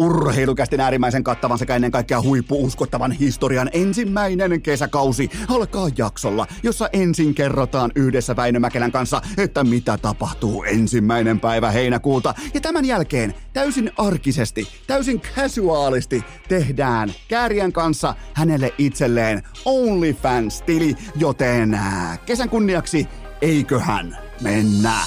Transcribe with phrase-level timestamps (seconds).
[0.00, 7.90] Urheilukästin äärimmäisen kattavan sekä ennen kaikkea huippuuskottavan historian ensimmäinen kesäkausi alkaa jaksolla, jossa ensin kerrotaan
[7.94, 12.34] yhdessä Väinö Mäkelän kanssa, että mitä tapahtuu ensimmäinen päivä heinäkuuta.
[12.54, 21.80] Ja tämän jälkeen täysin arkisesti, täysin casuaalisti tehdään Kääriän kanssa hänelle itselleen OnlyFans-tili, joten
[22.26, 23.06] kesän kunniaksi
[23.42, 24.98] eiköhän mennä.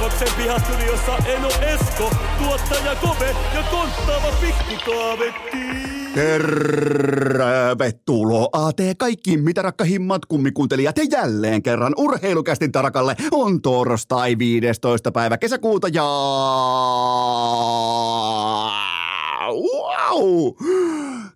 [0.00, 5.58] Salvoksen pihastudiossa Eno Esko, tuottaja Kope ja konttaava pikkukaavetti.
[6.14, 15.12] Tervetuloa te kaikki, mitä rakkahimmat kummikuuntelijat ja jälleen kerran urheilukästin tarakalle on torstai 15.
[15.12, 16.04] päivä kesäkuuta ja...
[19.50, 20.54] Wow!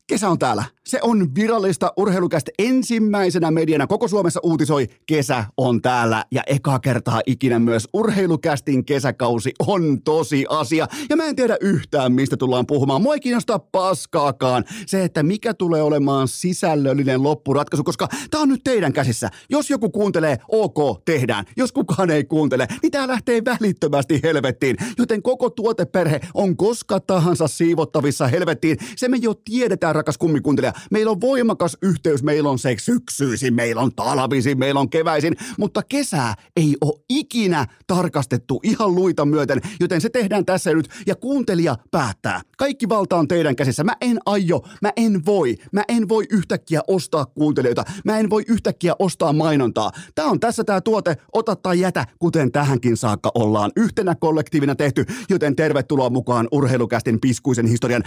[0.06, 0.64] Kesä on täällä.
[0.88, 4.86] Se on virallista urheilukästä ensimmäisenä mediana koko Suomessa uutisoi.
[5.06, 10.86] Kesä on täällä ja eka kertaa ikinä myös urheilukästin kesäkausi on tosi asia.
[11.10, 13.02] Ja mä en tiedä yhtään, mistä tullaan puhumaan.
[13.02, 18.64] Mua ei kiinnosta paskaakaan se, että mikä tulee olemaan sisällöllinen loppuratkaisu, koska tää on nyt
[18.64, 19.30] teidän käsissä.
[19.50, 21.44] Jos joku kuuntelee, ok, tehdään.
[21.56, 24.76] Jos kukaan ei kuuntele, niin tää lähtee välittömästi helvettiin.
[24.98, 28.76] Joten koko tuoteperhe on koska tahansa siivottavissa helvettiin.
[28.96, 33.82] Se me jo tiedetään, rakas kummikuuntelija Meillä on voimakas yhteys, meillä on se syksyisin, meillä
[33.82, 40.00] on talvisin, meillä on keväisin, mutta kesää ei ole ikinä tarkastettu ihan luita myöten, joten
[40.00, 42.40] se tehdään tässä nyt ja kuuntelija päättää.
[42.58, 43.84] Kaikki valta on teidän käsissä.
[43.84, 48.42] Mä en aio, mä en voi, mä en voi yhtäkkiä ostaa kuuntelijoita, mä en voi
[48.48, 49.90] yhtäkkiä ostaa mainontaa.
[50.14, 55.04] Tää on tässä tää tuote, ota tai jätä, kuten tähänkin saakka ollaan yhtenä kollektiivina tehty,
[55.28, 58.02] joten tervetuloa mukaan urheilukästin piskuisen historian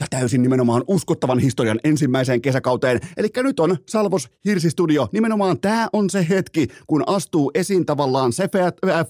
[0.00, 3.00] ja täysin nimenomaan uskottavan historian ensimmäisen ensimmäiseen kesäkauteen.
[3.16, 5.08] Eli nyt on Salvos Hirsistudio.
[5.12, 8.48] Nimenomaan tämä on se hetki, kun astuu esiin tavallaan se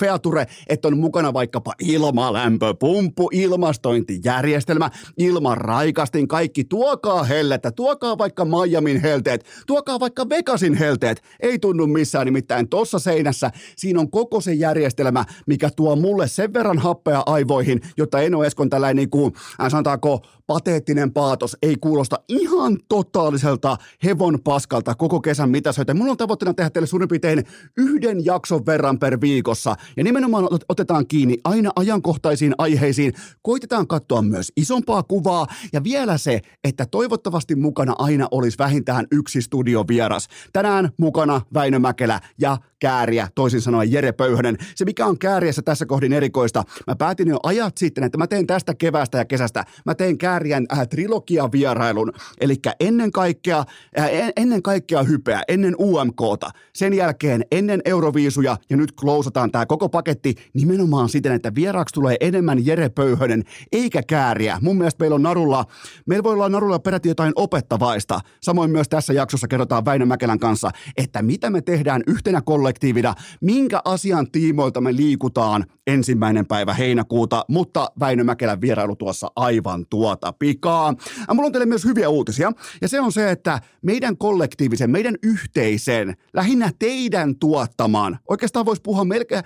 [0.00, 6.64] feature, että on mukana vaikkapa ilmalämpöpumppu, ilmastointijärjestelmä, ilmaraikastin, kaikki.
[6.64, 11.22] Tuokaa hellettä, tuokaa vaikka Miamin helteet, tuokaa vaikka Vegasin helteet.
[11.41, 13.50] Ei tunnu missään nimittäin tuossa seinässä.
[13.76, 18.70] Siinä on koko se järjestelmä, mikä tuo mulle sen verran happea aivoihin, jotta Eno Eskon
[18.70, 25.50] tällainen niin kuin, äh, sanotaanko, pateettinen paatos ei kuulosta ihan totaaliselta hevon paskalta koko kesän
[25.50, 25.94] mitäsöitä.
[25.94, 27.44] Mulla on tavoitteena tehdä teille suurin piirtein
[27.76, 29.76] yhden jakson verran per viikossa.
[29.96, 33.12] Ja nimenomaan otetaan kiinni aina ajankohtaisiin aiheisiin.
[33.42, 35.46] Koitetaan katsoa myös isompaa kuvaa.
[35.72, 40.28] Ja vielä se, että toivottavasti mukana aina olisi vähintään yksi studiovieras.
[40.52, 44.56] Tänään mukana Väinö Mäkelä ja Kääriä, toisin sanoen Jere Pöyhönen.
[44.75, 48.47] Se mikä on Kääriässä tässä kohdin erikoista, mä päätin jo ajat sitten, että mä teen
[48.47, 52.12] tästä kevästä ja kesästä, mä teen Kääriän äh, trilogia-vierailun.
[52.41, 53.59] Eli ennen kaikkea,
[53.98, 59.88] äh, ennen kaikkea hypeä, ennen UMKta, sen jälkeen ennen Euroviisuja ja nyt klousataan tämä koko
[59.88, 63.42] paketti nimenomaan siten, että vieraaksi tulee enemmän Jere Pöyhönen
[63.72, 64.59] eikä Kääriä.
[64.62, 65.65] Mun mielestä meillä on narulla,
[66.06, 68.21] meillä voi olla narulla peräti jotain opettavaista.
[68.41, 72.41] Samoin myös tässä jaksossa kerrotaan Väinö Mäkelän kanssa, että mitä me tehdään yhtenä
[72.72, 79.87] kollektiivina, minkä asian tiimoilta me liikutaan ensimmäinen päivä heinäkuuta, mutta Väinö Mäkelän vierailu tuossa aivan
[79.91, 80.94] tuota pikaa.
[81.34, 82.53] Mulla on teille myös hyviä uutisia.
[82.81, 89.04] Ja se on se, että meidän kollektiivisen, meidän yhteisen, lähinnä teidän tuottamaan, oikeastaan voisi puhua
[89.04, 89.44] melkein,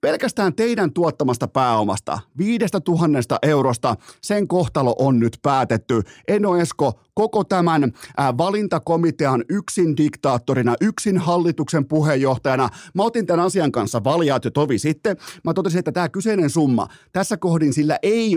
[0.00, 6.02] Pelkästään teidän tuottamasta pääomasta, viidestä tuhannesta eurosta, sen kohtalo on nyt päätetty.
[6.28, 7.92] Eno Esko, koko tämän
[8.38, 12.68] valintakomitean yksin diktaattorina, yksin hallituksen puheenjohtajana.
[12.94, 15.16] Mä otin tämän asian kanssa valjaat jo tovi sitten.
[15.44, 18.36] Mä totesin, että tämä kyseinen summa, tässä kohdin sillä ei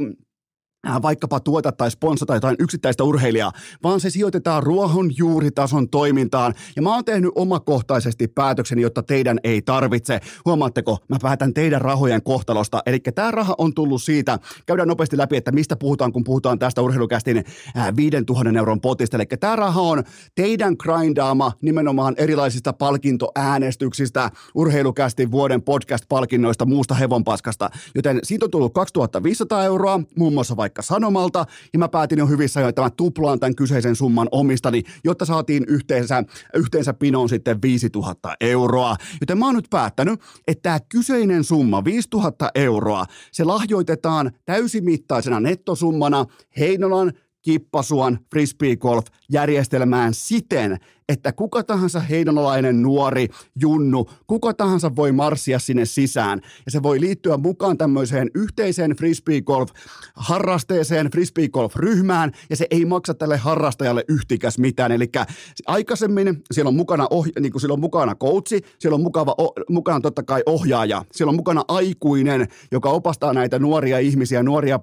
[1.01, 3.51] vaikkapa tuota tai sponsata jotain yksittäistä urheilijaa,
[3.83, 6.53] vaan se sijoitetaan ruohonjuuritason toimintaan.
[6.75, 10.19] Ja mä oon tehnyt omakohtaisesti päätöksen, jotta teidän ei tarvitse.
[10.45, 12.83] Huomaatteko, mä päätän teidän rahojen kohtalosta.
[12.85, 16.81] Eli tämä raha on tullut siitä, käydään nopeasti läpi, että mistä puhutaan, kun puhutaan tästä
[16.81, 17.43] urheilukästin
[17.95, 19.17] 5000 äh, euron potista.
[19.17, 20.03] Eli tämä raha on
[20.35, 27.69] teidän grindaama nimenomaan erilaisista palkintoäänestyksistä, urheilukästin vuoden podcast-palkinnoista, muusta hevonpaskasta.
[27.95, 32.27] Joten siitä on tullut 2500 euroa, muun muassa vaikka vaikka Sanomalta, ja mä päätin jo
[32.27, 36.23] hyvissä jo, että mä tuplaan tämän kyseisen summan omistani, jotta saatiin yhteensä,
[36.55, 38.95] yhteensä pinoon sitten 5000 euroa.
[39.21, 46.25] Joten mä oon nyt päättänyt, että tämä kyseinen summa, 5000 euroa, se lahjoitetaan täysimittaisena nettosummana
[46.59, 50.77] Heinolan Kippasuon frisbee golf järjestelmään siten,
[51.09, 53.27] että kuka tahansa heinolalainen nuori,
[53.61, 56.41] junnu, kuka tahansa voi marssia sinne sisään.
[56.65, 64.03] Ja se voi liittyä mukaan tämmöiseen yhteiseen frisbeegolf-harrasteeseen, frisbeegolf-ryhmään, ja se ei maksa tälle harrastajalle
[64.07, 64.91] yhtikäs mitään.
[64.91, 65.11] Eli
[65.67, 69.53] aikaisemmin siellä on mukana, oh, niin kuin siellä on mukana coachi, siellä on mukava, oh,
[69.69, 74.79] mukana totta kai ohjaaja, siellä on mukana aikuinen, joka opastaa näitä nuoria ihmisiä, nuoria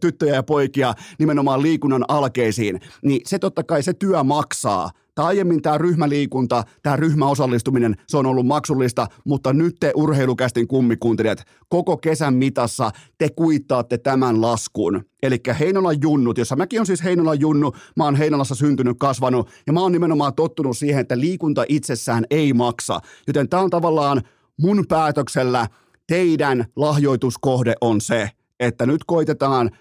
[0.00, 4.90] tyttöjä ja poikia nimenomaan liikunnan alkeisiin, niin se totta kai se työ maksaa.
[5.16, 11.44] Tai aiemmin tämä ryhmäliikunta, tämä ryhmäosallistuminen, se on ollut maksullista, mutta nyt te urheilukästin kummikuuntelijat,
[11.68, 15.04] koko kesän mitassa te kuittaatte tämän laskun.
[15.22, 19.72] Eli Heinolan junnut, jossa mäkin on siis Heinolan junnu, mä oon Heinolassa syntynyt, kasvanut, ja
[19.72, 23.00] mä oon nimenomaan tottunut siihen, että liikunta itsessään ei maksa.
[23.26, 24.22] Joten tämä on tavallaan
[24.60, 25.66] mun päätöksellä
[26.06, 28.30] teidän lahjoituskohde on se,
[28.60, 29.70] että nyt koitetaan–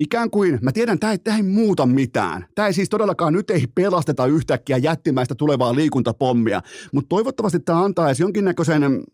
[0.00, 2.46] ikään kuin, mä tiedän, tämä ei, tämä ei muuta mitään.
[2.54, 6.62] Tämä ei siis todellakaan, nyt ei pelasteta yhtäkkiä jättimäistä tulevaa liikuntapommia,
[6.92, 9.04] mutta toivottavasti tämä antaisi jonkinnäköisen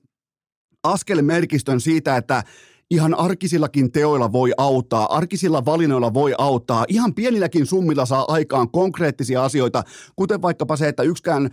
[0.85, 2.43] askelmerkistön siitä, että
[2.91, 9.45] ihan arkisillakin teoilla voi auttaa, arkisilla valinnoilla voi auttaa, ihan pienilläkin summilla saa aikaan konkreettisia
[9.45, 9.83] asioita,
[10.17, 11.51] kuten vaikkapa se, että yksikään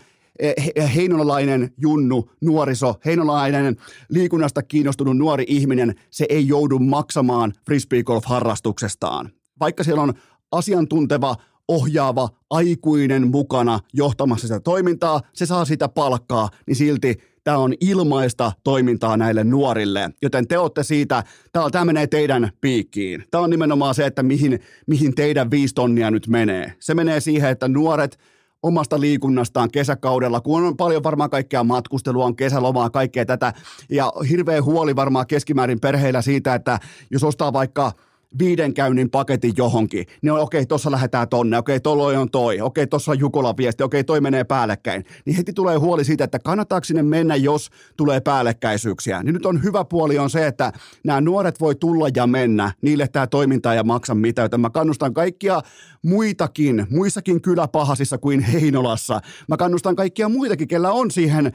[0.95, 3.75] heinolalainen junnu, nuoriso, heinolalainen
[4.09, 9.29] liikunnasta kiinnostunut nuori ihminen, se ei joudu maksamaan frisbeegolf-harrastuksestaan.
[9.59, 10.13] Vaikka siellä on
[10.51, 11.35] asiantunteva,
[11.67, 18.51] ohjaava, aikuinen mukana johtamassa sitä toimintaa, se saa sitä palkkaa, niin silti tämä on ilmaista
[18.63, 20.09] toimintaa näille nuorille.
[20.21, 21.23] Joten te olette siitä,
[21.71, 23.23] tämä menee teidän piikkiin.
[23.31, 26.73] Tämä on nimenomaan se, että mihin, mihin teidän viisi tonnia nyt menee.
[26.79, 28.19] Se menee siihen, että nuoret–
[28.63, 33.53] omasta liikunnastaan kesäkaudella, kun on paljon varmaan kaikkea matkustelua, on kesälomaa, kaikkea tätä,
[33.89, 36.79] ja hirveä huoli varmaan keskimäärin perheillä siitä, että
[37.11, 37.91] jos ostaa vaikka–
[38.39, 42.61] viiden käynnin paketin johonkin, niin okei, okay, tuossa lähdetään tonne, okei, okay, tolloin on toi,
[42.61, 45.05] okei, okay, tuossa on Jukolan viesti, okei, okay, toi menee päällekkäin.
[45.25, 49.23] Niin heti tulee huoli siitä, että kannattaako sinne mennä, jos tulee päällekkäisyyksiä.
[49.23, 50.71] Niin nyt on hyvä puoli on se, että
[51.03, 55.13] nämä nuoret voi tulla ja mennä, niille tämä toiminta ei maksa mitään, joten mä kannustan
[55.13, 55.61] kaikkia
[56.01, 59.21] muitakin, muissakin kyläpahasissa kuin Heinolassa.
[59.47, 61.53] Mä kannustan kaikkia muitakin, kellä on siihen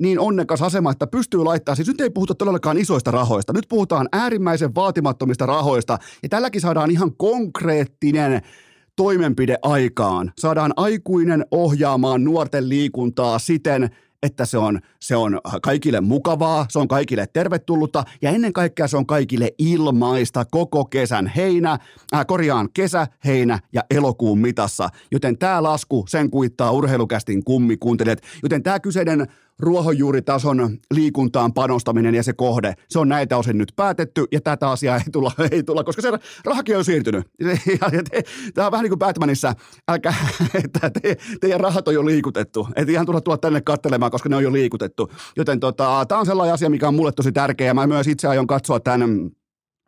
[0.00, 4.08] niin onnekas asema, että pystyy laittamaan, siis nyt ei puhuta todellakaan isoista rahoista, nyt puhutaan
[4.12, 8.42] äärimmäisen vaatimattomista rahoista, ja tälläkin saadaan ihan konkreettinen
[8.96, 10.32] toimenpide aikaan.
[10.38, 13.90] Saadaan aikuinen ohjaamaan nuorten liikuntaa siten,
[14.22, 18.96] että se on, se on kaikille mukavaa, se on kaikille tervetullutta ja ennen kaikkea se
[18.96, 21.78] on kaikille ilmaista koko kesän heinä,
[22.14, 24.88] äh, korjaan kesä, heinä ja elokuun mitassa.
[25.10, 28.18] Joten tämä lasku, sen kuittaa urheilukästin kummikuuntelijat.
[28.42, 29.26] Joten tämä kyseinen
[29.62, 34.96] ruohonjuuritason liikuntaan panostaminen ja se kohde, se on näitä osin nyt päätetty ja tätä asiaa
[34.96, 36.12] ei tulla, ei tulla koska se
[36.44, 37.26] rahakin on siirtynyt.
[38.54, 39.54] Tämä on vähän niin kuin Batmanissa,
[39.88, 40.14] älkää,
[40.64, 42.68] että te, teidän rahat on jo liikutettu.
[42.76, 45.12] Et ihan tulla tulla tänne katselemaan, koska ne on jo liikutettu.
[45.36, 47.74] Joten tota, tämä on sellainen asia, mikä on mulle tosi tärkeä.
[47.74, 49.30] Mä myös itse aion katsoa tämän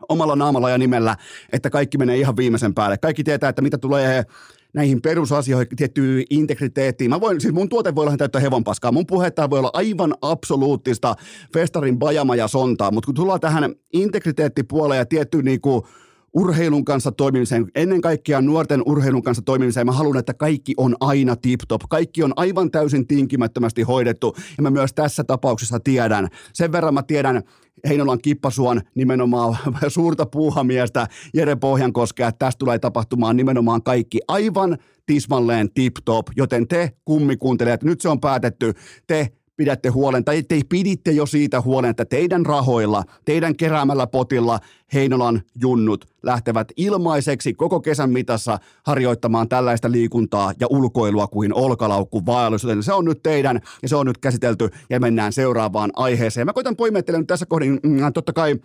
[0.09, 1.17] omalla naamalla ja nimellä,
[1.53, 2.99] että kaikki menee ihan viimeisen päälle.
[2.99, 4.25] Kaikki tietää, että mitä tulee
[4.75, 7.11] näihin perusasioihin, tiettyyn integriteettiin.
[7.11, 8.93] Mä voin, siis mun tuote voi olla täyttä hevonpaskaa.
[8.93, 11.15] Mun puhetta voi olla aivan absoluuttista
[11.55, 15.87] festarin bajama ja sontaa, mutta kun tullaan tähän integriteettipuoleen ja tiettyyn niinku,
[16.35, 19.87] urheilun kanssa toimimiseen, ennen kaikkea nuorten urheilun kanssa toimimiseen.
[19.87, 21.83] Mä haluan, että kaikki on aina tip-top.
[21.91, 24.37] Kaikki on aivan täysin tinkimättömästi hoidettu.
[24.57, 26.29] Ja mä myös tässä tapauksessa tiedän.
[26.53, 27.43] Sen verran mä tiedän
[27.89, 29.57] Heinolan kippasuon nimenomaan
[29.89, 36.27] suurta puuhamiestä Jere Pohjankoskea, että tästä tulee tapahtumaan nimenomaan kaikki aivan tismalleen tip-top.
[36.37, 38.73] Joten te kummikuuntelijat, nyt se on päätetty.
[39.07, 44.61] Te pidätte huolen, tai te piditte jo siitä huolen, että teidän rahoilla, teidän keräämällä potilla
[44.95, 52.63] Heinolan junnut lähtevät ilmaiseksi koko kesän mitassa harjoittamaan tällaista liikuntaa ja ulkoilua kuin olkalaukku vaellus.
[52.63, 56.47] Joten se on nyt teidän ja se on nyt käsitelty ja mennään seuraavaan aiheeseen.
[56.47, 58.57] Mä koitan poimettelen tässä kohdin, mm, totta kai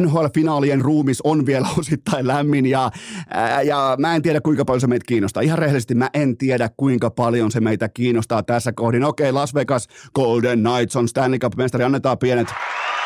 [0.00, 2.90] NHL-finaalien ruumis on vielä osittain lämmin ja,
[3.30, 5.42] ää, ja mä en tiedä kuinka paljon se meitä kiinnostaa.
[5.42, 9.04] Ihan rehellisesti mä en tiedä kuinka paljon se meitä kiinnostaa tässä kohdin.
[9.04, 12.48] Okei, Las Vegas Golden Knights on Stanley Cup-mestari, annetaan pienet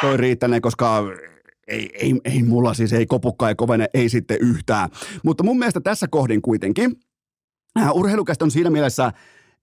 [0.01, 1.03] toi riittäneen, koska
[1.69, 4.89] ei, ei, ei mulla siis, ei kopukka ei kovene, ei sitten yhtään.
[5.25, 6.97] Mutta mun mielestä tässä kohdin kuitenkin
[7.93, 9.13] urheilukästä on siinä mielessä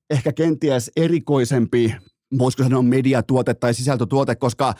[0.10, 1.96] ehkä kenties erikoisempi,
[2.40, 4.74] voisiko sanoa mediatuote tai sisältötuote, koska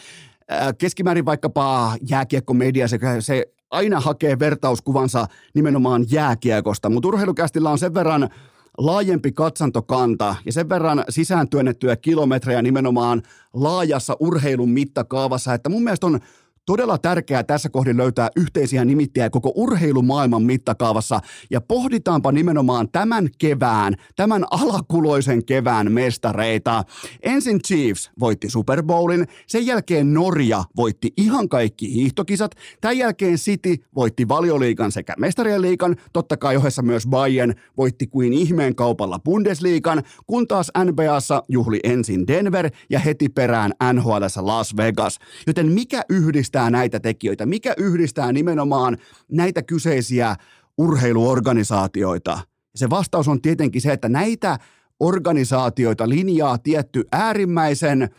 [0.78, 8.30] keskimäärin vaikkapa jääkiekkomedia, se, se aina hakee vertauskuvansa nimenomaan jääkiekosta, mutta urheilukästillä on sen verran
[8.78, 13.22] laajempi katsantokanta ja sen verran sisääntyönnettyjä kilometrejä nimenomaan
[13.54, 16.20] laajassa urheilun mittakaavassa, että mun mielestä on
[16.68, 21.20] todella tärkeää tässä kohdin löytää yhteisiä nimittäjiä koko urheilumaailman mittakaavassa
[21.50, 26.84] ja pohditaanpa nimenomaan tämän kevään, tämän alakuloisen kevään mestareita.
[27.24, 33.76] Ensin Chiefs voitti Super Bowlin, sen jälkeen Norja voitti ihan kaikki hiihtokisat, tämän jälkeen City
[33.96, 40.04] voitti valioliikan sekä mestarien liikan, totta kai ohessa myös Bayern voitti kuin ihmeen kaupalla Bundesliigan,
[40.28, 45.20] kun taas NBAssa juhli ensin Denver ja heti perään NHLssä Las Vegas.
[45.48, 47.46] Joten mikä yhdistää näitä tekijöitä?
[47.46, 48.98] Mikä yhdistää nimenomaan
[49.32, 50.36] näitä kyseisiä
[50.78, 52.40] urheiluorganisaatioita?
[52.76, 54.58] Se vastaus on tietenkin se, että näitä
[55.00, 58.10] organisaatioita linjaa tietty äärimmäisen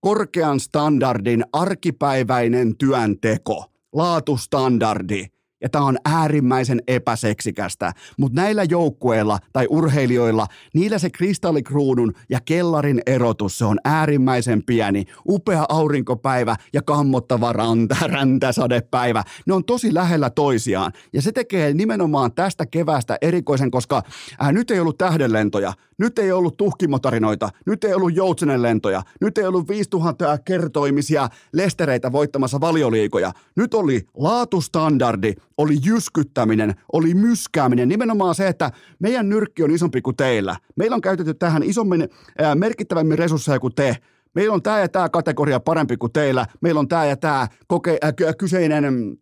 [0.00, 5.26] korkean standardin arkipäiväinen työnteko, laatustandardi–
[5.60, 13.02] ja tämä on äärimmäisen epäseksikästä, mutta näillä joukkueilla tai urheilijoilla, niillä se kristallikruunun ja kellarin
[13.06, 15.04] erotus, se on äärimmäisen pieni.
[15.28, 20.92] Upea aurinkopäivä ja kammottava ranta, räntäsadepäivä, ne on tosi lähellä toisiaan.
[21.12, 24.02] Ja se tekee nimenomaan tästä kevästä erikoisen, koska
[24.38, 29.46] ää, nyt ei ollut tähdenlentoja, nyt ei ollut tuhkimotarinoita, nyt ei ollut joutsenenlentoja, nyt ei
[29.46, 33.32] ollut 5000 kertoimisia lestereitä voittamassa valioliikoja.
[33.56, 37.88] Nyt oli laatustandardi, oli jyskyttäminen, oli myskääminen.
[37.88, 40.56] Nimenomaan se, että meidän nyrkki on isompi kuin teillä.
[40.76, 42.08] Meillä on käytetty tähän isommin,
[42.38, 43.96] ää, merkittävämmin resursseja kuin te.
[44.34, 46.46] Meillä on tämä ja tämä kategoria parempi kuin teillä.
[46.60, 49.16] Meillä on tämä ja tämä koke- äh, kyseinen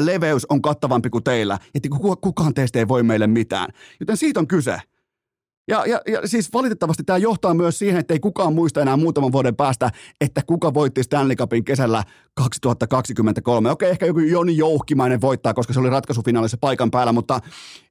[0.00, 1.58] leveys on kattavampi kuin teillä.
[1.74, 1.88] Että
[2.20, 3.68] kukaan teistä ei voi meille mitään.
[4.00, 4.78] Joten siitä on kyse.
[5.68, 9.32] Ja, ja, ja siis valitettavasti tämä johtaa myös siihen, että ei kukaan muista enää muutaman
[9.32, 9.90] vuoden päästä,
[10.20, 12.04] että kuka voitti Stanley Cupin kesällä
[12.34, 13.70] 2023.
[13.70, 17.40] Okei, ehkä joku Joni Jouhkimainen voittaa, koska se oli ratkaisufinaalissa paikan päällä, mutta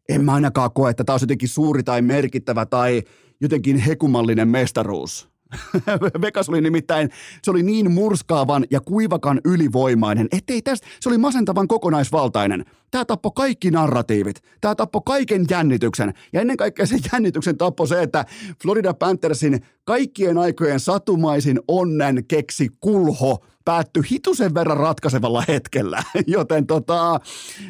[0.09, 3.03] en mä ainakaan koe, että tämä olisi jotenkin suuri tai merkittävä tai
[3.41, 5.30] jotenkin hekumallinen mestaruus.
[6.21, 7.09] Vegas oli nimittäin,
[7.43, 12.65] se oli niin murskaavan ja kuivakan ylivoimainen, ettei tästä, se oli masentavan kokonaisvaltainen.
[12.91, 18.01] Tämä tappoi kaikki narratiivit, tämä tappoi kaiken jännityksen ja ennen kaikkea se jännityksen tappoi se,
[18.01, 18.25] että
[18.61, 27.19] Florida Panthersin kaikkien aikojen satumaisin onnen keksi kulho päättyi hitusen verran ratkaisevalla hetkellä, joten tota,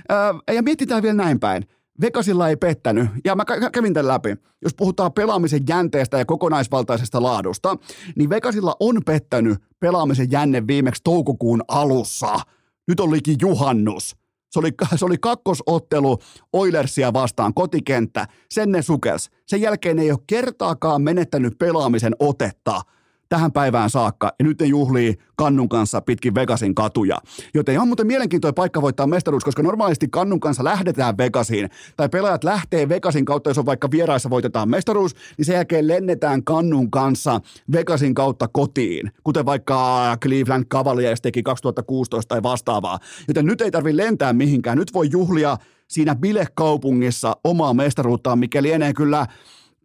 [0.10, 1.66] ää, ja mietitään vielä näin päin.
[2.02, 4.36] Vegasilla ei pettänyt, ja mä kävin tämän läpi.
[4.62, 7.78] Jos puhutaan pelaamisen jänteestä ja kokonaisvaltaisesta laadusta,
[8.16, 12.40] niin Vegasilla on pettänyt pelaamisen jänne viimeksi toukokuun alussa.
[12.88, 14.16] Nyt on liki juhannus.
[14.52, 16.18] Se oli, se oli kakkosottelu
[16.54, 18.28] Oilersia vastaan kotikenttä.
[18.50, 19.30] Sen ne sukels.
[19.48, 22.82] Sen jälkeen ei ole kertaakaan menettänyt pelaamisen otetta–
[23.32, 27.18] tähän päivään saakka, ja nyt ne juhlii Kannun kanssa pitkin Vegasin katuja.
[27.54, 32.44] Joten on muuten mielenkiintoinen paikka voittaa mestaruus, koska normaalisti Kannun kanssa lähdetään Vegasiin, tai pelaajat
[32.44, 37.42] lähtee Vegasin kautta, jos on vaikka vieraissa voitetaan mestaruus, niin sen jälkeen lennetään Kannun kanssa
[37.72, 43.00] Vegasin kautta kotiin, kuten vaikka Cleveland Cavaliers teki 2016 tai vastaavaa.
[43.28, 45.58] Joten nyt ei tarvitse lentää mihinkään, nyt voi juhlia
[45.88, 49.28] siinä bilekaupungissa omaa mestaruuttaan, mikä lienee kyllä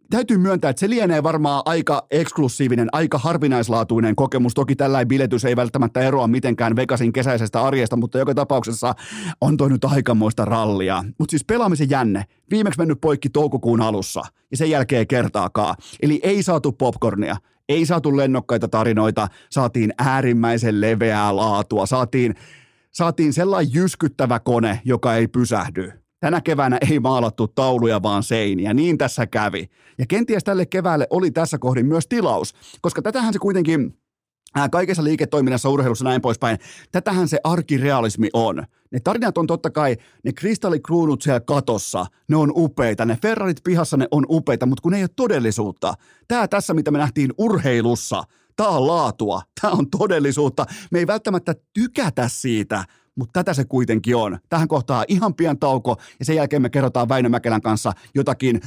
[0.09, 4.53] täytyy myöntää, että se lienee varmaan aika eksklusiivinen, aika harvinaislaatuinen kokemus.
[4.53, 8.95] Toki tällainen biletys ei välttämättä eroa mitenkään Vegasin kesäisestä arjesta, mutta joka tapauksessa
[9.41, 11.03] on toi nyt aikamoista rallia.
[11.19, 12.25] Mutta siis pelaamisen jänne.
[12.51, 14.21] Viimeksi mennyt poikki toukokuun alussa
[14.51, 15.75] ja sen jälkeen kertaakaan.
[16.01, 17.37] Eli ei saatu popcornia,
[17.69, 22.35] ei saatu lennokkaita tarinoita, saatiin äärimmäisen leveää laatua, saatiin,
[22.91, 26.06] saatiin sellainen jyskyttävä kone, joka ei pysähdy.
[26.19, 28.73] Tänä keväänä ei maalattu tauluja, vaan seiniä.
[28.73, 29.69] Niin tässä kävi.
[29.97, 33.97] Ja kenties tälle keväälle oli tässä kohdin myös tilaus, koska tätähän se kuitenkin
[34.71, 36.57] kaikessa liiketoiminnassa, urheilussa näin poispäin.
[36.91, 38.63] Tätähän se arkirealismi on.
[38.91, 43.97] Ne tarinat on totta kai, ne kristallikruunut siellä katossa, ne on upeita, ne Ferrarit pihassa,
[43.97, 45.93] ne on upeita, mutta kun ne ei ole todellisuutta.
[46.27, 48.23] Tämä tässä, mitä me nähtiin urheilussa,
[48.55, 50.65] tämä on laatua, tämä on todellisuutta.
[50.91, 52.83] Me ei välttämättä tykätä siitä,
[53.17, 54.37] mutta tätä se kuitenkin on.
[54.49, 58.61] Tähän kohtaa ihan pian tauko ja sen jälkeen me kerrotaan Väinö Mäkelän kanssa jotakin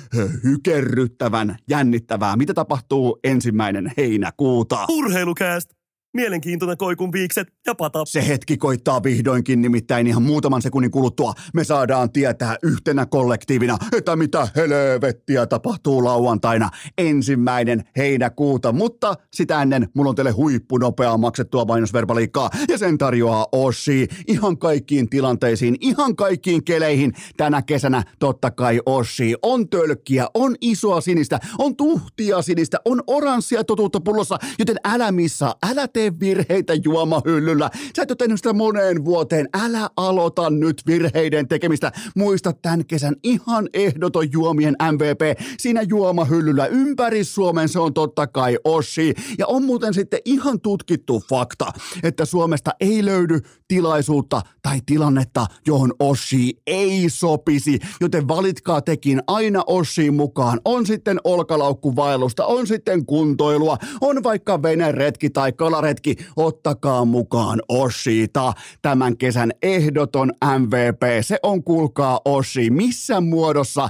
[0.45, 2.37] hykerryttävän jännittävää.
[2.37, 4.87] Mitä tapahtuu ensimmäinen heinäkuuta?
[4.89, 5.80] Urheilukääst!
[6.15, 8.05] Mielenkiintoinen koikun viikset ja pata.
[8.05, 14.17] Se hetki koittaa vihdoinkin, nimittäin ihan muutaman sekunnin kuluttua me saadaan tietää yhtenä kollektiivina, että
[14.17, 18.73] mitä helvettiä tapahtuu lauantaina ensimmäinen heinäkuuta.
[18.73, 25.11] Mutta sitä ennen mulla on teille huippunopeaa maksettua mainosverbaliikkaa ja sen tarjoaa Oshi ihan kaikkiin
[25.11, 27.13] tilanteisiin, ihan kaikkiin keleihin.
[27.37, 33.65] Tänä kesänä totta kai Oshi on tölkkiä, on isoa sinistä, on tuhtia sinistä, on oranssia
[33.65, 37.71] totuutta pullossa, joten älä missä, älä tee tee virheitä juomahyllyllä.
[37.97, 39.49] Sä et ole tehnyt sitä moneen vuoteen.
[39.65, 41.93] Älä aloita nyt virheiden tekemistä.
[42.17, 45.41] Muista tämän kesän ihan ehdoton juomien MVP.
[45.59, 49.15] Siinä juomahyllyllä ympäri Suomen se on totta kai Oshi.
[49.39, 55.93] Ja on muuten sitten ihan tutkittu fakta, että Suomesta ei löydy tilaisuutta tai tilannetta, johon
[55.99, 57.79] Oshi ei sopisi.
[58.01, 60.61] Joten valitkaa tekin aina Oshiin mukaan.
[60.65, 65.90] On sitten olkalaukkuvaellusta, on sitten kuntoilua, on vaikka veneretki tai kalaretki.
[66.37, 68.53] Ottakaa mukaan Oshiita.
[68.83, 71.03] Tämän kesän ehdoton MVP.
[71.21, 72.71] Se on kuulkaa Oshi.
[72.71, 73.89] Missä muodossa,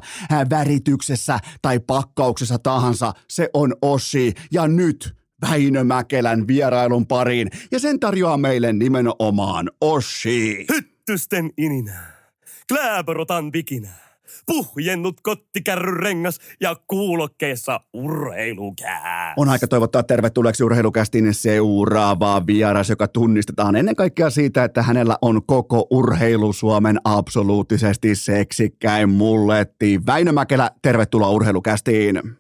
[0.51, 4.33] värityksessä tai pakkauksessa tahansa, se on Oshi.
[4.53, 5.17] Ja nyt
[5.51, 7.49] Väinö Mäkelän vierailun pariin.
[7.73, 10.67] Ja sen tarjoaa meille nimenomaan Oshi.
[10.73, 12.21] Hyttysten ininää.
[12.69, 14.10] Kläborotan vikinää
[14.51, 19.35] puhjennut kottikärryn rengas ja kuulokkeessa urheilukää.
[19.37, 25.43] On aika toivottaa tervetulleeksi urheilukästin seuraavaa vieras, joka tunnistetaan ennen kaikkea siitä, että hänellä on
[25.47, 30.01] koko urheilu Suomen absoluuttisesti seksikkäin mulletti.
[30.07, 32.40] Väinö Mäkelä, tervetuloa urheilukästiin.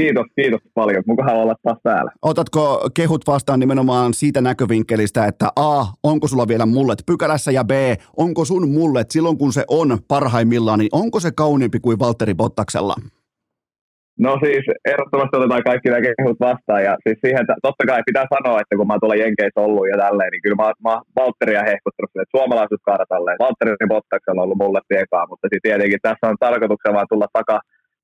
[0.00, 1.02] Kiitos, kiitos paljon.
[1.06, 2.10] Mukava olla taas täällä.
[2.22, 7.70] Otatko kehut vastaan nimenomaan siitä näkövinkkelistä, että A, onko sulla vielä mullet pykälässä ja B,
[8.16, 12.94] onko sun mullet silloin kun se on parhaimmillaan, niin onko se kauniimpi kuin Valtteri Bottaksella?
[14.26, 18.60] No siis ehdottomasti otetaan kaikki nämä kehut vastaan ja siis siihen, totta kai pitää sanoa,
[18.60, 22.10] että kun mä oon tuolla Jenkeissä ollut ja tälleen, niin kyllä mä, mä Valtteria hehkuttanut
[22.22, 23.42] että suomalaisuus kaada tälleen.
[23.44, 27.56] Valtteri Bottaksella on ollut mulle ekaa, mutta siis tietenkin tässä on tarkoituksena vaan tulla taka,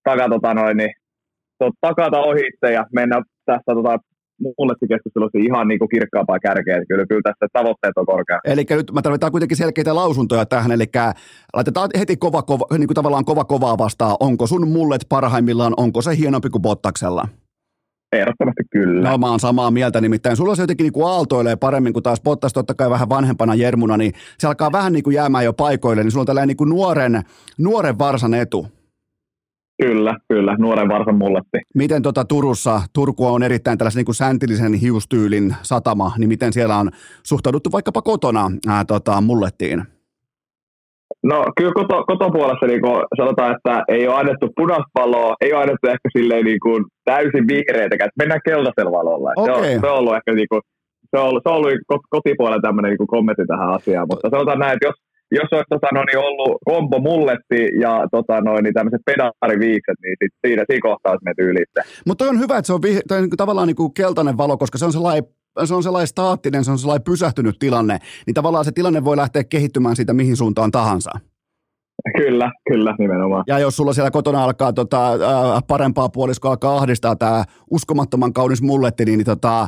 [0.09, 0.93] taka tota noin, niin
[1.59, 3.99] tot, takata ohitse ja mennä tässä tota,
[4.89, 6.85] keskustelussa ihan niin kuin kirkkaampaa kärkeä.
[6.89, 8.39] Kyllä, kyllä tässä tavoitteet on korkea.
[8.45, 10.85] Eli nyt mä tarvitaan kuitenkin selkeitä lausuntoja tähän, eli
[11.55, 14.17] laitetaan heti kova, kova, niin kuin tavallaan kova kovaa vastaan.
[14.21, 17.29] Onko sun mullet parhaimmillaan, onko se hienompi kuin Bottaksella?
[18.13, 19.11] Ehdottomasti kyllä.
[19.11, 22.21] No mä oon samaa mieltä, nimittäin sulla se jotenkin niin kuin aaltoilee paremmin kuin taas
[22.21, 26.03] Bottas totta kai vähän vanhempana Jermuna, niin se alkaa vähän niin kuin jäämään jo paikoille,
[26.03, 27.23] niin sulla on tällainen niin kuin nuoren,
[27.59, 28.67] nuoren varsan etu.
[29.83, 30.57] Kyllä, kyllä.
[30.59, 31.59] Nuoren varsan mulletti.
[31.75, 36.77] Miten tota Turussa, Turku on erittäin tällaisen niin kuin säntillisen hiustyylin satama, niin miten siellä
[36.77, 36.91] on
[37.23, 39.83] suhtauduttu vaikkapa kotona ää, tota, mullettiin?
[41.23, 45.63] No kyllä koto, kotopuolessa niin kuin sanotaan, että ei ole annettu punaista valoa, ei ole
[45.63, 49.33] annettu ehkä silleen niin kuin täysin vihreitäkään, että mennään keltaisella valolla.
[49.37, 49.55] Okay.
[49.55, 50.61] Se, on, se, on ollut ehkä niin kuin,
[51.11, 51.73] se on ollut, se on ollut
[52.11, 54.97] kotipuolella tämmöinen niin kuin kommentti tähän asiaan, mutta sanotaan näin, että jos,
[55.31, 60.17] jos olisi tota, no, niin ollut kombo mulletti ja tota, no, niin tämmöiset pedariviikset, niin
[60.23, 61.81] sit siinä, siinä kohtaa olisi menty ylitse.
[62.07, 64.79] Mutta on hyvä, että se on, vih- tai niin kuin, tavallaan kuin keltainen valo, koska
[64.79, 65.25] se on sellainen
[65.65, 69.45] se on sellainen staattinen, se on sellainen pysähtynyt tilanne, niin tavallaan se tilanne voi lähteä
[69.45, 71.11] kehittymään siitä mihin suuntaan tahansa.
[72.17, 73.45] Kyllä, kyllä, nimenomaan.
[73.47, 78.63] Ja jos sulla siellä kotona alkaa tota, äh, parempaa puoliskoa alkaa ahdistaa tämä uskomattoman kaunis
[78.63, 79.67] mulletti, niin, niin tota,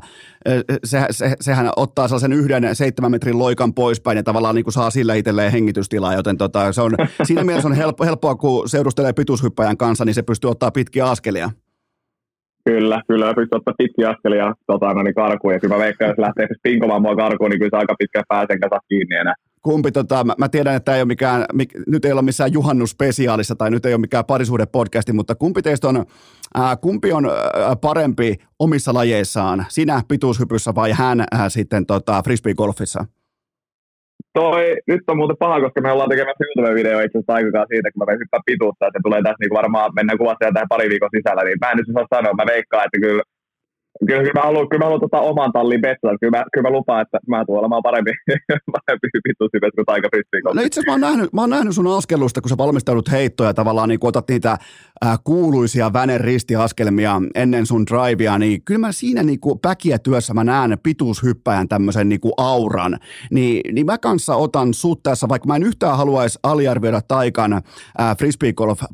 [0.84, 4.90] se, se, sehän ottaa sellaisen yhden seitsemän metrin loikan poispäin ja tavallaan niin kuin saa
[4.90, 9.76] sillä itselleen hengitystilaa, joten tota, se on, siinä mielessä on helppo, helppoa, kun seurustelee pituushyppäjän
[9.76, 11.50] kanssa, niin se pystyy ottaa pitkiä askelia.
[12.64, 16.18] Kyllä, kyllä pystyy ottaa pitkiä askelia tota, no niin karkuun, ja kyllä mä veikkaan, jos
[16.18, 20.24] lähtee pinkomaan mua karkuun, niin kyllä se aika pitkä pääsen kanssa kiinni enää kumpi, tota,
[20.24, 23.86] mä, mä tiedän, että ei ole mikään, mik, nyt ei ole missään juhannusspesiaalissa tai nyt
[23.86, 26.04] ei ole mikään parisuhdepodcasti, mutta kumpi teistä on,
[26.54, 33.04] ää, kumpi on ää, parempi omissa lajeissaan, sinä pituushypyssä vai hän ää, sitten tota, frisbee-golfissa?
[34.34, 38.00] Toi, nyt on muuten paha, koska me ollaan tekemässä YouTube-video itse asiassa aikakaan siitä, kun
[38.00, 41.42] mä hyppään pituutta, että se tulee tässä niin varmaan, mennään kuvassa tähän pari viikon sisällä,
[41.44, 43.22] niin mä en nyt osaa sanoa, mä veikkaan, että kyllä
[44.06, 46.18] Kyllä, kyllä mä haluan, kyllä mä haluan tota oman tallin betsaa.
[46.20, 48.10] Kyllä mä, kyllä mä lupaan, että mä tulen olemaan parempi,
[48.76, 50.08] parempi pituushypes kuin Taika
[50.54, 53.54] No itse asiassa mä oon, nähnyt, mä oon nähnyt sun askelusta, kun sä valmistaudut heittoja
[53.54, 54.58] tavallaan, niin kun otat niitä
[55.04, 60.34] äh, kuuluisia vänen ristiaskelmia ennen sun drivea, niin kyllä mä siinä niin kuin päkiä työssä
[60.34, 62.98] mä näen pituushyppäjän tämmöisen niin kuin auran.
[63.30, 67.62] Niin, niin mä kanssa otan sut tässä, vaikka mä en yhtään haluaisi aliarvioida Taikan äh,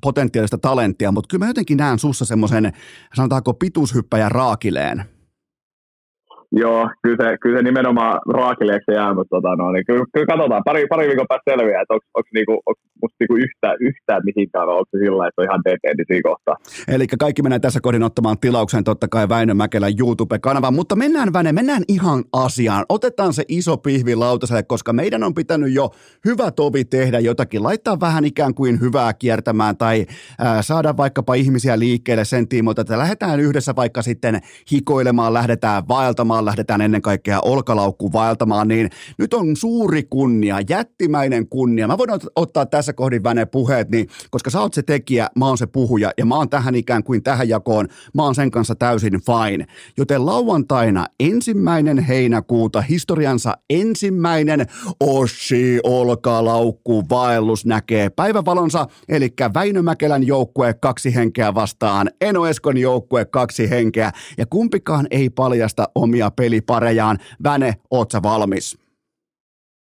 [0.03, 2.73] potentiaalista talenttia, mutta kyllä mä jotenkin näen sussa semmoisen,
[3.15, 5.16] sanotaanko pituushyppäjän raakileen
[6.53, 10.63] Joo, kyllä se, kyllä se nimenomaan raakileeksi jää, mutta tota, no, niin kyllä, kyllä, katsotaan.
[10.65, 12.63] Pari, pari viikon päästä selviää, että onko niinku,
[13.03, 16.57] musta niinku yhtä, yhtään mihinkään, vai onko se sillä että on ihan DTD siinä kohtaa.
[16.89, 21.53] Eli kaikki menee tässä kohdin ottamaan tilauksen totta kai Väinö Mäkelän YouTube-kanavan, mutta mennään Väne,
[21.53, 22.85] mennään ihan asiaan.
[22.89, 25.91] Otetaan se iso pihvi lautaselle, koska meidän on pitänyt jo
[26.25, 30.07] hyvä tovi tehdä jotakin, laittaa vähän ikään kuin hyvää kiertämään tai
[30.45, 34.41] äh, saada vaikkapa ihmisiä liikkeelle sen tiimoilta, että lähdetään yhdessä vaikka sitten
[34.73, 41.49] hikoilemaan, lähdetään vaeltamaan, vaeltamaan, lähdetään ennen kaikkea olkalaukku vaeltamaan, niin nyt on suuri kunnia, jättimäinen
[41.49, 41.87] kunnia.
[41.87, 45.59] Mä voin ottaa tässä kohdin Väne puheet, niin, koska sä oot se tekijä, mä oon
[45.59, 49.13] se puhuja ja mä oon tähän ikään kuin tähän jakoon, mä oon sen kanssa täysin
[49.13, 49.67] fine.
[49.97, 54.67] Joten lauantaina ensimmäinen heinäkuuta historiansa ensimmäinen
[55.01, 63.25] Ossi olkalaukku vaellus näkee päivävalonsa, eli Väinö Mäkelän joukkue kaksi henkeä vastaan, Eno Eskon joukkue
[63.25, 67.19] kaksi henkeä ja kumpikaan ei paljasta omia peliparejaan.
[67.45, 68.87] Väne, oot sä valmis?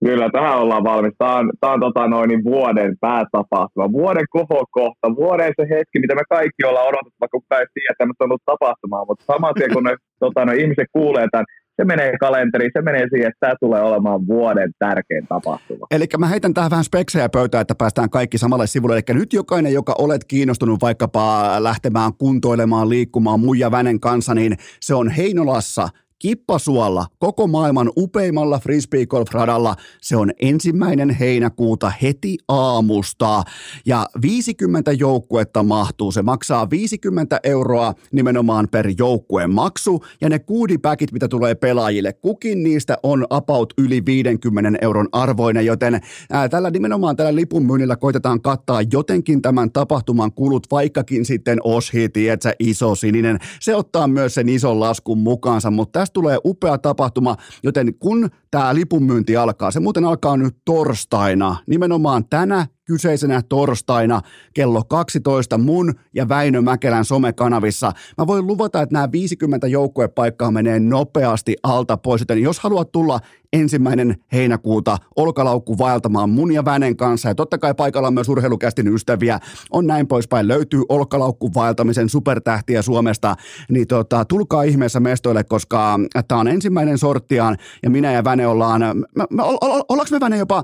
[0.05, 1.13] Kyllä, tähän ollaan valmis.
[1.17, 6.15] Tämä on, tämä on tota noin, niin vuoden päätapahtuma, vuoden kohokohta, vuoden se hetki, mitä
[6.15, 9.73] me kaikki ollaan odotettu, vaikka kukaan ei tiedä, että on ollut tapahtumaa, mutta saman tien
[9.73, 13.53] kun ne tota, no, ihmiset kuulee tämän, se menee kalenteriin, se menee siihen, että tämä
[13.59, 15.87] tulee olemaan vuoden tärkein tapahtuma.
[15.91, 18.95] Eli mä heitän tähän vähän speksejä pöytään, että päästään kaikki samalle sivulle.
[18.95, 24.95] Eli nyt jokainen, joka olet kiinnostunut vaikkapa lähtemään kuntoilemaan, liikkumaan muija Vänen kanssa, niin se
[24.95, 25.87] on Heinolassa
[26.21, 29.75] Kippasuolla, koko maailman upeimmalla frisbeegolf-radalla.
[30.01, 33.43] Se on ensimmäinen heinäkuuta heti aamusta
[33.85, 36.11] ja 50 joukkuetta mahtuu.
[36.11, 42.63] Se maksaa 50 euroa nimenomaan per joukkueen maksu ja ne kuudipäkit, mitä tulee pelaajille, kukin
[42.63, 48.41] niistä on about yli 50 euron arvoinen, joten ää, tällä nimenomaan tällä lipun myynnillä koitetaan
[48.41, 53.39] kattaa jotenkin tämän tapahtuman kulut, vaikkakin sitten oshi, tietsä, iso sininen.
[53.59, 58.75] Se ottaa myös sen ison laskun mukaansa, mutta tästä tulee upea tapahtuma, joten kun tämä
[58.75, 64.21] lipunmyynti alkaa, se muuten alkaa nyt torstaina, nimenomaan tänä kyseisenä torstaina
[64.53, 67.91] kello 12 mun ja Väinö Mäkelän somekanavissa.
[68.17, 73.19] Mä voin luvata, että nämä 50 joukkuepaikkaa menee nopeasti alta pois, joten jos haluat tulla
[73.53, 78.87] ensimmäinen heinäkuuta olkalaukku vaeltamaan mun ja Vänen kanssa ja totta kai paikalla on myös urheilukästin
[78.87, 79.39] ystäviä,
[79.71, 83.35] on näin poispäin, löytyy olkalaukku vaeltamisen supertähtiä Suomesta,
[83.69, 88.81] niin tota, tulkaa ihmeessä mestoille, koska tämä on ensimmäinen sorttiaan ja minä ja Väne ollaan,
[89.15, 90.63] mä, mä, ollaanko me Väne jopa,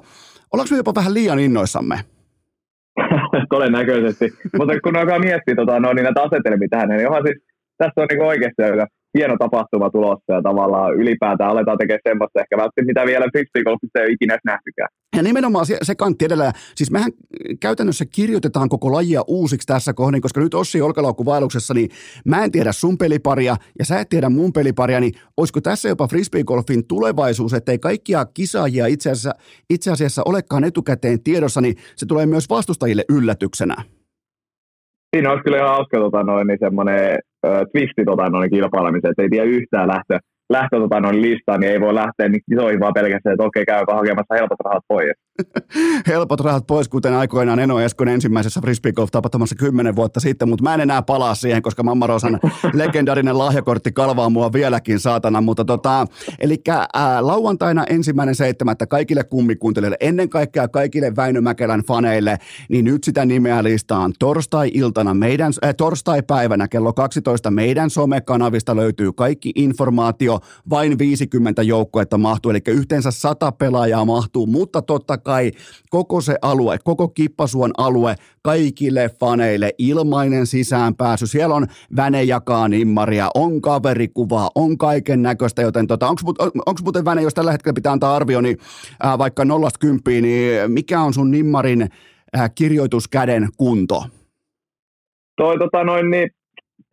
[0.54, 2.17] ollaanko me jopa vähän liian innoissamme?
[3.50, 4.34] Todennäköisesti.
[4.58, 7.38] Mutta kun alkaa miettiä tota, no, niin näitä asetelmia tähän, niin onhan siis,
[7.78, 12.58] tässä on niin oikeasti aika hieno tapahtuma tulossa ja tavallaan ylipäätään aletaan tekemään semmoista ehkä
[12.58, 14.90] välttämättä, mitä vielä frisbeegolfissa ei ole ikinä nähtykään.
[15.16, 17.12] Ja nimenomaan se, se kantti edellä, siis mehän
[17.60, 21.90] käytännössä kirjoitetaan koko lajia uusiksi tässä kohdin, koska nyt Ossi Olkalaukku-vaelluksessa, niin
[22.26, 26.08] mä en tiedä sun peliparia ja sä et tiedä mun peliparia, niin olisiko tässä jopa
[26.08, 29.34] frisbeegolfin tulevaisuus, ettei kaikkia kisaajia itse asiassa,
[29.70, 33.76] itse asiassa olekaan etukäteen tiedossa, niin se tulee myös vastustajille yllätyksenä.
[35.16, 37.20] Siinä olisi kyllä ihan hauska tota, noin, niin semmoinen
[37.72, 40.20] twisti tota, noin, kilpailemiseen, että ei tiedä yhtään lähtö,
[40.50, 43.94] lähtö tota, noin listaan, niin ei voi lähteä niin kisoihin vaan pelkästään, että okei, käykö
[43.94, 45.18] hakemassa helpot rahat pois.
[46.08, 50.82] helpot rahat pois, kuten aikoinaan Eno Eskon ensimmäisessä frisbeegolf-tapahtumassa kymmenen vuotta sitten, mutta mä en
[50.82, 52.40] enää palaa siihen, koska Mamma Rosan
[52.74, 56.08] legendarinen lahjakortti kalvaa mua vieläkin saatana, mutta tota,
[56.40, 56.58] eli
[57.20, 62.38] lauantaina ensimmäinen seitsemättä kaikille kummikuuntelijoille, ennen kaikkea kaikille Väinö Mäkelän faneille,
[62.70, 64.14] niin nyt sitä nimeä listaan.
[64.20, 72.52] Torstai-iltana, meidän, äh, torstai-päivänä kello 12 meidän somekanavista löytyy kaikki informaatio, vain 50 joukkoetta mahtuu,
[72.52, 75.52] eli yhteensä 100 pelaajaa mahtuu, mutta totta kai
[75.90, 81.28] koko se alue, koko Kippasuon alue, kaikille faneille ilmainen sisäänpääsy.
[81.28, 87.22] Siellä on Väne jakaa nimmaria, on kaverikuvaa, on kaiken näköistä, joten tota, onko muuten Väne,
[87.22, 88.58] jos tällä hetkellä pitää antaa arvio, niin
[89.04, 91.90] ää, vaikka nollasta kymppiin, niin mikä on sun nimmarin
[92.34, 94.04] ää, kirjoituskäden kunto?
[95.38, 96.30] Toi tota noin, niin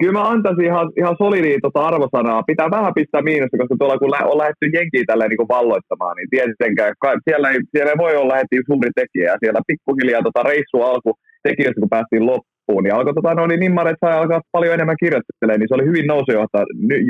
[0.04, 2.48] kyllä mä antaisin ihan, ihan solidia tota arvosanaa.
[2.50, 6.94] Pitää vähän pistää miinusta, koska tuolla kun on lähdetty jenkiä tällä niin valloittamaan, niin tietenkään
[7.26, 9.26] siellä ei, siellä ei voi olla heti suuri tekijä.
[9.32, 11.10] Ja siellä pikkuhiljaa tota reissu alku
[11.46, 15.60] tekijöistä, kun päästiin loppuun, niin alkoi tota, no, niin nimmaret sai alkaa paljon enemmän kirjoittelemaan,
[15.60, 16.06] niin se oli hyvin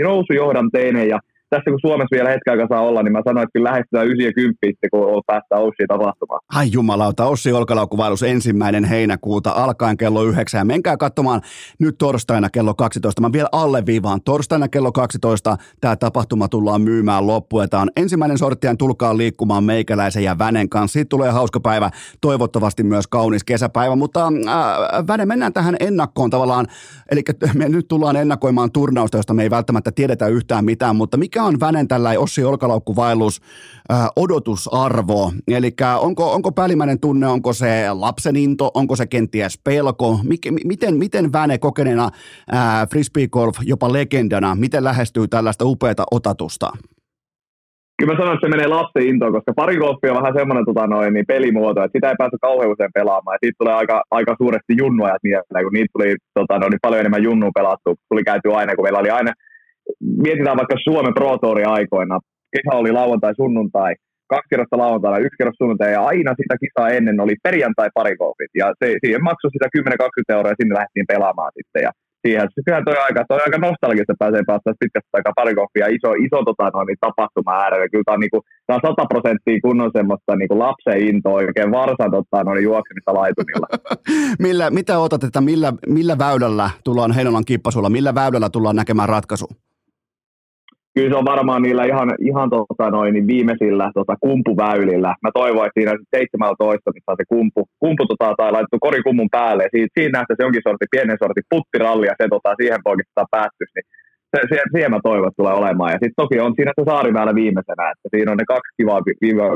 [0.09, 1.19] nousujohdanteinen ja
[1.51, 4.25] tässä kun Suomessa vielä hetken aikaa saa olla, niin mä sanoin, että kyllä lähestytään 9
[4.25, 4.55] ja 10
[4.91, 6.41] kun päästään Ossiin tapahtumaan.
[6.55, 11.41] Ai jumalauta, Ossi Olkalaukkuvaellus ensimmäinen heinäkuuta alkaen kello 9 ja menkää katsomaan
[11.79, 13.21] nyt torstaina kello 12.
[13.21, 17.69] Mä vielä alleviivaan, torstaina kello 12 tämä tapahtuma tullaan myymään loppuun.
[17.69, 20.93] Tämä on ensimmäinen sorttien tulkaa liikkumaan meikäläisen ja Vänen kanssa.
[20.93, 26.67] Siitä tulee hauska päivä, toivottavasti myös kaunis kesäpäivä, mutta äh, Väne, mennään tähän ennakkoon tavallaan,
[27.11, 27.23] eli
[27.55, 31.61] me nyt tullaan ennakoimaan turnausta, josta me ei välttämättä tiedetä yhtään mitään, mutta mikä on
[31.61, 33.41] Vänen tällä Ossi Olkalaukkuvaellus
[33.93, 35.33] äh, odotusarvo?
[35.49, 40.21] Eli onko, onko päällimmäinen tunne, onko se lapsen into, onko se kenties pelko?
[40.23, 42.05] Mik, miten, miten Väne kokeneena
[42.55, 46.71] äh, frisbeegolf jopa legendana, miten lähestyy tällaista upeata otatusta?
[47.99, 51.15] Kyllä mä sanon, että se menee lapsen intoon, koska parigolfi on vähän semmoinen tota noin,
[51.15, 53.35] niin pelimuoto, että sitä ei pääse kauhean usein pelaamaan.
[53.35, 57.23] Ja siitä tulee aika, aika suuresti junnuajat mieleen, kun niitä tuli tota noin, paljon enemmän
[57.23, 57.95] junnua pelattu.
[58.09, 59.33] Tuli käyty aina, kun meillä oli aina
[60.25, 62.19] mietitään vaikka Suomen Pro Tourin aikoina,
[62.55, 63.95] kesä oli lauantai, sunnuntai,
[64.33, 68.67] kaksi kerrosta lauantaina, yksi kerros sunnuntai, ja aina sitä kisaa ennen oli perjantai parikoofit, ja
[68.79, 71.91] se, siihen maksoi sitä 10-20 euroa, ja sinne lähdettiin pelaamaan sitten, ja
[72.25, 72.49] siihen.
[72.55, 76.39] Se kyllä toi aika, toi aika nostalgista pääsee päästä pitkästä aikaa pari koffia iso, iso
[76.49, 77.89] tota, noin, niin tapahtuma äärellä.
[77.89, 82.11] Kyllä tämä on, niinku, tää on 100 prosenttia kunnon semmoista niinku lapsen intoa, oikein varsan
[82.17, 83.67] tota, noin, juoksemista laitumilla.
[84.47, 89.47] millä, mitä otat, että millä, millä väylällä tullaan Heinolan kippasulla, millä väylällä tullaan näkemään ratkaisu?
[90.95, 95.15] Kyllä se on varmaan niillä ihan, ihan tota noin, niin viimeisillä tota, kumpuväylillä.
[95.23, 99.65] Mä toivon, että siinä 17, missä on se kumpu, kumpu tota, tai laitettu korikummun päälle.
[99.71, 103.71] Siitä, siinä nähdään se jonkin sorti, pienen sorti puttiralli ja se tota, siihen poikittaa päättys.
[103.75, 103.87] Niin
[104.33, 105.93] se, siihen, siihen, mä toivon, että tulee olemaan.
[105.95, 109.01] Ja sitten toki on siinä se saariväylä viimeisenä, että siinä on ne kaksi kivaa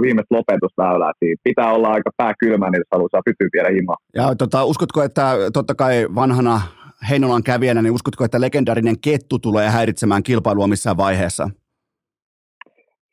[0.05, 1.12] viimeistä lopetusväylää.
[1.18, 3.96] Siinä pitää olla aika pää kylmä, niin jos haluaa pysyä vielä himaa.
[4.14, 6.61] Ja tota, uskotko, että totta kai vanhana
[7.08, 11.50] Heinolan kävijänä, niin uskotko, että legendaarinen kettu tulee häiritsemään kilpailua missään vaiheessa?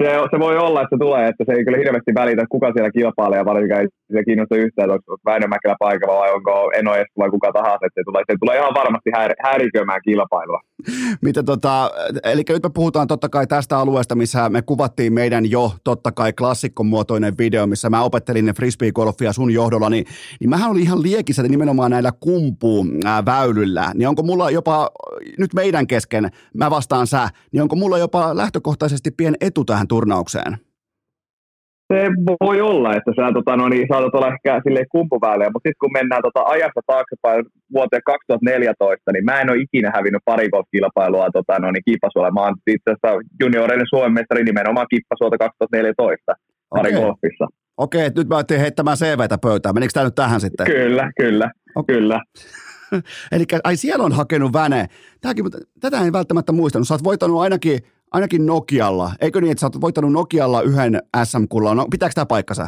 [0.04, 2.92] Se, se, voi olla, että se tulee, että se ei kyllä hirveästi välitä, kuka siellä
[2.92, 7.18] kilpailee, varsinkaan ei se kiinnosta yhtään, että onko Väinö Mäkelä paikalla vai onko Eno Esko
[7.18, 10.60] vai kuka tahansa, että se tulee, se tulee ihan varmasti häir, häiriköimään kilpailua.
[11.22, 11.92] Mitä tota,
[12.24, 16.34] eli nyt me puhutaan totta kai tästä alueesta, missä me kuvattiin meidän jo totta kai
[16.34, 20.06] klassikkomuotoinen video, missä mä opettelin frisbee-golfia sun johdolla, niin,
[20.40, 22.88] niin mähän olin ihan liekissä nimenomaan näillä kumpuun
[23.26, 24.90] väylyllä, niin onko mulla jopa,
[25.38, 30.58] nyt meidän kesken, mä vastaan sä, niin onko mulla jopa lähtökohtaisesti pien etu tähän turnaukseen?
[31.94, 32.00] Se
[32.42, 35.98] voi olla, että sä tota, no, niin, saatat olla ehkä silleen kumpuväyliä, mutta sitten kun
[36.00, 41.60] mennään tota, ajassa taaksepäin vuoteen 2014, niin mä en ole ikinä hävinnyt pari kilpailua tota,
[41.60, 42.32] no, niin, kippasuolla.
[42.32, 46.34] Mä oon itse asiassa junioreiden Suomen mestari nimenomaan kippasuolta 2014
[46.70, 47.48] pari okay.
[47.78, 49.76] Okei, nyt mä otin heittämään CVtä pöytään.
[49.76, 50.66] Menikö tämä nyt tähän sitten?
[50.66, 51.96] Kyllä, kyllä, okay.
[51.96, 52.20] kyllä.
[53.32, 54.88] Eli ai siellä on hakenut väne.
[55.22, 55.46] Tämäkin,
[55.80, 56.88] tätä en välttämättä muistanut.
[56.88, 57.80] Sä oot voittanut ainakin
[58.12, 59.12] ainakin Nokialla.
[59.22, 61.78] Eikö niin, että sä oot voittanut Nokialla yhden SM-kullan?
[61.78, 62.68] No, pitääkö tämä paikkansa?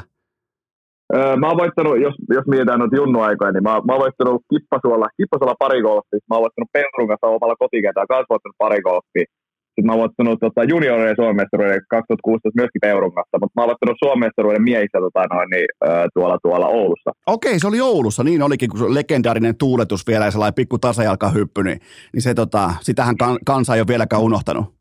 [1.15, 5.07] Öö, mä oon voittanut, jos, jos mietitään noita junnuaikoja, niin mä, mä oon voittanut Kippasuolla,
[5.17, 6.27] Kippasuolla pari golfia.
[6.29, 9.27] Mä oon voittanut Peurun kanssa omalla kotikentää, kanssa voittanut pari golfia.
[9.77, 11.47] Sitten mä oon voittanut tota, juniorien Suomen
[11.89, 14.31] 2016 myöskin Peurun kanssa, mutta mä oon voittanut Suomen
[14.69, 17.11] miehissä tota, noin, niin, öö, tuolla, tuolla Oulussa.
[17.35, 21.79] Okei, se oli Oulussa, niin olikin, kun legendaarinen tuuletus vielä ja sellainen pikku tasajalkahyppy, niin,
[22.13, 24.76] niin se, tota, sitähän kan, kansa ei ole vieläkään unohtanut.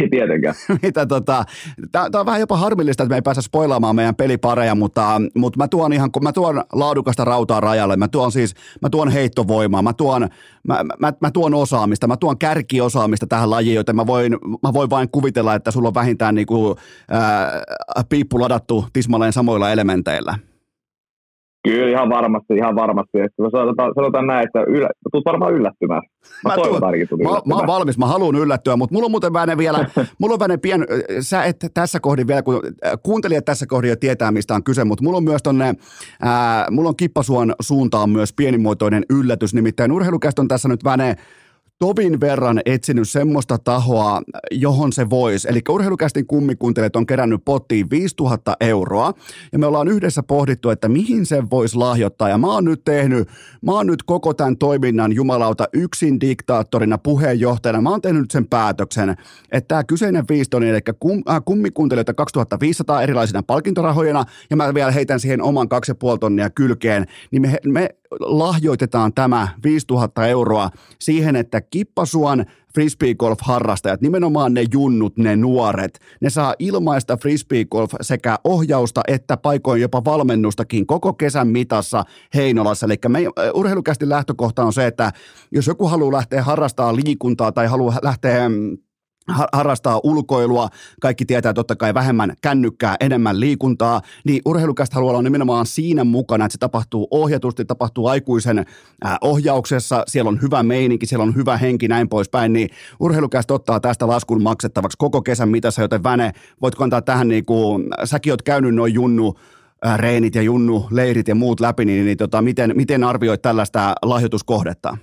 [0.00, 0.54] Ei tietenkään.
[0.82, 1.44] Mitä tota,
[1.92, 5.68] Tämä on vähän jopa harmillista, että me ei pääse spoilaamaan meidän pelipareja, mutta, mutta mä
[5.68, 9.92] tuon ihan, kun mä tuon laadukasta rautaa rajalle, mä tuon siis, mä tuon heittovoimaa, mä
[9.92, 10.28] tuon,
[10.68, 14.90] mä, mä, mä tuon osaamista, mä tuon kärkiosaamista tähän lajiin, joten mä voin, mä voin
[14.90, 16.76] vain kuvitella, että sulla on vähintään niin kuin,
[17.10, 17.62] ää,
[18.08, 20.38] piippu ladattu tismalleen samoilla elementeillä.
[21.66, 23.20] Kyllä ihan varmasti, ihan varmasti.
[23.20, 26.02] Että sanotaan, sanotaan näin, että yllä, tulet varmaan yllättymään.
[26.44, 26.80] Mä, mä, tuun,
[27.22, 29.86] mä, mä oon valmis, mä haluan yllättyä, mutta mulla on muuten vähän vielä,
[30.20, 30.86] mulla on vähän pien,
[31.20, 32.60] sä et tässä kohdin vielä, kun
[33.02, 35.74] kuuntelijat tässä kohdin jo tietää, mistä on kyse, mutta mulla on myös tonne,
[36.20, 41.16] ää, mulla on Kippasuon suuntaan myös pienimuotoinen yllätys, nimittäin urheilukästä on tässä nyt väne
[41.78, 45.48] tovin verran etsinyt semmoista tahoa, johon se voisi.
[45.48, 49.12] Eli urheilukästin kummikuuntelijat on kerännyt pottiin 5000 euroa,
[49.52, 52.28] ja me ollaan yhdessä pohdittu, että mihin se voisi lahjoittaa.
[52.28, 53.28] Ja mä oon nyt tehnyt,
[53.62, 57.80] mä oon nyt koko tämän toiminnan jumalauta yksin diktaattorina, puheenjohtajana.
[57.80, 59.10] Mä oon tehnyt sen päätöksen,
[59.52, 60.80] että tämä kyseinen viistoni, eli
[61.28, 65.68] äh, kummikuuntelijoita 2500 erilaisina palkintorahoina, ja mä vielä heitän siihen oman
[66.12, 67.88] 2,5 tonnia kylkeen, niin me, me
[68.20, 76.54] lahjoitetaan tämä 5000 euroa siihen, että Kippasuon frisbeegolf-harrastajat, nimenomaan ne junnut, ne nuoret, ne saa
[76.58, 82.86] ilmaista frisbeegolf sekä ohjausta että paikoin jopa valmennustakin koko kesän mitassa Heinolassa.
[82.86, 83.20] Eli me,
[83.54, 85.12] urheilukästi lähtökohta on se, että
[85.50, 88.78] jos joku haluaa lähteä harrastamaan liikuntaa tai haluaa lähteä mm,
[89.52, 90.68] harrastaa ulkoilua,
[91.00, 96.44] kaikki tietää totta kai vähemmän kännykkää, enemmän liikuntaa, niin urheilukästä haluaa olla nimenomaan siinä mukana,
[96.44, 98.66] että se tapahtuu ohjatusti, tapahtuu aikuisen
[99.20, 102.68] ohjauksessa, siellä on hyvä meininki, siellä on hyvä henki, näin poispäin, niin
[103.00, 107.84] urheilukästä ottaa tästä laskun maksettavaksi koko kesän mitassa, joten Väne, voitko antaa tähän niin kuin,
[108.04, 109.34] säkin oot käynyt noin junnu,
[109.96, 114.96] reenit ja junnu, leirit ja muut läpi, niin, niin tota, miten, miten arvioit tällaista lahjoituskohdetta?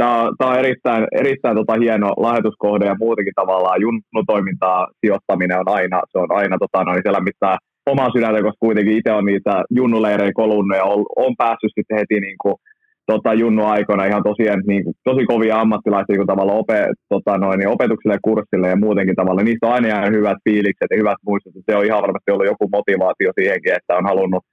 [0.00, 5.98] Tämä, tämä on erittäin, erittäin tota hieno lahjoituskohde ja muutenkin tavallaan junnutoimintaa sijoittaminen on aina,
[6.12, 7.48] se on aina tota, noin siellä, missä
[7.92, 12.20] omaa sydäntä, koska kuitenkin itse on niitä junnuleirejä kolunnut ja on, on päässyt sitten heti
[12.20, 12.56] niin kuin,
[13.10, 16.78] tota, junnu aikoina ihan tosiaan, niin kuin, tosi kovia ammattilaisia kuin tavalla ope,
[17.12, 19.42] tota, noin, niin opetukselle ja kurssille ja muutenkin tavalla.
[19.42, 21.52] Niistä on aina hyvät fiilikset ja hyvät muistot.
[21.70, 24.44] Se on ihan varmasti ollut joku motivaatio siihenkin, että on halunnut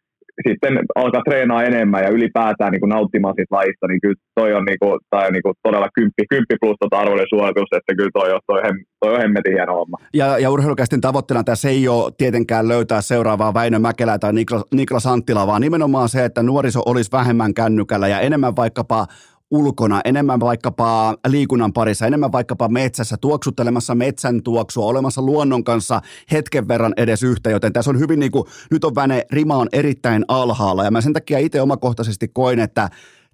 [0.47, 4.65] sitten alkaa treenaa enemmän ja ylipäätään niin kuin nauttimaan siitä lajista, niin kyllä toi on,
[4.65, 8.09] niin kuin, tai on niin kuin todella kymppi, kymppi plus tota arvoinen suoritus, että kyllä
[8.13, 8.61] toi on, toi,
[8.99, 9.97] toi on hemmetin hieno homma.
[10.13, 15.07] Ja, ja urheilukästin tavoitteena tässä ei ole tietenkään löytää seuraavaa Väinö Mäkelää tai Niklas, Niklas
[15.07, 19.05] Anttila, vaan nimenomaan se, että nuoriso olisi vähemmän kännykällä ja enemmän vaikkapa
[19.51, 26.67] ulkona, enemmän vaikkapa liikunnan parissa, enemmän vaikkapa metsässä, tuoksuttelemassa metsän tuoksua, olemassa luonnon kanssa hetken
[26.67, 30.25] verran edes yhtä, joten tässä on hyvin niin kuin, nyt on väne, rima on erittäin
[30.27, 32.89] alhaalla ja mä sen takia itse omakohtaisesti koin, että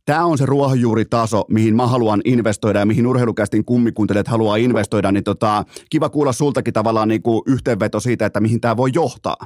[0.06, 5.24] Tämä on se ruohonjuuritaso, mihin mä haluan investoida ja mihin urheilukästin kummikuuntelijat haluaa investoida, niin
[5.24, 9.38] tota, kiva kuulla sultakin tavallaan niin kuin yhteenveto siitä, että mihin tämä voi johtaa.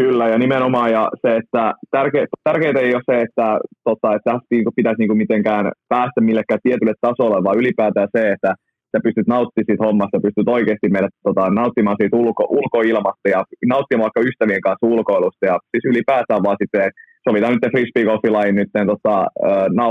[0.00, 3.46] Kyllä, ja nimenomaan ja se, että tärke, tärkeintä ei ole se, että,
[3.84, 8.50] tota, että tästä niin pitäisi niin mitenkään päästä millekään tietylle tasolle, vaan ylipäätään se, että
[8.90, 13.40] sä pystyt nauttimaan siitä hommasta, pystyt oikeasti meidät tota, nauttimaan siitä ulko, ulkoilmasta ja
[13.72, 16.90] nauttimaan vaikka ystävien kanssa ulkoilusta ja siis ylipäätään vaan sitten
[17.28, 19.26] sovitaan nyt frisbee-golfilain nyt tota,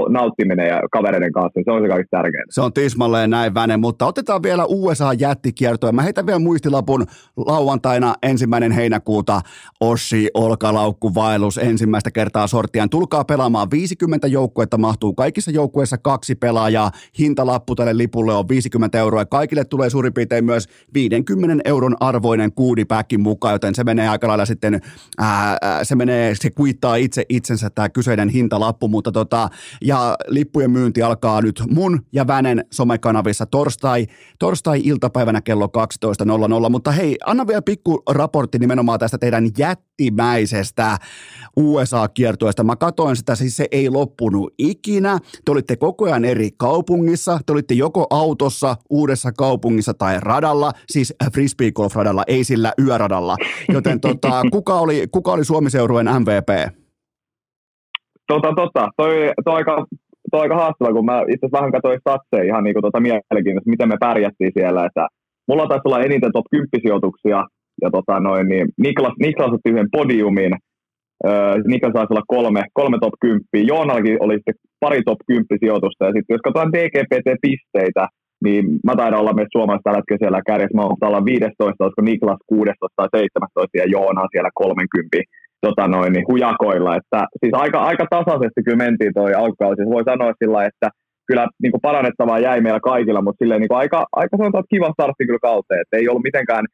[0.09, 2.53] nauttiminen ja kavereiden kanssa, se on se kaikista tärkeintä.
[2.53, 5.91] Se on tismalleen näin väne, mutta otetaan vielä USA-jättikiertoa.
[5.91, 7.05] Mä heitän vielä muistilapun
[7.37, 9.41] lauantaina ensimmäinen heinäkuuta
[9.79, 12.89] Ossi Olkalaukku Vaellus ensimmäistä kertaa sortiaan.
[12.89, 16.91] Tulkaa pelaamaan 50 joukkuetta, mahtuu kaikissa joukkueissa kaksi pelaajaa.
[17.19, 23.21] Hintalappu tälle lipulle on 50 euroa kaikille tulee suurin piirtein myös 50 euron arvoinen kuudipäkkin
[23.21, 24.81] mukaan, joten se menee aika lailla sitten,
[25.17, 29.49] ää, se menee, se kuittaa itse itsensä tämä kyseinen hintalappu, mutta tota,
[29.81, 34.05] ja lippujen myynti alkaa nyt mun ja Vänen somekanavissa torstai,
[34.39, 35.65] torstai-iltapäivänä kello
[36.63, 40.97] 12.00, mutta hei, anna vielä pikku raportti nimenomaan tästä teidän jättimäisestä
[41.57, 42.63] USA-kiertueesta.
[42.63, 45.19] Mä katoin sitä, siis se ei loppunut ikinä.
[45.45, 51.13] Te olitte koko ajan eri kaupungissa, te olitte joko autossa, uudessa kaupungissa tai radalla, siis
[51.33, 53.35] frisbee golf radalla, ei sillä yöradalla.
[53.73, 56.84] Joten tota, kuka oli, kuka oli Suomi-seurueen MVP?
[58.27, 59.85] Tota, tota, toi, toi, aika,
[60.31, 63.73] toi aika haastava, kun mä itse asiassa vähän katsoin statseja ihan niin kuin tota mielenkiintoista,
[63.73, 65.07] miten me pärjättiin siellä, että
[65.47, 67.39] mulla taisi olla eniten top 10 sijoituksia,
[67.81, 70.53] ja tota noin, niin Niklas, Niklas otti yhden podiumin,
[71.25, 76.05] öö, Niklas saisi olla kolme, kolme top 10, Joonallakin oli sitten pari top 10 sijoitusta,
[76.05, 78.07] ja sitten jos katsotaan DGPT-pisteitä,
[78.45, 82.41] niin mä taidan olla meistä suomalaisista tällä hetkellä siellä kärjessä, mä olla 15, olisiko Niklas
[82.47, 85.17] 16 tai 17 ja Joona siellä 30
[85.67, 86.91] tota noin, niin hujakoilla.
[86.99, 89.77] Että, siis aika, aika tasaisesti kyllä mentiin toi alkukausi.
[89.79, 90.87] Siis voi sanoa sillä että
[91.27, 94.75] kyllä niin kuin parannettavaa jäi meillä kaikilla, mutta silleen niin kuin aika, aika sanotaan, että
[94.75, 95.81] kiva startti kyllä kauteen.
[95.81, 96.65] Että ei ollut mitenkään,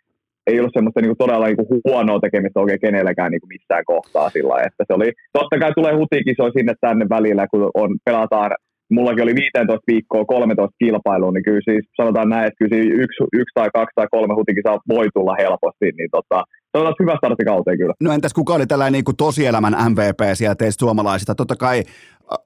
[0.48, 3.86] ei ollut semmoista niin kuin todella niin kuin huonoa tekemistä oikein kenellekään niin kuin missään
[3.94, 8.52] kohtaa sillä että se oli, totta kai tulee hutikisoja sinne tänne välillä, kun on, pelataan
[8.98, 13.54] mullakin oli 15 viikkoa 13 kilpailua, niin kyllä siis sanotaan näin, että kyllä yksi, yksi
[13.54, 16.40] tai kaksi tai kolme hutikisaa voi tulla helposti, niin tota,
[16.74, 17.94] on hyvä startti kauteen kyllä.
[18.00, 21.36] No entäs kuka oli tällainen niin kuin tosielämän MVP siellä teistä suomalaisista?
[21.36, 21.84] Totta kai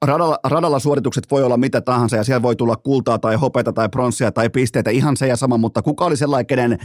[0.06, 3.90] radalla, radalla suoritukset voi olla mitä tahansa ja siellä voi tulla kultaa tai hopeta tai
[3.90, 6.78] pronssia tai pisteitä, ihan se ja sama, mutta kuka oli sellainen, kenen,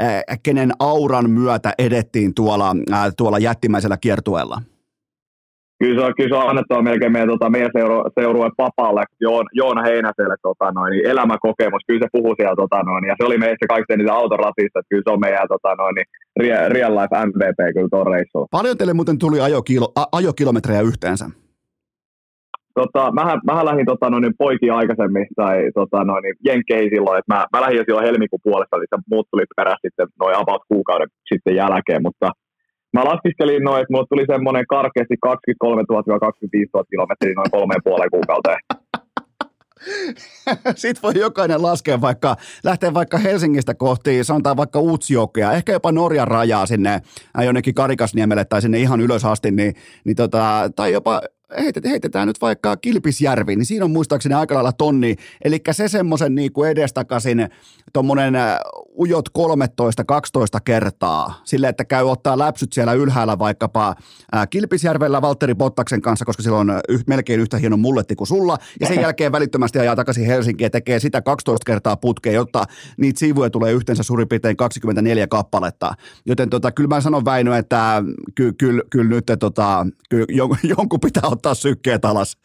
[0.00, 4.62] äh, kenen auran myötä edettiin tuolla, äh, tuolla jättimäisellä kiertueella?
[5.78, 9.46] Kyllä se on, kyllä se on annettava melkein meidän, tota, meidän seuru, seurueen papalle, Joon,
[9.52, 13.38] Joona Heinäselle, tota, noin, niin elämäkokemus, kyllä se puhuu siellä, tota, noin, ja se oli
[13.38, 16.08] meissä kaikkein niitä autoratista, että kyllä se on meidän tota, noin, niin,
[16.74, 18.46] real life MVP kyllä tuon reissulla.
[18.50, 21.26] Paljon teille muuten tuli ajokilo, a, ajokilometrejä yhteensä?
[22.80, 27.46] Tota, mähän, mähän lähdin tota, noin, poikin aikaisemmin, tai tota, noin, jenkkeihin silloin, että mä,
[27.52, 31.54] mä lähdin jo silloin helmikuun puolesta, eli muut tuli perässä sitten noin about kuukauden sitten
[31.54, 32.30] jälkeen, mutta
[32.92, 35.86] mä laskiskelin noin, että mulle tuli semmoinen karkeasti 23 000-25
[36.74, 38.60] 000 kilometriä noin kolmeen puoleen kuukauteen.
[40.74, 46.28] Sitten voi jokainen laskea vaikka, lähteä vaikka Helsingistä kohti, sanotaan vaikka Utsjokea, ehkä jopa Norjan
[46.28, 47.00] rajaa sinne
[47.38, 51.20] äh, jonnekin Karikasniemelle tai sinne ihan ylös asti, niin, niin tota, tai jopa
[51.84, 56.52] heitetään nyt vaikka Kilpisjärvi, niin siinä on muistaakseni aika lailla tonni, eli se semmoisen niin
[56.52, 57.48] kuin edestakaisin
[57.92, 58.58] tuommoinen äh,
[58.98, 59.42] ujot 13-12
[60.64, 63.94] kertaa, sille että käy ottaa läpsyt siellä ylhäällä vaikkapa
[64.36, 68.58] äh, Kilpisjärvellä Valtteri Bottaksen kanssa, koska sillä on yh, melkein yhtä hieno mulletti kuin sulla,
[68.80, 72.64] ja sen jälkeen välittömästi ajaa takaisin Helsinkiin ja tekee sitä 12 kertaa putkeen, jotta
[72.96, 75.92] niitä sivuja tulee yhteensä suurin piirtein 24 kappaletta.
[76.26, 78.02] Joten tota, kyllä mä sanon Väinö, että
[78.34, 80.24] kyllä ky, ky, nyt tota, ky,
[80.76, 82.38] jonkun pitää ottaa sykkeet alas.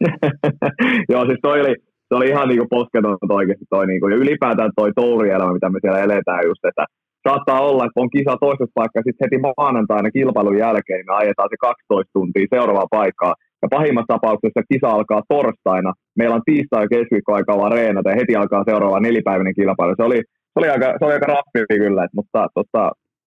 [1.12, 1.76] Joo, siis toi oli,
[2.12, 6.04] se oli ihan niinku posketon oikeasti toi niinku, ja ylipäätään toi tourielämä, mitä me siellä
[6.06, 6.84] eletään just, että
[7.28, 11.48] saattaa olla, että on kisa toisessa paikkaa, sitten heti maanantaina kilpailun jälkeen niin me ajetaan
[11.52, 16.92] se 12 tuntia seuraavaa paikkaa, ja pahimmassa tapauksessa kisa alkaa torstaina, meillä on tiistai ja
[16.94, 19.94] keskiviikko aikaa vaan reenata, ja heti alkaa seuraava nelipäiväinen kilpailu.
[19.96, 20.18] Se oli,
[20.52, 22.82] se oli aika, se oli aika rappi kyllä, mutta tota,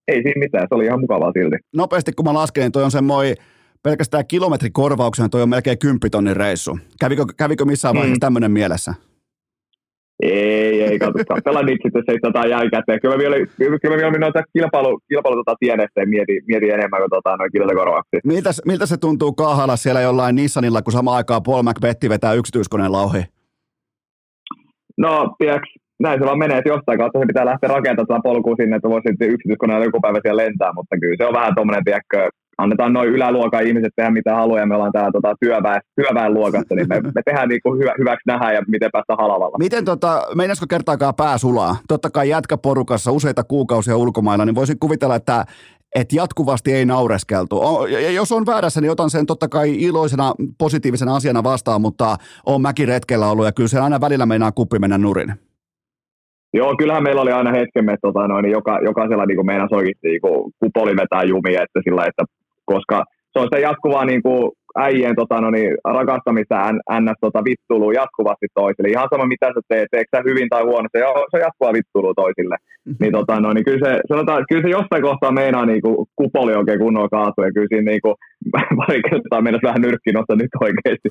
[0.07, 1.57] ei siinä mitään, se oli ihan mukavaa silti.
[1.81, 3.35] Nopeasti kun mä lasken, niin toi on semmoinen
[3.87, 6.79] pelkästään kilometrikorvauksena toi on melkein 10 tonnin reissu.
[6.99, 8.25] Kävikö, kävikö missään vaiheessa mm.
[8.25, 8.93] tämmöinen mielessä?
[10.23, 13.01] Ei, ei, kato, katsella nyt sitten tota jäi käteen.
[13.01, 17.09] Kyllä mä vielä, kyllä mä vielä noita kilpailu, kilpailu tota tienestä mietin, mietin enemmän kuin
[17.09, 18.19] tota, noin kiltakorvauksia.
[18.23, 22.91] Miltä, miltä se tuntuu kaahalla siellä jollain Nissanilla, kun samaan aikaan Paul McBetti vetää yksityiskoneen
[22.91, 23.23] lauhi?
[24.97, 25.67] No, tiedätkö,
[25.99, 29.07] näin se vaan menee, että jostain kautta se pitää lähteä rakentamaan polkua sinne, että voisi
[29.09, 33.09] sitten yksityiskoneella joku päivä siellä lentää, mutta kyllä se on vähän tuommoinen, tiedätkö, annetaan noin
[33.09, 37.01] yläluokan ihmiset tehdä mitä haluaa ja me ollaan täällä tota, työväen, työväen luokassa, niin me,
[37.01, 39.57] me tehdään niin kuin hyvä, hyväksi nähdä ja miten päästä halavalla.
[39.57, 41.75] Miten tota, meinasko kertaakaan pää sulaa?
[41.87, 45.45] Totta kai jätkäporukassa useita kuukausia ulkomailla, niin voisin kuvitella, että
[45.95, 47.61] et jatkuvasti ei naureskeltu.
[47.89, 52.61] Ja jos on väärässä, niin otan sen totta kai iloisena, positiivisena asiana vastaan, mutta on
[52.61, 55.33] mäkin retkellä ollut ja kyllä se aina välillä meinaa kuppi mennä nurin.
[56.53, 60.21] Joo, kyllähän meillä oli aina hetkemme, tota, noin, niin joka, jokaisella niin meidän oikeasti niin
[60.59, 62.23] kupoli vetää jumia, että sillä, että
[62.65, 67.17] koska se on sitä jatkuvaa niin kuin äijien tota, no niin, rakastamista ns.
[67.21, 68.89] Tota, vittuluu jatkuvasti toisille.
[68.89, 71.77] Ihan sama mitä sä teet, teekö sä hyvin tai huonosti, se on, se on jatkuvaa
[71.79, 72.55] vittuluu toisille.
[72.57, 72.97] Mm-hmm.
[73.01, 76.53] Niin, tota, no, niin kyllä, se, sanotaan, kyllä se jostain kohtaa meinaa niin kuin, kupoli
[76.55, 78.15] oikein kunnolla kaatu ja kyllä siinä niin kuin,
[78.79, 81.09] pari kertaa mennä vähän nyrkki nostaa nyt oikeasti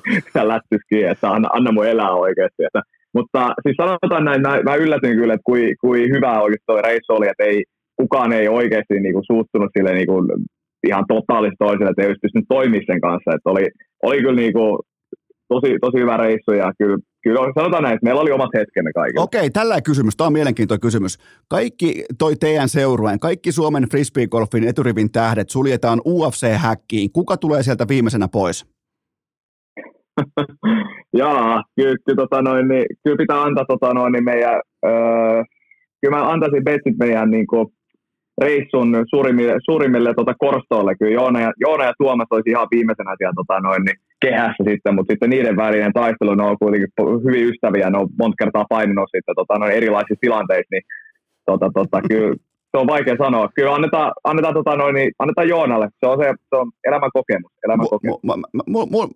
[0.51, 2.61] lättyskiin, että anna, anna mun elää oikeasti.
[2.67, 2.81] Että,
[3.15, 7.13] mutta siis sanotaan näin, mä, mä yllätyin kyllä, että kui, kui hyvä oikeasti toi reissu
[7.13, 7.63] oli, että ei,
[8.01, 10.25] kukaan ei oikeasti niin kuin, suuttunut sille niin kuin,
[10.87, 13.35] ihan totaalisesti toiselle, että ei olisi pystynyt toimia sen kanssa.
[13.35, 13.65] Että oli,
[14.03, 14.79] oli kyllä niin kuin
[15.47, 19.23] tosi, tosi hyvä reissu ja kyllä, kyllä sanotaan näin, että meillä oli omat hetkemme kaikille.
[19.23, 20.17] Okei, tällä kysymys.
[20.17, 21.17] Tämä on mielenkiintoinen kysymys.
[21.49, 27.09] Kaikki toi teidän seurueen, kaikki Suomen frisbeegolfin eturivin tähdet suljetaan UFC-häkkiin.
[27.13, 28.65] Kuka tulee sieltä viimeisenä pois?
[31.17, 35.43] Jaa, kyllä, kyllä, tota noin, niin, kyllä pitää antaa tota noin, niin meidän, öö,
[36.01, 37.67] kyllä mä antaisin betsit meidän niin kuin,
[38.37, 40.95] reissun suurimmille, suurimmille tota, korstoille.
[40.95, 44.95] Kyllä Joona ja, Joona ja Tuomas olisi ihan viimeisenä siellä tota, noin, niin kehässä sitten,
[44.95, 46.89] mutta sitten niiden välinen taistelu, ne on kuitenkin
[47.25, 50.83] hyvin ystäviä, ne on monta kertaa paininut sitten tota, noin erilaisissa tilanteissa, niin
[51.45, 52.35] tota, tota, kyllä
[52.75, 53.49] se on vaikea sanoa.
[53.55, 55.89] Kyllä annetaan, annetaan, tota noin, niin, annetaan Joonalle.
[55.99, 57.51] Se on, se, se on elämän kokemus.
[57.65, 58.19] Elämän kokemus.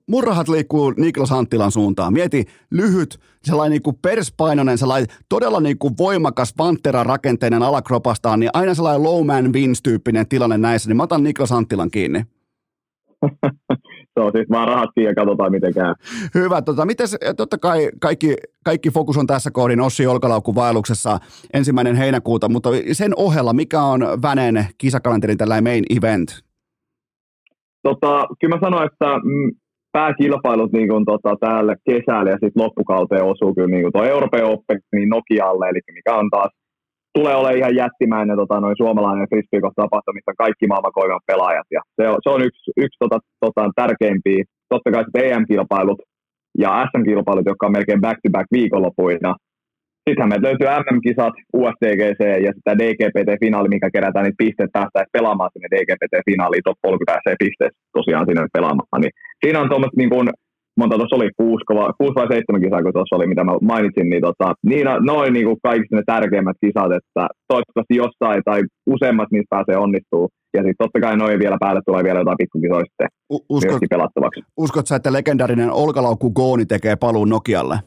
[0.07, 2.13] Mun rahat liikkuu Niklas Anttilan suuntaan.
[2.13, 8.49] Mieti lyhyt, sellainen niin kuin perspainoinen, sellainen todella niin kuin voimakas pantera rakenteinen alakropastaan, niin
[8.53, 12.23] aina sellainen low man wins tyyppinen tilanne näissä, niin mä otan Niklas Anttilan kiinni.
[14.13, 15.93] se on siis vaan rahat ja katsotaan miten käy.
[16.35, 16.61] Hyvä.
[16.61, 18.35] Tota, mites, totta kai kaikki,
[18.65, 21.19] kaikki fokus on tässä kohdin Ossi Olkalaukku vaelluksessa
[21.53, 26.43] ensimmäinen heinäkuuta, mutta sen ohella, mikä on Väneen kisakalenterin tällainen main event?
[27.83, 29.51] Tota, kyllä mä sanoin, että mm,
[29.91, 34.79] pääkilpailut niin kuin, tota, täällä kesällä ja sitten loppukauteen osuu kyllä niin tuo Euroopan Open
[34.95, 36.51] niin Nokialle, eli mikä on taas
[37.19, 41.67] tulee olemaan ihan jättimäinen tota, noin suomalainen frisbeegolf-tapahtuma, missä kaikki maailman kovimmat pelaajat.
[41.77, 44.43] Ja se, on, se on yksi, yksi tota, tota, tärkeimpiä.
[44.69, 46.01] Totta kai EM-kilpailut
[46.63, 49.31] ja SM-kilpailut, jotka on melkein back-to-back viikonlopuina.
[50.03, 55.67] Sittenhän meiltä löytyy MM-kisat, USDGC ja sitä DGPT-finaali, mikä kerätään niitä pisteet päästä pelaamaan sinne
[55.73, 59.01] DGPT-finaaliin, top 30 pääsee pisteet tosiaan sinne pelaamaan.
[59.03, 60.13] Niin siinä on tuommoista niin
[60.79, 64.09] monta tuossa oli, kuusi, kova, kuusi vai seitsemän kisaa, kun tuossa oli, mitä mä mainitsin,
[64.09, 68.59] niin tota, niin noin niin kuin kaikista ne tärkeimmät kisat, että toivottavasti jossain tai
[68.93, 70.25] useimmat niistä pääsee onnistuu.
[70.55, 73.07] Ja sitten totta kai noin vielä päälle tulee vielä jotain pikkukisoja sitten
[73.49, 74.41] uskot, pelattavaksi.
[74.57, 77.79] Uskot sä, että legendaarinen olkalaukku Gooni tekee paluun Nokialle?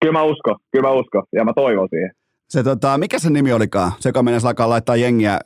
[0.00, 2.10] Kyllä mä uskon, kyllä mä uskon, ja mä toivon siihen.
[2.48, 3.92] Se, tota, mikä se nimi olikaan?
[3.98, 5.38] Se, joka mennessä alkaa laittaa jengiä,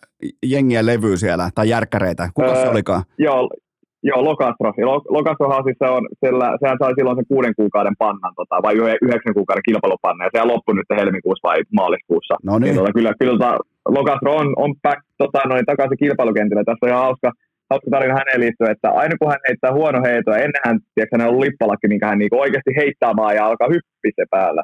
[0.47, 2.30] jengiä levyä siellä, tai järkkäreitä.
[2.34, 3.03] Kuka öö, se olikaan?
[3.18, 3.51] Joo,
[4.03, 4.72] Joo, Lokastro.
[5.09, 9.34] Lokastrohan siis se on, sillä, sehän sai silloin sen kuuden kuukauden pannan, tota, vai yhdeksän
[9.38, 12.34] kuukauden kilpailupanna, ja se loppui nyt helmikuussa vai maaliskuussa.
[12.42, 12.62] No niin.
[12.62, 13.59] niin tota, kyllä, kyllä tota,
[13.97, 16.64] Lokastro on, on back, tota, noin, takaisin kilpailukentillä.
[16.64, 17.28] Tässä on ihan hauska,
[17.70, 21.26] hauska tarina häneen liittyen, että aina kun hän heittää huono heitoa, ennen hän, tiedätkö, hän
[21.26, 24.62] on ollut lippalakki, minkä hän niinku oikeasti heittää maa ja alkaa hyppiä se päällä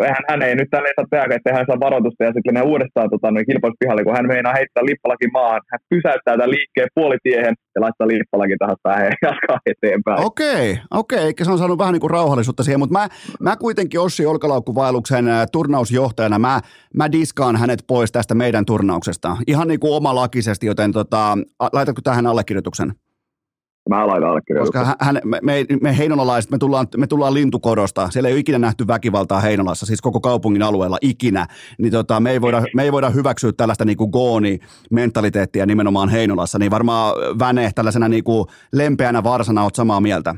[0.00, 3.10] eihän hän ei nyt tälle saa tehdä, että hän saa varoitusta ja sitten menee uudestaan
[3.10, 5.62] tota, noin kilpailuspihalle, kun hän meinaa heittää lippalakin maahan.
[5.72, 10.24] Hän pysäyttää tämän liikkeen puolitiehen ja laittaa lippalakin taas päähän ja jatkaa eteenpäin.
[10.24, 13.08] Okei, okei, eikä se on saanut vähän niin kuin rauhallisuutta siihen, mutta mä,
[13.40, 16.60] mä kuitenkin Ossi Olkalaukkuvaelluksen turnausjohtajana, mä,
[16.96, 19.36] mä diskaan hänet pois tästä meidän turnauksesta.
[19.46, 21.38] Ihan niin kuin omalakisesti, joten tota,
[21.72, 22.92] laitatko tähän allekirjoituksen?
[23.88, 28.10] Mä laitan Koska hän, me, me, me heinolalaiset, me tullaan, me tullaan lintukodosta.
[28.10, 31.46] Siellä ei ole ikinä nähty väkivaltaa Heinolassa, siis koko kaupungin alueella ikinä.
[31.78, 36.58] Niin tota, me, ei voida, me ei voida hyväksyä tällaista niin gooni-mentaliteettia nimenomaan Heinolassa.
[36.58, 40.34] Niin varmaan Väne tällaisena niin kuin lempeänä varsana oot samaa mieltä.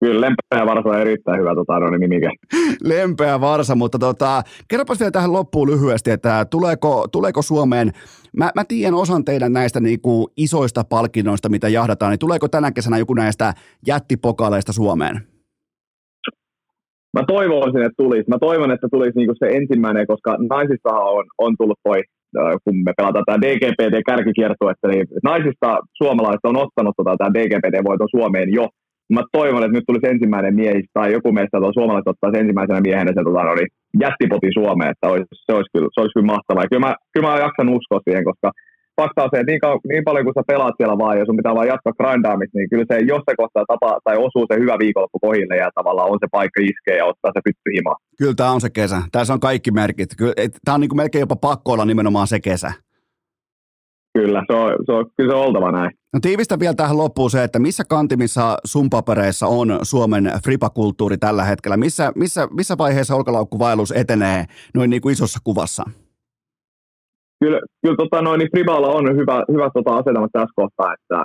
[0.00, 2.30] Kyllä, lempeä varsa on erittäin hyvä tota, no, niin nimike.
[2.94, 7.92] Lempeä varsa, mutta tota, kerropas vielä tähän loppuun lyhyesti, että tuleeko, tuleeko Suomeen,
[8.38, 12.98] mä, mä tiedän osan teidän näistä niinku isoista palkinnoista, mitä jahdataan, niin tuleeko tänä kesänä
[12.98, 13.54] joku näistä
[13.86, 15.16] jättipokaleista Suomeen?
[17.16, 18.30] Mä toivoisin, että tulisi.
[18.30, 22.02] Mä toivon, että tulisi niinku se ensimmäinen, koska naisissa on, on tullut toi
[22.64, 28.68] kun me pelataan tämä DGPT-kärkikiertue, niin naisista suomalaiset on ottanut tota, tämä DGPT-voiton Suomeen jo,
[29.12, 33.12] mä toivon, että nyt tulisi ensimmäinen miehistä tai joku meistä tuolla suomalaiset ottaa ensimmäisenä miehenä
[33.14, 33.66] se tota, oli
[34.06, 36.64] jättipoti Suomeen, että olisi, se, olisi kyllä, se olisi kyllä mahtavaa.
[36.64, 38.48] Ja kyllä mä, kyllä mä jaksan uskoa siihen, koska
[39.00, 41.40] fakta on se, että niin, kauan, niin paljon kuin sä pelaat siellä vaan ja sun
[41.40, 44.76] pitää vaan jatkaa grindaamista, niin kyllä se, jos se kohtaa tapa, tai osuu se hyvä
[44.82, 47.98] viikonloppu kohille ja tavallaan on se paikka iskeä ja ottaa se pytty himaan.
[48.18, 48.98] Kyllä tämä on se kesä.
[49.12, 50.10] Tässä on kaikki merkit.
[50.64, 52.72] Tämä on niin kuin melkein jopa pakko olla nimenomaan se kesä.
[54.14, 55.90] Kyllä, se on, se on, kyllä se on oltava näin.
[56.12, 61.44] No tiivistä vielä tähän loppuun se, että missä kantimissa sun papereissa on Suomen fripakulttuuri tällä
[61.44, 61.76] hetkellä?
[61.76, 64.44] Missä, missä, missä vaiheessa olkalaukkuvaellus etenee
[64.74, 65.84] noin niin kuin isossa kuvassa?
[67.40, 71.24] Kyllä, kyllä tota, noin, niin Friballa on hyvä, hyvä tota, asetelma tässä kohtaa, että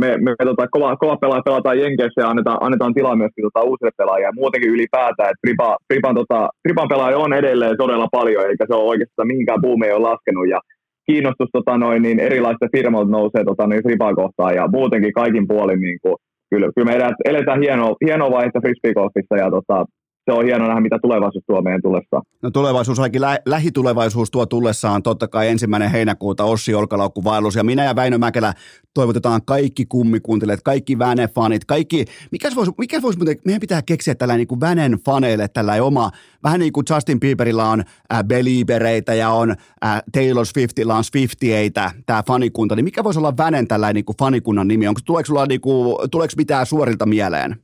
[0.00, 3.90] me, me tota, kova, kova pelaaja pelataan Jenkeissä ja annetaan, annetaan tilaa myöskin tota, uusille
[3.96, 4.32] pelaajille.
[4.34, 8.90] Muutenkin ylipäätään, että Friba, Friban, tota, Friban pelaaja on edelleen todella paljon, eikä se ole
[8.92, 10.48] oikeastaan mihinkään buumi ei ole laskenut.
[10.48, 10.60] Ja
[11.06, 15.98] kiinnostus tota noin, niin erilaisista firmoilta nousee tota, Fribaa kohtaan ja muutenkin kaikin puolin niin
[16.02, 16.16] kuin,
[16.50, 19.84] kyllä, kyllä me eletään hienoa, hienoa vaihetta frisbeegolfissa ja tota,
[20.24, 22.22] se on hienoa nähdä, mitä tulevaisuus tuo meidän tullessa.
[22.42, 27.54] No tulevaisuus, ainakin lä- lähitulevaisuus tuo tullessaan totta kai ensimmäinen heinäkuuta Ossi Olkalaukku vaellus.
[27.54, 28.54] Ja minä ja Väinö Mäkelä
[28.94, 34.60] toivotetaan kaikki kummikuuntelijat, kaikki Väne-fanit, kaikki, mikä voisi, mikä voisi meidän pitää keksiä tällä niin
[34.60, 36.10] Vänen faneille tällä oma,
[36.44, 37.80] vähän niin kuin Justin Bieberillä on
[38.12, 39.50] äh, Beliebereitä ja on
[39.84, 44.16] äh, Taylor Swiftilla on Swiftieitä, tämä fanikunta, niin mikä voisi olla Vänen tällä niin kuin
[44.16, 44.88] fanikunnan nimi?
[44.88, 47.56] Onko, tuleeko, sulla, niin kuin, tuleeko mitään suorilta mieleen?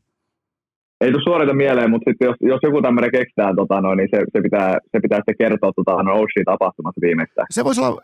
[1.01, 4.25] Ei tule suorita mieleen, mutta sitten jos, jos joku tämmöinen keksitään, tota, no, niin se,
[4.33, 7.47] se, pitää, se pitää sitten kertoa tota, no, Ocean tapahtumassa viimeistään.
[7.51, 8.01] Se voisi olla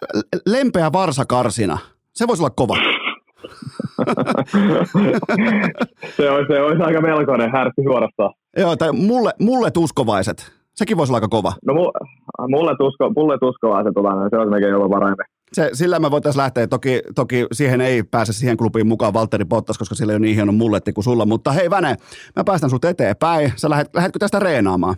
[0.47, 1.79] lempeä varsakarsina.
[2.13, 2.77] Se voisi olla kova.
[6.17, 8.33] se, olisi, se olisi aika melkoinen härtti suorastaan.
[8.57, 10.53] Joo, tai mulle, mulle tuskovaiset.
[10.75, 11.53] Sekin voisi olla aika kova.
[11.67, 11.75] No
[12.49, 15.23] mulle, tusko, mulle tuskovaiset, tota, se olisi melkein jopa parempi.
[15.53, 16.67] Se, sillä me voitaisiin lähteä.
[16.67, 20.35] Toki, toki siihen ei pääse siihen klubiin mukaan Valtteri Bottas, koska sillä ei ole niin
[20.35, 21.27] hieno mulletti kuin sulla.
[21.27, 21.97] Mutta hei Väne,
[22.37, 23.53] mä päästän sut eteenpäin.
[23.57, 24.95] Sä lähet, lähetkö tästä reenaamaan?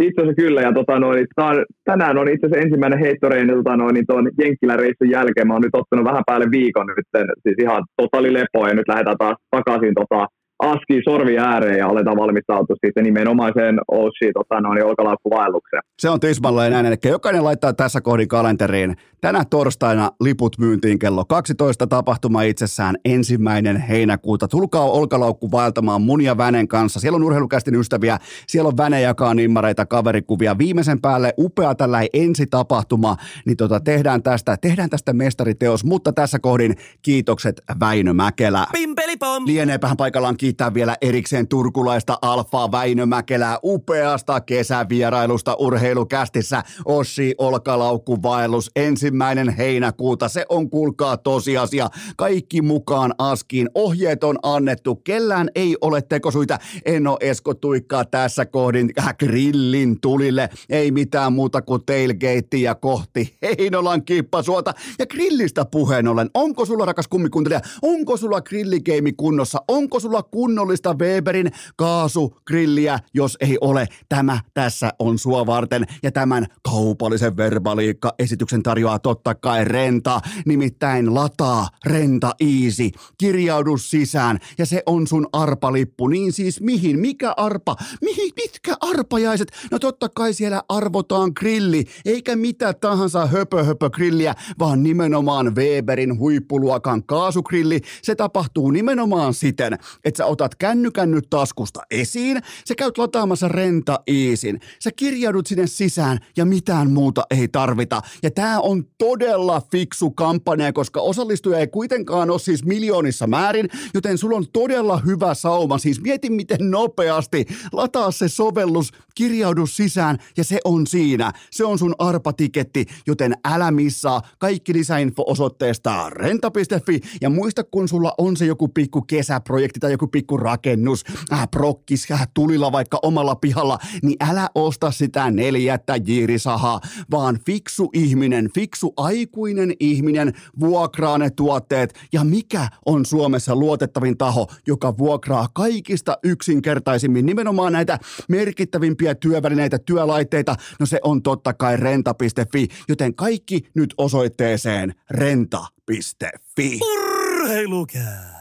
[0.00, 4.06] Itse asiassa kyllä, ja tota, noin, on, tänään on itse asiassa ensimmäinen heittoreeni tota, noin,
[4.06, 5.48] tuon Jenkkilän reissun jälkeen.
[5.48, 9.16] Mä oon nyt ottanut vähän päälle viikon nyt, siis ihan totaali lepoa, ja nyt lähdetään
[9.18, 10.26] taas takaisin tota,
[10.62, 15.82] aski sorvi ääreen ja aletaan valmistautua sitten nimenomaiseen Oshi tota, noin, olkalaukkuvaellukseen.
[15.98, 18.96] Se on tismalleen näin, eli jokainen laittaa tässä kohdin kalenteriin.
[19.20, 24.48] Tänä torstaina liput myyntiin kello 12 tapahtuma itsessään ensimmäinen heinäkuuta.
[24.48, 27.00] Tulkaa olkalaukku vaeltamaan mun ja Vänen kanssa.
[27.00, 30.58] Siellä on urheilukästin ystäviä, siellä on Väne jakaa nimmareita, kaverikuvia.
[30.58, 36.38] Viimeisen päälle upea tällä ensi tapahtuma, niin tota, tehdään, tästä, tehdään tästä mestariteos, mutta tässä
[36.38, 38.66] kohdin kiitokset Väinö Mäkelä.
[38.72, 39.46] Pimpelipom!
[39.46, 46.62] Lieneepähän paikallaan kiittää vielä erikseen turkulaista Alfaa Väinö Mäkelää upeasta kesävierailusta urheilukästissä.
[46.84, 50.28] Ossi Olkalaukku vaellus ensimmäinen heinäkuuta.
[50.28, 51.88] Se on kuulkaa tosiasia.
[52.16, 53.70] Kaikki mukaan askiin.
[53.74, 54.94] Ohjeet on annettu.
[54.96, 56.58] Kellään ei ole tekosuita.
[56.84, 60.48] En ole Esko Tuikkaa tässä kohdin äh, grillin tulille.
[60.70, 64.74] Ei mitään muuta kuin tailgate ja kohti Heinolan kippasuota.
[64.98, 66.30] Ja grillistä puheen ollen.
[66.34, 67.60] Onko sulla rakas kummikuntelija?
[67.82, 69.58] Onko sulla grillikeimi kunnossa?
[69.68, 73.86] Onko sulla kunnollista Weberin kaasugrilliä, jos ei ole.
[74.08, 81.68] Tämä tässä on sua varten ja tämän kaupallisen verbaliikka-esityksen tarjoaa totta kai Renta, nimittäin lataa
[81.86, 82.90] Renta Easy.
[83.18, 86.08] Kirjaudu sisään ja se on sun arpalippu.
[86.08, 86.98] Niin siis mihin?
[86.98, 87.76] Mikä arpa?
[88.00, 88.32] Mihin?
[88.36, 89.52] Mitkä arpajaiset?
[89.70, 96.18] No totta kai siellä arvotaan grilli, eikä mitä tahansa höpö höpö grilliä, vaan nimenomaan Weberin
[96.18, 97.80] huippuluokan kaasugrilli.
[98.02, 104.00] Se tapahtuu nimenomaan siten, että sä otat kännykän nyt taskusta esiin, sä käyt lataamassa renta
[104.08, 108.02] iisin, sä kirjaudut sinne sisään ja mitään muuta ei tarvita.
[108.22, 114.18] Ja tää on todella fiksu kampanja, koska osallistuja ei kuitenkaan ole siis miljoonissa määrin, joten
[114.18, 115.78] sulla on todella hyvä sauma.
[115.78, 121.32] Siis mieti miten nopeasti lataa se sovellus, kirjaudu sisään ja se on siinä.
[121.50, 128.14] Se on sun arpatiketti, joten älä missaa kaikki lisäinfo osoitteesta renta.fi ja muista kun sulla
[128.18, 133.34] on se joku pikku kesäprojekti tai joku pikku rakennus, äh, prokkis, äh, tulilla vaikka omalla
[133.34, 141.30] pihalla, niin älä osta sitä neljättä jiirisahaa, vaan fiksu ihminen, fiksu aikuinen ihminen vuokraa ne
[141.30, 141.94] tuotteet.
[142.12, 147.98] Ja mikä on Suomessa luotettavin taho, joka vuokraa kaikista yksinkertaisimmin nimenomaan näitä
[148.28, 150.56] merkittävimpiä työvälineitä, työlaitteita?
[150.80, 156.80] No se on totta kai renta.fi, joten kaikki nyt osoitteeseen renta.fi.
[156.82, 158.31] Urheilukääst!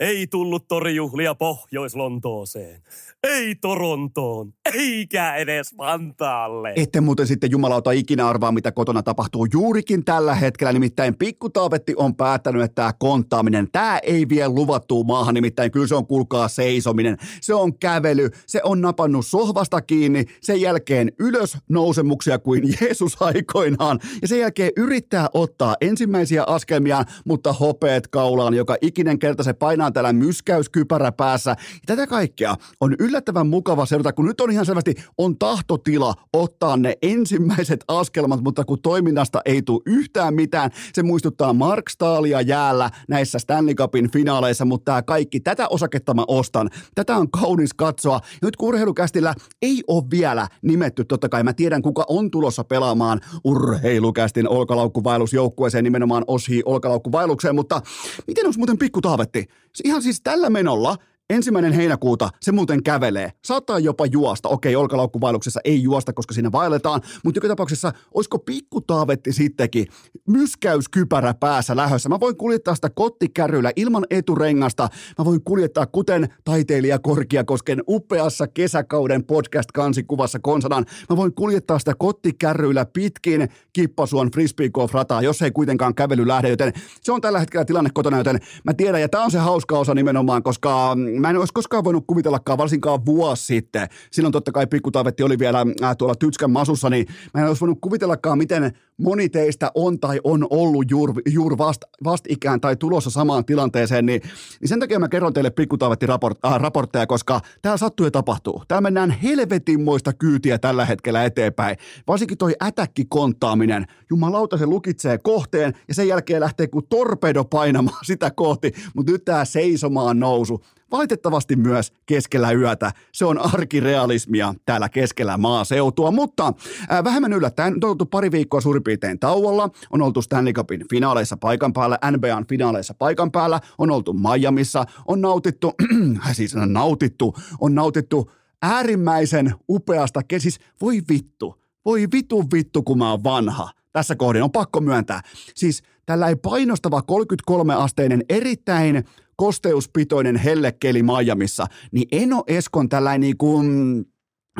[0.00, 2.82] Ei tullut torijuhlia Pohjois-Lontooseen.
[3.22, 4.52] Ei Torontoon.
[4.74, 6.72] Eikä edes Vantaalle.
[6.76, 10.72] Ette muuten sitten jumalauta ikinä arvaa, mitä kotona tapahtuu juurikin tällä hetkellä.
[10.72, 15.34] Nimittäin pikkutaavetti on päättänyt, että tämä konttaaminen, tämä ei vie luvattua maahan.
[15.34, 17.16] Nimittäin kyllä se on kulkaa seisominen.
[17.40, 18.30] Se on kävely.
[18.46, 20.24] Se on napannut sohvasta kiinni.
[20.40, 23.98] Sen jälkeen ylös nousemuksia kuin Jeesus aikoinaan.
[24.22, 29.75] Ja sen jälkeen yrittää ottaa ensimmäisiä askelmiaan, mutta hopeet kaulaan, joka ikinen kerta se painaa
[29.92, 31.56] täällä myskäyskypärä päässä.
[31.86, 36.94] Tätä kaikkea on yllättävän mukava seurata, kun nyt on ihan selvästi on tahtotila ottaa ne
[37.02, 43.38] ensimmäiset askelmat, mutta kun toiminnasta ei tule yhtään mitään, se muistuttaa Mark Staalia jäällä näissä
[43.38, 46.70] Stanley Cupin finaaleissa, mutta tämä kaikki, tätä osaketta mä ostan.
[46.94, 48.14] Tätä on kaunis katsoa.
[48.14, 52.64] Ja nyt kun urheilukästillä ei ole vielä nimetty, totta kai mä tiedän kuka on tulossa
[52.64, 57.82] pelaamaan urheilukästin olkalaukkuvaellusjoukkueeseen, nimenomaan osi olkalaukkuvailukseen, mutta
[58.26, 59.46] miten olisi muuten pikku taavetti?
[59.84, 60.96] Ihan siis tällä menolla
[61.30, 63.32] Ensimmäinen heinäkuuta se muuten kävelee.
[63.44, 64.48] Saattaa jopa juosta.
[64.48, 69.86] Okei, olkalaukkuvailuksessa ei juosta, koska siinä vaelletaan, mutta joka tapauksessa olisiko pikku taavetti sittenkin
[70.28, 72.08] myskäyskypärä päässä lähössä.
[72.08, 74.88] Mä voin kuljettaa sitä kottikärryillä ilman eturengasta.
[75.18, 80.84] Mä voin kuljettaa kuten taiteilija Korkiakosken upeassa kesäkauden podcast-kansikuvassa konsanaan.
[81.10, 86.48] Mä voin kuljettaa sitä kottikärryillä pitkin kippasuon frisbee golf rataa, jos ei kuitenkaan kävely lähde,
[86.48, 89.78] joten se on tällä hetkellä tilanne kotona, joten mä tiedän, ja tämä on se hauska
[89.78, 93.88] osa nimenomaan, koska mä en olisi koskaan voinut kuvitellakaan, varsinkaan vuosi sitten.
[94.10, 97.78] Silloin totta kai pikkutaavetti oli vielä äh, tuolla Tytskän masussa, niin mä en olisi voinut
[97.80, 103.44] kuvitellakaan, miten moni teistä on tai on ollut juuri juur vast, vastikään tai tulossa samaan
[103.44, 104.22] tilanteeseen, niin,
[104.60, 108.62] niin sen takia mä kerron teille pikkutaavetti raport, äh, raportteja, koska täällä sattuu ja tapahtuu.
[108.68, 111.76] Täällä mennään helvetinmoista kyytiä tällä hetkellä eteenpäin.
[112.06, 113.86] Varsinkin toi ätäkkikonttaaminen.
[114.10, 119.24] Jumalauta se lukitsee kohteen ja sen jälkeen lähtee kuin torpedo painamaan sitä kohti, mutta nyt
[119.24, 122.92] tää seisomaan nousu valitettavasti myös keskellä yötä.
[123.12, 126.52] Se on arkirealismia täällä keskellä maaseutua, mutta
[126.92, 131.36] äh, vähemmän yllättäen on oltu pari viikkoa suurin piirtein tauolla, on oltu Stanley Cupin finaaleissa
[131.36, 135.72] paikan päällä, NBAn finaaleissa paikan päällä, on oltu Miamiissa, on nautittu,
[136.32, 138.30] siis on nautittu, on nautittu
[138.62, 143.70] äärimmäisen upeasta, siis voi vittu, voi vittu vittu kun mä oon vanha.
[143.92, 145.20] Tässä kohdin on pakko myöntää.
[145.54, 149.04] Siis tällä ei painostava 33-asteinen erittäin
[149.36, 154.04] kosteuspitoinen hellekeli Miamiissa, niin Eno Eskon tällainen niin kuin,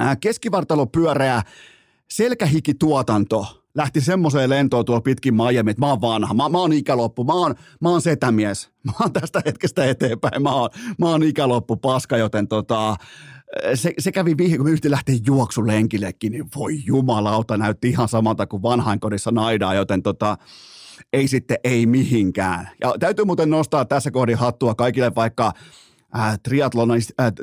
[0.01, 1.43] äh, keskivartalopyöreä
[2.11, 7.25] selkähikituotanto lähti semmoiseen lentoon tuolla pitkin Miami, että mä oon vanha, mä, mä oon ikäloppu,
[7.25, 11.77] mä oon, mä oon setämies, mä oon tästä hetkestä eteenpäin, mä oon, mä oon ikäloppu
[11.77, 12.97] paska, joten tota,
[13.75, 18.63] se, se kävi viihin, kun yhti lähtee juoksulenkillekin, niin voi jumalauta, näytti ihan samalta kuin
[18.63, 20.39] vanhainkodissa naidaa, joten tota,
[21.13, 22.69] ei sitten ei mihinkään.
[22.81, 25.53] Ja täytyy muuten nostaa tässä kohdin hattua kaikille vaikka
[26.17, 26.39] äh, äh,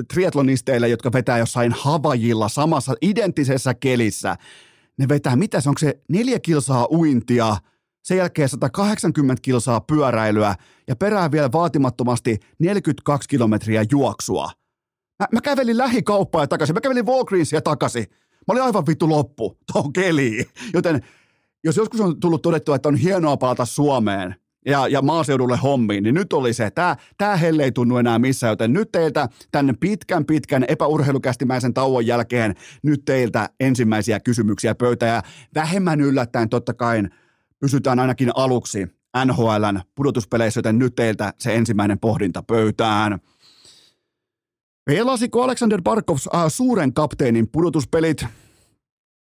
[0.07, 4.35] triatlonisteille, jotka vetää jossain Havajilla samassa identtisessä kelissä.
[4.97, 7.57] Ne vetää, mitä se onko se neljä kilsaa uintia,
[8.03, 10.55] sen jälkeen 180 kilsaa pyöräilyä
[10.87, 14.51] ja perään vielä vaatimattomasti 42 kilometriä juoksua.
[15.19, 18.05] Mä, mä kävelin lähikauppaa ja takaisin, mä kävelin Walgreensia takaisin.
[18.47, 20.45] Mä olin aivan vittu loppu tuohon keliin.
[20.73, 21.01] Joten
[21.63, 24.35] jos joskus on tullut todettua, että on hienoa palata Suomeen
[24.65, 28.51] ja, ja maaseudulle hommiin, niin nyt oli se, tämä, tämä helle ei tunnu enää missään,
[28.51, 35.23] joten nyt teiltä tänne pitkän pitkän epäurheilukästimäisen tauon jälkeen nyt teiltä ensimmäisiä kysymyksiä pöytä ja
[35.55, 37.03] vähemmän yllättäen totta kai
[37.59, 38.87] pysytään ainakin aluksi
[39.25, 43.19] NHLn pudotuspeleissä, joten nyt teiltä se ensimmäinen pohdinta pöytään.
[44.85, 48.25] Pelasiko Alexander Barkov äh, suuren kapteenin pudotuspelit?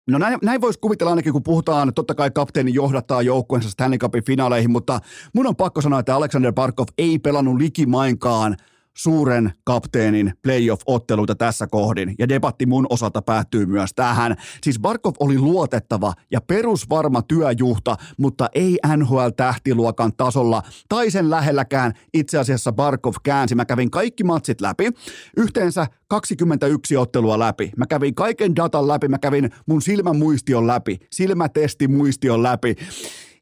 [0.08, 4.24] No näin, näin voisi kuvitella ainakin, kun puhutaan, totta kai kapteeni johdattaa joukkueensa Stanley Cupin
[4.24, 5.00] finaaleihin, mutta
[5.34, 8.56] mun on pakko sanoa, että Alexander Barkov ei pelannut likimainkaan
[8.96, 14.36] suuren kapteenin playoff-otteluita tässä kohdin, ja debatti mun osalta päättyy myös tähän.
[14.62, 21.92] Siis Barkov oli luotettava ja perusvarma työjuhta, mutta ei NHL-tähtiluokan tasolla tai sen lähelläkään.
[22.14, 23.54] Itse asiassa Barkov käänsi.
[23.54, 24.90] Mä kävin kaikki matsit läpi,
[25.36, 27.72] yhteensä 21 ottelua läpi.
[27.76, 32.74] Mä kävin kaiken datan läpi, mä kävin mun silmämuistion läpi, silmätestimuistion läpi.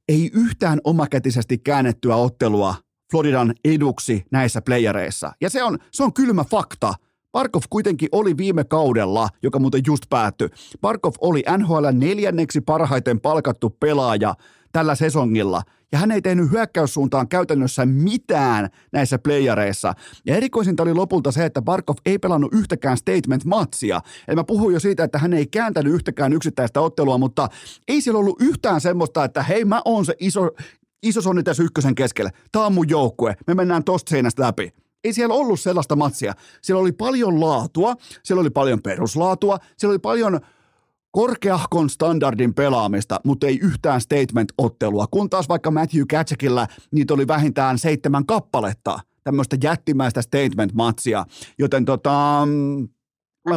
[0.09, 2.75] Ei yhtään omakätisesti käännettyä ottelua
[3.13, 5.33] Floridan eduksi näissä playereissa.
[5.41, 6.95] Ja se on, se on kylmä fakta.
[7.33, 10.49] Barkov kuitenkin oli viime kaudella, joka muuten just päättyi.
[10.81, 14.35] Barkov oli NHL neljänneksi parhaiten palkattu pelaaja
[14.73, 19.95] tällä sesongilla, ja hän ei tehnyt hyökkäyssuuntaan käytännössä mitään näissä playareissa.
[20.27, 24.01] Ja erikoisinta oli lopulta se, että Barkov ei pelannut yhtäkään statement-matsia.
[24.29, 27.49] Eli mä puhuin jo siitä, että hän ei kääntänyt yhtäkään yksittäistä ottelua, mutta
[27.89, 30.51] ei siellä ollut yhtään semmoista, että hei mä oon se iso,
[31.03, 32.31] iso sonni tässä ykkösen keskellä.
[32.53, 33.37] Tää on mun joukkue.
[33.47, 34.73] Me mennään tosta seinästä läpi.
[35.05, 36.35] Ei siellä ollut sellaista matsia.
[36.63, 40.41] Siellä oli paljon laatua, siellä oli paljon peruslaatua, siellä oli paljon
[41.11, 47.79] korkeahkon standardin pelaamista, mutta ei yhtään statement-ottelua, kun taas vaikka Matthew Katsekillä niitä oli vähintään
[47.79, 51.25] seitsemän kappaletta tämmöistä jättimäistä statement-matsia,
[51.59, 52.49] joten tota,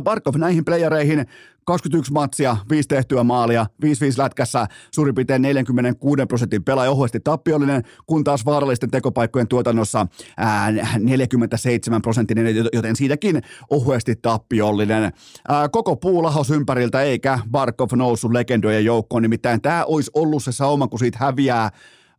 [0.01, 1.25] Barkov näihin playereihin
[1.65, 8.23] 21 matsia, 5 tehtyä maalia, 5-5 lätkässä, suurin piirtein 46 prosentin pelaaja ohuesti tappiollinen, kun
[8.23, 10.07] taas vaarallisten tekopaikkojen tuotannossa
[10.37, 15.11] ää, 47 prosenttinen, joten siitäkin ohuesti tappiollinen.
[15.47, 20.51] Ää, koko puu lahos ympäriltä, eikä Barkov noussut legendojen joukkoon, nimittäin tämä olisi ollut se
[20.51, 21.69] sauma, kun siitä häviää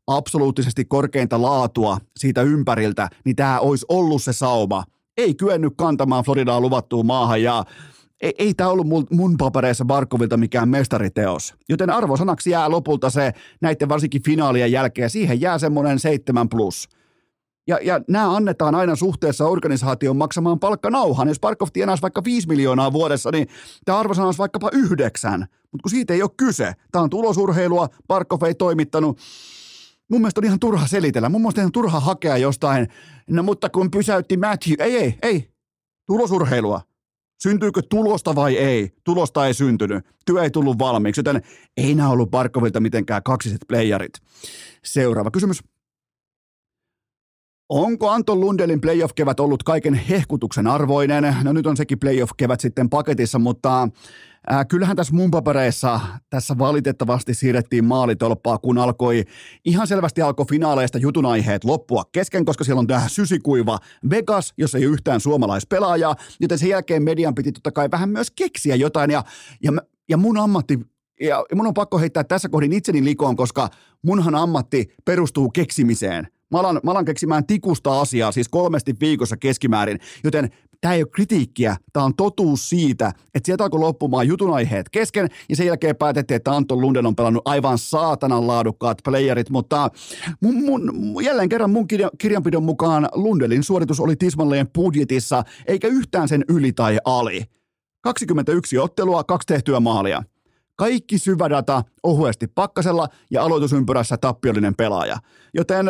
[0.07, 4.85] absoluuttisesti korkeinta laatua siitä ympäriltä, niin tämä olisi ollut se sauma.
[5.17, 7.65] Ei kyennyt kantamaan Floridaa luvattuun maahan ja
[8.23, 11.55] ei, ei tämä ollut mun, mun papereissa Barkovilta mikään mestariteos.
[11.69, 15.11] Joten arvosanaksi jää lopulta se näiden varsinkin finaalien jälkeen.
[15.11, 16.89] Siihen jää semmoinen 7 plus.
[17.69, 21.29] Ja, ja nämä annetaan aina suhteessa organisaation maksamaan palkkanauhan.
[21.29, 23.49] Jos Barkov tienaisi vaikka 5 miljoonaa vuodessa, niin
[23.85, 25.41] tämä arvosana olisi vaikkapa yhdeksän.
[25.73, 26.73] Mutta kun siitä ei ole kyse.
[26.93, 29.19] Tämä on tulosurheilua, Barkov ei toimittanut.
[30.11, 31.29] Mun mielestä on ihan turha selitellä.
[31.29, 32.89] Mun mielestä on turha hakea jostain.
[33.31, 34.75] No mutta kun pysäytti Matthew.
[34.79, 35.51] Ei, ei, ei.
[36.07, 36.81] Tulosurheilua.
[37.43, 38.93] Syntyykö tulosta vai ei?
[39.05, 40.05] Tulosta ei syntynyt.
[40.27, 41.43] Työ ei tullut valmiiksi, joten
[41.77, 44.13] ei nämä ollut Barkovilta mitenkään kaksiset playerit.
[44.85, 45.63] Seuraava kysymys.
[47.69, 51.37] Onko Anton Lundelin playoff-kevät ollut kaiken hehkutuksen arvoinen?
[51.43, 53.89] No nyt on sekin playoff-kevät sitten paketissa, mutta
[54.53, 59.25] Äh, kyllähän tässä mun papereissa tässä valitettavasti siirrettiin maalitolppaa, kun alkoi,
[59.65, 63.79] ihan selvästi alkoi finaaleista jutun aiheet loppua kesken, koska siellä on tähän sysikuiva
[64.11, 68.75] Vegas, jos ei yhtään suomalaispelaajaa, joten sen jälkeen median piti totta kai vähän myös keksiä
[68.75, 69.25] jotain, ja,
[69.63, 69.73] ja,
[70.09, 70.79] ja mun ammatti
[71.21, 73.69] ja mun on pakko heittää tässä kohdin itseni likoon, koska
[74.03, 76.29] munhan ammatti perustuu keksimiseen.
[76.53, 81.11] Mä alan, mä alan keksimään tikusta asiaa, siis kolmesti viikossa keskimäärin, joten tämä ei ole
[81.15, 85.97] kritiikkiä, tämä on totuus siitä, että sieltä alkoi loppumaan jutun aiheet kesken, ja sen jälkeen
[85.97, 89.91] päätettiin, että Anton Lunden on pelannut aivan saatanan laadukkaat playerit, mutta
[90.41, 91.87] mun, mun, jälleen kerran mun
[92.19, 97.45] kirjanpidon mukaan Lundelin suoritus oli tismalleen budjetissa, eikä yhtään sen yli tai ali.
[98.01, 100.23] 21 ottelua, kaksi tehtyä maalia.
[100.77, 105.17] Kaikki syvädata ohuesti pakkasella ja aloitusympyrässä tappiollinen pelaaja.
[105.55, 105.87] Joten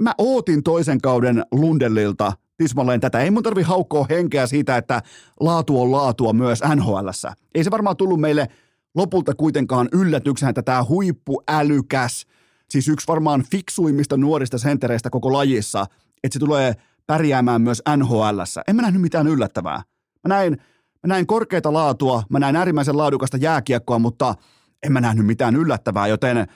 [0.00, 3.20] mä ootin toisen kauden Lundellilta tismalleen tätä.
[3.20, 5.02] Ei mun tarvi haukkoa henkeä siitä, että
[5.40, 7.08] laatu on laatua myös nhl
[7.54, 8.48] Ei se varmaan tullut meille
[8.94, 12.26] lopulta kuitenkaan yllätyksenä, että tämä huippuälykäs,
[12.68, 15.86] siis yksi varmaan fiksuimmista nuorista sentereistä koko lajissa,
[16.24, 16.74] että se tulee
[17.06, 19.82] pärjäämään myös nhl En mä nähnyt mitään yllättävää.
[20.28, 20.56] Mä näin,
[21.02, 24.34] mä näin korkeita laatua, mä näin äärimmäisen laadukasta jääkiekkoa, mutta
[24.82, 26.46] en mä nähnyt mitään yllättävää, joten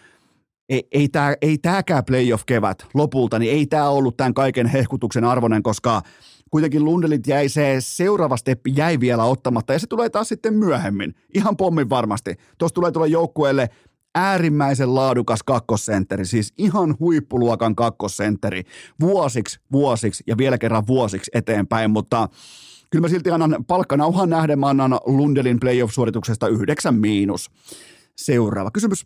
[0.69, 5.63] ei, ei, tämä, ei tämäkään playoff-kevät lopulta, niin ei tämä ollut tämän kaiken hehkutuksen arvoinen,
[5.63, 6.03] koska
[6.51, 11.15] kuitenkin Lundelit jäi se seuraava steppi jäi vielä ottamatta ja se tulee taas sitten myöhemmin,
[11.35, 12.35] ihan pommin varmasti.
[12.59, 13.69] Tuossa tulee tulla joukkueelle
[14.15, 18.63] äärimmäisen laadukas kakkosentteri, siis ihan huippuluokan kakkosentteri
[19.01, 22.29] vuosiksi, vuosiksi ja vielä kerran vuosiksi eteenpäin, mutta
[22.97, 27.51] kyllä mä silti annan palkkanauhan nähden, mä annan Lundelin playoff-suorituksesta yhdeksän miinus.
[28.17, 29.05] Seuraava kysymys.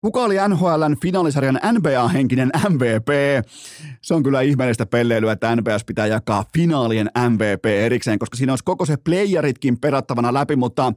[0.00, 3.08] Kuka oli NHLn finaalisarjan NBA-henkinen MVP?
[4.02, 8.64] Se on kyllä ihmeellistä pelleilyä, että NBS pitää jakaa finaalien MVP erikseen, koska siinä olisi
[8.64, 10.92] koko se playeritkin perattavana läpi, mutta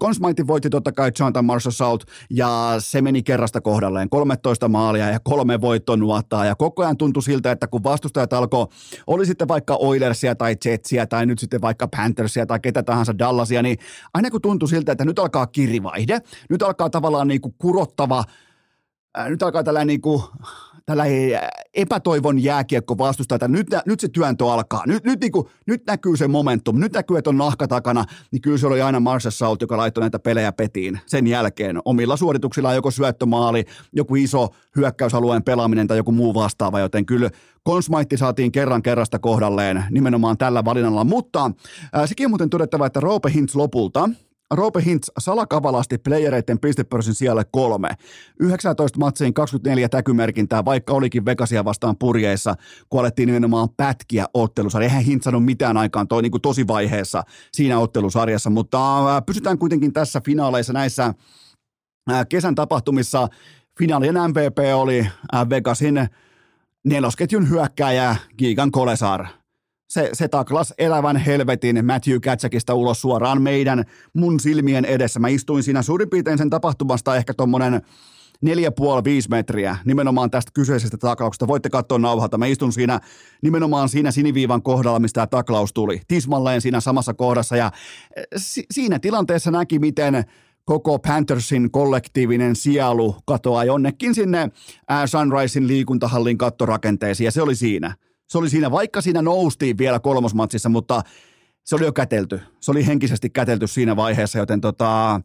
[0.00, 4.10] Consmightin voitti totta kai Jonathan Marshall South ja se meni kerrasta kohdalleen.
[4.10, 8.66] 13 maalia ja kolme voittonuottaa ja koko ajan tuntui siltä, että kun vastustajat alkoi,
[9.06, 13.62] oli sitten vaikka Oilersia tai Jetsia tai nyt sitten vaikka Panthersia tai ketä tahansa Dallasia,
[13.62, 13.78] niin
[14.14, 18.24] aina kun tuntui siltä, että nyt alkaa kirivaihde, nyt alkaa tavallaan niin kuin kurottava
[19.28, 20.22] nyt alkaa tällainen, niin kuin,
[20.86, 21.40] tällainen
[21.74, 26.16] epätoivon jääkiekko vastustaa, että nyt, nyt se työntö alkaa, nyt, nyt, niin kuin, nyt näkyy
[26.16, 29.60] se momentum, nyt näkyy, että on nahka takana, niin kyllä se oli aina Marcel Salt,
[29.60, 31.00] joka laittoi näitä pelejä petiin.
[31.06, 31.78] Sen jälkeen.
[31.84, 37.30] Omilla suorituksillaan joko syöttömaali, joku iso hyökkäysalueen pelaaminen tai joku muu vastaava, joten kyllä
[37.68, 41.50] Consmaitti saatiin kerran kerrasta kohdalleen nimenomaan tällä valinnalla, mutta
[41.96, 44.08] äh, sekin on muuten todettava, että Roope Hintz lopulta–
[44.50, 47.88] Roope Hintz salakavalasti playereiden pistepörssin siellä kolme.
[48.40, 52.54] 19 matsiin 24 täkymerkintää, vaikka olikin Vegasia vastaan purjeissa,
[52.88, 54.88] kun alettiin nimenomaan pätkiä ottelusarja.
[54.88, 57.22] Eihän Hintz sanonut mitään aikaan toi niin kuin tosi vaiheessa
[57.52, 61.14] siinä ottelusarjassa, mutta pysytään kuitenkin tässä finaaleissa näissä
[62.28, 63.28] kesän tapahtumissa.
[63.78, 65.06] Finaalien MVP oli
[65.50, 66.08] Vegasin
[66.84, 69.26] nelosketjun hyökkääjä Gigan Kolesar–
[69.90, 73.84] se, se taklas elävän helvetin Matthew Katsäkistä ulos suoraan meidän,
[74.14, 75.20] mun silmien edessä.
[75.20, 77.82] Mä istuin siinä suurin piirtein sen tapahtumasta ehkä tommonen
[78.46, 78.52] 4,5-5
[79.30, 81.46] metriä nimenomaan tästä kyseisestä taklauksesta.
[81.46, 82.38] Voitte katsoa nauhalta.
[82.38, 83.00] Mä istun siinä
[83.42, 86.00] nimenomaan siinä siniviivan kohdalla, mistä tämä taklaus tuli.
[86.08, 87.72] Tismalleen siinä samassa kohdassa ja
[88.16, 90.24] eh, si- siinä tilanteessa näki, miten
[90.64, 97.94] koko Panthersin kollektiivinen sielu katoaa jonnekin sinne äh, Sunrisein liikuntahallin kattorakenteisiin ja se oli siinä–
[98.30, 101.02] se oli siinä, vaikka siinä noustiin vielä kolmosmatsissa, mutta
[101.64, 102.40] se oli jo kätelty.
[102.60, 105.20] Se oli henkisesti kätelty siinä vaiheessa, joten tota,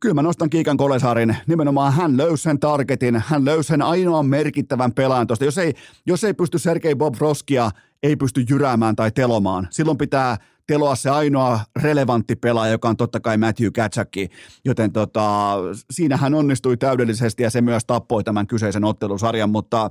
[0.00, 1.36] kyllä mä nostan Kiikan Kolesaarin.
[1.46, 5.44] Nimenomaan hän löysi sen targetin, hän löysi sen ainoan merkittävän pelaajan tuosta.
[5.44, 5.74] Jos ei,
[6.06, 7.70] jos ei pysty Sergei Bobrovskia,
[8.02, 9.68] ei pysty jyräämään tai telomaan.
[9.70, 14.28] Silloin pitää teloa se ainoa relevantti pelaaja, joka on totta kai Matthew Katsakki,
[14.64, 15.56] joten tota,
[15.90, 19.90] siinä hän onnistui täydellisesti ja se myös tappoi tämän kyseisen ottelusarjan, mutta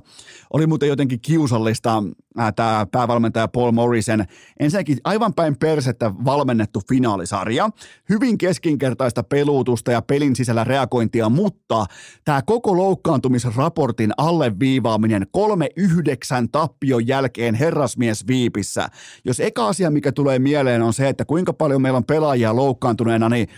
[0.52, 2.02] oli muuten jotenkin kiusallista
[2.38, 4.24] äh, tämä päävalmentaja Paul Morrison,
[4.60, 7.70] ensinnäkin aivan päin persettä valmennettu finaalisarja,
[8.08, 11.86] hyvin keskinkertaista peluutusta ja pelin sisällä reagointia, mutta
[12.24, 18.88] tämä koko loukkaantumisraportin alleviivaaminen kolme yhdeksän tappion jälkeen herrasmies viipissä.
[19.24, 22.56] Jos eka asia, mikä tulee mieleen, mieleen on se, että kuinka paljon meillä on pelaajia
[22.56, 23.48] loukkaantuneena, niin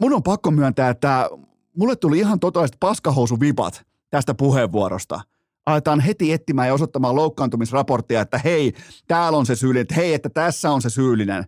[0.00, 1.30] mun on pakko myöntää, että
[1.76, 5.20] mulle tuli ihan totalliset paskahousuvipat tästä puheenvuorosta.
[5.66, 8.72] Aletaan heti etsimään ja osoittamaan loukkaantumisraporttia, että hei,
[9.06, 11.44] täällä on se syyllinen, että hei, että tässä on se syyllinen.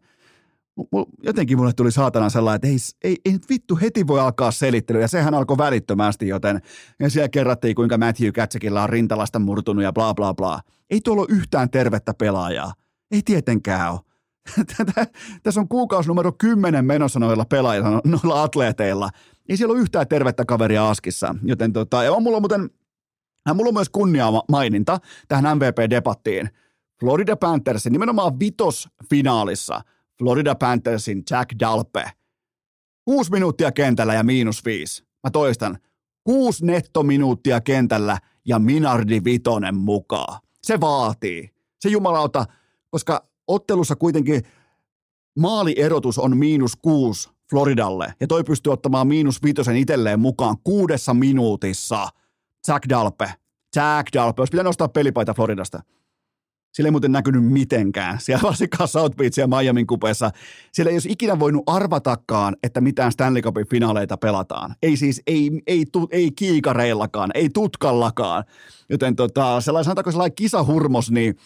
[1.22, 5.00] Jotenkin mulle tuli saatana sellainen, että ei, ei, ei nyt vittu heti voi alkaa selittelyä,
[5.00, 6.60] ja sehän alkoi välittömästi, joten
[7.00, 10.60] ja siellä kerrattiin, kuinka Matthew Katsekilla on rintalasta murtunut ja bla bla bla.
[10.90, 12.72] Ei tuolla ole yhtään tervettä pelaajaa.
[13.10, 14.00] Ei tietenkään ole.
[15.42, 19.10] Tässä on kuukausi numero 10 menossa noilla pelaajilla, noilla atleeteilla.
[19.48, 21.34] Ei siellä ole yhtään tervettä kaveria askissa.
[21.42, 22.70] Joten tota, ja on mulla muuten,
[23.54, 24.98] mulla on myös kunnia maininta
[25.28, 26.48] tähän MVP-debattiin.
[27.00, 29.80] Florida Panthersin, nimenomaan vitosfinaalissa,
[30.18, 32.10] Florida Panthersin Jack Dalpe.
[33.04, 35.04] Kuusi minuuttia kentällä ja miinus viisi.
[35.24, 35.78] Mä toistan.
[36.24, 40.40] Kuusi nettominuuttia kentällä ja Minardi Vitonen mukaan.
[40.62, 41.50] Se vaatii.
[41.80, 42.44] Se jumalauta,
[42.90, 44.42] koska ottelussa kuitenkin
[45.38, 52.08] maalierotus on miinus kuusi Floridalle, ja toi pystyy ottamaan miinus viitosen itselleen mukaan kuudessa minuutissa.
[52.68, 53.32] Jack Dalpe.
[53.76, 54.40] Jack Dalpe.
[54.42, 55.82] Olisi pitänyt nostaa pelipaita Floridasta.
[56.72, 58.20] Sillä ei muuten näkynyt mitenkään.
[58.20, 60.30] Siellä varsinkaan South Beach ja Miamin kupeessa.
[60.72, 64.74] Siellä ei olisi ikinä voinut arvatakaan, että mitään Stanley Cupin finaaleita pelataan.
[64.82, 68.44] Ei siis, ei, ei, tu, ei kiikareillakaan, ei tutkallakaan.
[68.88, 71.36] Joten tota, sellainen, sanotaanko sellainen kisahurmos, niin–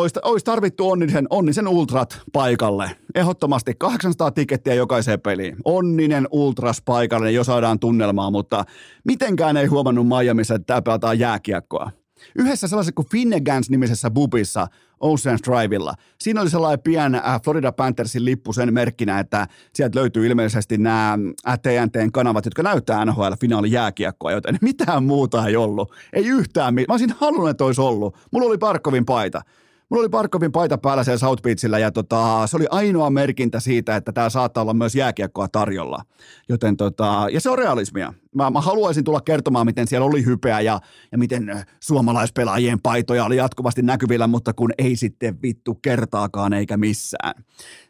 [0.00, 2.90] olisi, olisi tarvittu onnisen, onnisen ultrat paikalle.
[3.14, 5.56] Ehdottomasti 800 tikettiä jokaiseen peliin.
[5.64, 8.64] Onninen ultras paikalle, jos saadaan tunnelmaa, mutta
[9.04, 11.90] mitenkään ei huomannut Miamiissa, että tämä pelataan jääkiekkoa.
[12.36, 14.66] Yhdessä sellaisessa kuin Finnegans-nimisessä bubissa
[15.00, 15.94] Ocean Drivella.
[16.20, 21.18] Siinä oli sellainen pien äh, Florida Panthersin lippu sen merkkinä, että sieltä löytyy ilmeisesti nämä
[21.48, 25.92] äh, TNTn kanavat, jotka näyttää NHL-finaali jääkiekkoa, joten mitään muuta ei ollut.
[26.12, 26.74] Ei yhtään.
[26.74, 28.16] Mä olisin halunnut, että olisi ollut.
[28.30, 29.42] Mulla oli Parkovin paita.
[29.90, 33.96] Mulla oli Parkovin paita päällä siellä South Beachillä ja tota, se oli ainoa merkintä siitä,
[33.96, 36.02] että tämä saattaa olla myös jääkiekkoa tarjolla.
[36.48, 38.14] Joten tota, ja se on realismia.
[38.34, 40.80] Mä, mä haluaisin tulla kertomaan, miten siellä oli hypeä ja,
[41.12, 47.44] ja miten suomalaispelaajien paitoja oli jatkuvasti näkyvillä, mutta kun ei sitten vittu kertaakaan eikä missään.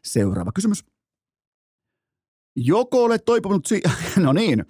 [0.05, 0.84] Seuraava kysymys.
[2.57, 3.82] Joko olet toipunut, si-
[4.16, 4.64] no niin,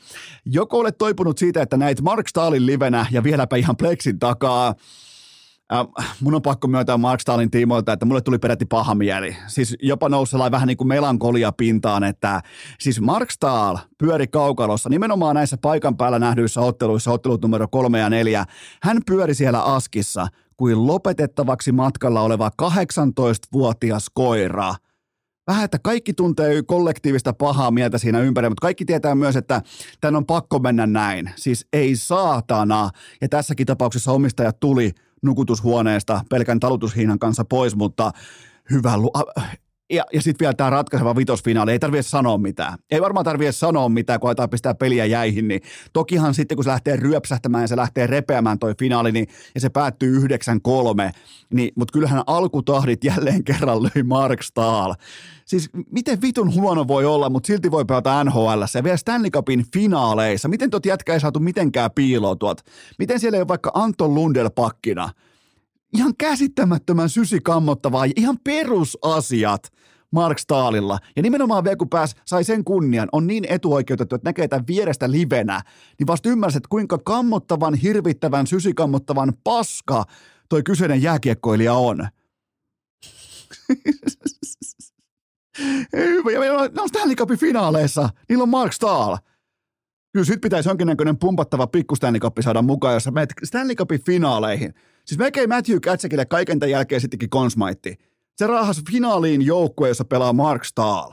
[0.45, 4.75] joko olet toipunut siitä, että näit Mark Stalin livenä ja vieläpä ihan Plexin takaa,
[5.73, 9.37] Äh, mun on pakko myöntää Mark Stalin tiimoilta, että mulle tuli peräti paha mieli.
[9.47, 12.41] Siis jopa nousi sellainen vähän niin kuin melankolia pintaan, että
[12.79, 18.11] siis Mark Stahl pyöri kaukalossa nimenomaan näissä paikan päällä nähdyissä otteluissa, ottelut numero kolme ja
[18.11, 18.45] neljä.
[18.83, 24.75] Hän pyöri siellä askissa kuin lopetettavaksi matkalla oleva 18-vuotias koira–
[25.51, 29.63] vähän, että kaikki tuntee kollektiivista pahaa mieltä siinä ympärillä, mutta kaikki tietää myös, että
[30.01, 31.31] tämän on pakko mennä näin.
[31.37, 32.91] Siis ei saatana.
[33.21, 34.93] Ja tässäkin tapauksessa omistaja tuli
[35.23, 38.13] nukutushuoneesta pelkän talutushiinan kanssa pois, mutta
[38.71, 39.13] hyvä, lu-
[39.91, 42.79] ja, ja sitten vielä tämä ratkaiseva vitosfinaali, ei tarvitse sanoa mitään.
[42.91, 45.61] Ei varmaan tarvitse sanoa mitään, kun aletaan pistää peliä jäihin, niin
[45.93, 49.69] tokihan sitten kun se lähtee ryöpsähtämään ja se lähtee repeämään toi finaali, niin, ja se
[49.69, 50.27] päättyy 9-3,
[51.55, 54.93] niin, mutta kyllähän alkutahdit jälleen kerran löi Mark Stahl.
[55.45, 59.65] Siis miten vitun huono voi olla, mutta silti voi pelata NHL ja vielä Stanley Cupin
[59.73, 60.49] finaaleissa.
[60.49, 62.61] Miten tuot jätkä ei saatu mitenkään piiloa tuot?
[62.99, 65.09] Miten siellä ei ole vaikka Anton Lundell pakkina?
[65.97, 69.63] Ihan käsittämättömän sysikammottavaa ja ihan perusasiat–
[70.13, 70.99] Mark Staalilla.
[71.17, 75.11] Ja nimenomaan vielä kun pääs, sai sen kunnian, on niin etuoikeutettu, että näkee tämän vierestä
[75.11, 75.61] livenä,
[75.99, 80.05] niin vasta ymmärsit, kuinka kammottavan, hirvittävän, sysikammottavan paska
[80.49, 82.09] toi kyseinen jääkiekkoilija on.
[85.97, 89.17] Hyvä, ja ne on Stanley Cupin finaaleissa, niillä on Mark Stahl.
[90.13, 94.05] Kyllä sit pitäisi jonkinnäköinen pumpattava pikku Stanley Cup saada mukaan, jos sä menet Stanley Cupin
[94.05, 94.75] finaaleihin.
[95.11, 97.99] Siis melkein Matthew Katsekille kaiken tämän jälkeen sittenkin konsmaitti.
[98.37, 101.11] Se raahas finaaliin joukkue, jossa pelaa Mark Stahl.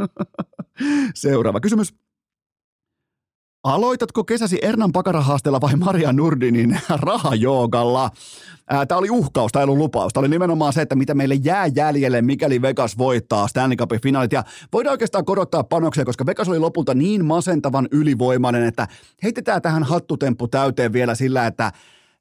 [1.14, 1.94] Seuraava kysymys.
[3.64, 8.10] Aloitatko kesäsi Ernan pakarahaasteella vai Maria Nurdinin rahajoogalla?
[8.88, 10.12] Tämä oli uhkaus, tämä ei ollut lupaus.
[10.12, 14.32] Tämä oli nimenomaan se, että mitä meille jää jäljelle, mikäli Vegas voittaa Stanley Cupin finaalit.
[14.32, 18.88] Ja voidaan oikeastaan korottaa panoksia, koska Vegas oli lopulta niin masentavan ylivoimainen, että
[19.22, 21.72] heitetään tähän hattutemppu täyteen vielä sillä, että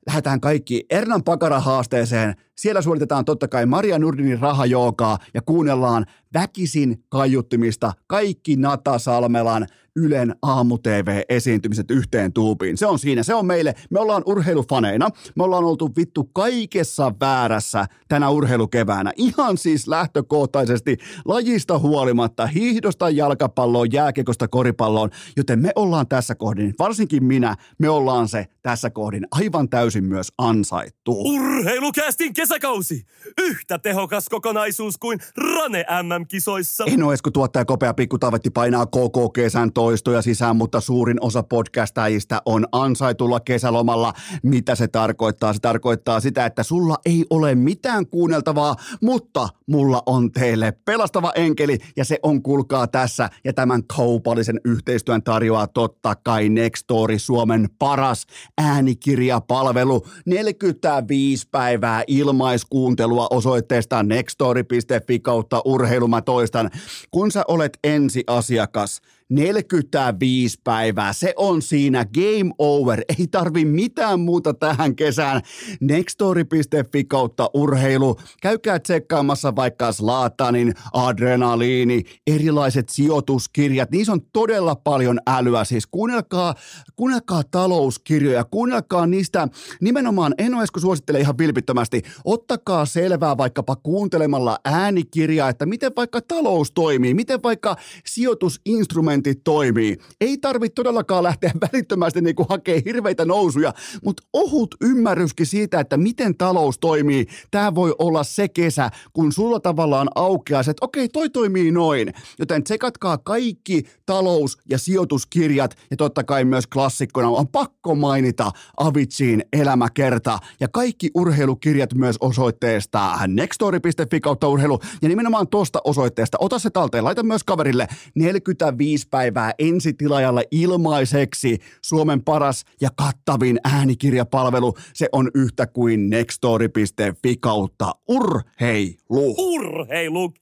[0.09, 2.35] lähdetään kaikki Ernan Pakara haasteeseen.
[2.59, 10.35] Siellä suoritetaan totta kai Maria Nurdinin rahajookaa ja kuunnellaan väkisin kaiuttimista kaikki Nata Salmelan Ylen
[10.41, 12.77] aamu-tv-esiintymiset yhteen tuupiin.
[12.77, 13.75] Se on siinä, se on meille.
[13.89, 15.09] Me ollaan urheilufaneina.
[15.35, 19.11] Me ollaan oltu vittu kaikessa väärässä tänä urheilukeväänä.
[19.15, 25.09] Ihan siis lähtökohtaisesti lajista huolimatta, hiihdosta jalkapalloon, jääkekosta koripalloon.
[25.37, 30.27] Joten me ollaan tässä kohdin, varsinkin minä, me ollaan se tässä kohdin aivan täysin myös
[30.37, 31.21] ansaittu.
[31.21, 33.05] Urheilukästin kesäkausi!
[33.41, 36.83] Yhtä tehokas kokonaisuus kuin Rane MM-kisoissa.
[36.87, 42.41] Eno Esko tuottaja Kopea Pikku Taavetti painaa koko kesän toistoja sisään, mutta suurin osa podcastajista
[42.45, 44.13] on ansaitulla kesälomalla.
[44.43, 45.53] Mitä se tarkoittaa?
[45.53, 51.77] Se tarkoittaa sitä, että sulla ei ole mitään kuunneltavaa, mutta mulla on teille pelastava enkeli
[51.97, 58.25] ja se on kulkaa tässä ja tämän kaupallisen yhteistyön tarjoaa totta kai Nextory, Suomen paras
[58.57, 60.07] äänikirjapalvelu.
[60.25, 62.03] 45 päivää
[62.39, 66.69] ilmaiskuuntelua osoitteesta nextory.fi kautta urheilumatoistan.
[67.11, 71.13] Kun sä olet ensi asiakas, 45 päivää.
[71.13, 73.01] Se on siinä game over.
[73.19, 75.41] Ei tarvi mitään muuta tähän kesään.
[75.81, 78.15] Nextory.fi kautta urheilu.
[78.41, 83.91] Käykää tsekkaamassa vaikka Slaatanin, adrenaliini, erilaiset sijoituskirjat.
[83.91, 85.63] Niissä on todella paljon älyä.
[85.63, 86.55] Siis kuunnelkaa,
[86.95, 89.47] kuunnelkaa talouskirjoja, kuunnelkaa niistä.
[89.81, 92.01] Nimenomaan en ole suosittele ihan vilpittömästi.
[92.25, 97.75] Ottakaa selvää vaikkapa kuuntelemalla äänikirjaa, että miten vaikka talous toimii, miten vaikka
[98.05, 99.97] sijoitusinstrumentti argumentit toimii.
[100.21, 106.37] Ei tarvitse todellakaan lähteä välittömästi niin hakemaan hirveitä nousuja, mutta ohut ymmärryskin siitä, että miten
[106.37, 107.25] talous toimii.
[107.51, 112.13] Tämä voi olla se kesä, kun sulla tavallaan aukeaa se, että okei, toi toimii noin.
[112.39, 119.43] Joten tsekatkaa kaikki talous- ja sijoituskirjat ja totta kai myös klassikkona on pakko mainita Avicin
[119.53, 126.37] elämäkerta ja kaikki urheilukirjat myös osoitteesta nextory.fi kautta urheilu ja nimenomaan tuosta osoitteesta.
[126.41, 131.57] Ota se talteen, laita myös kaverille 45 päivää ensitilajalle ilmaiseksi.
[131.81, 134.73] Suomen paras ja kattavin äänikirjapalvelu.
[134.93, 139.35] Se on yhtä kuin nextory.fi kautta urheilu.
[139.37, 140.33] Urheilu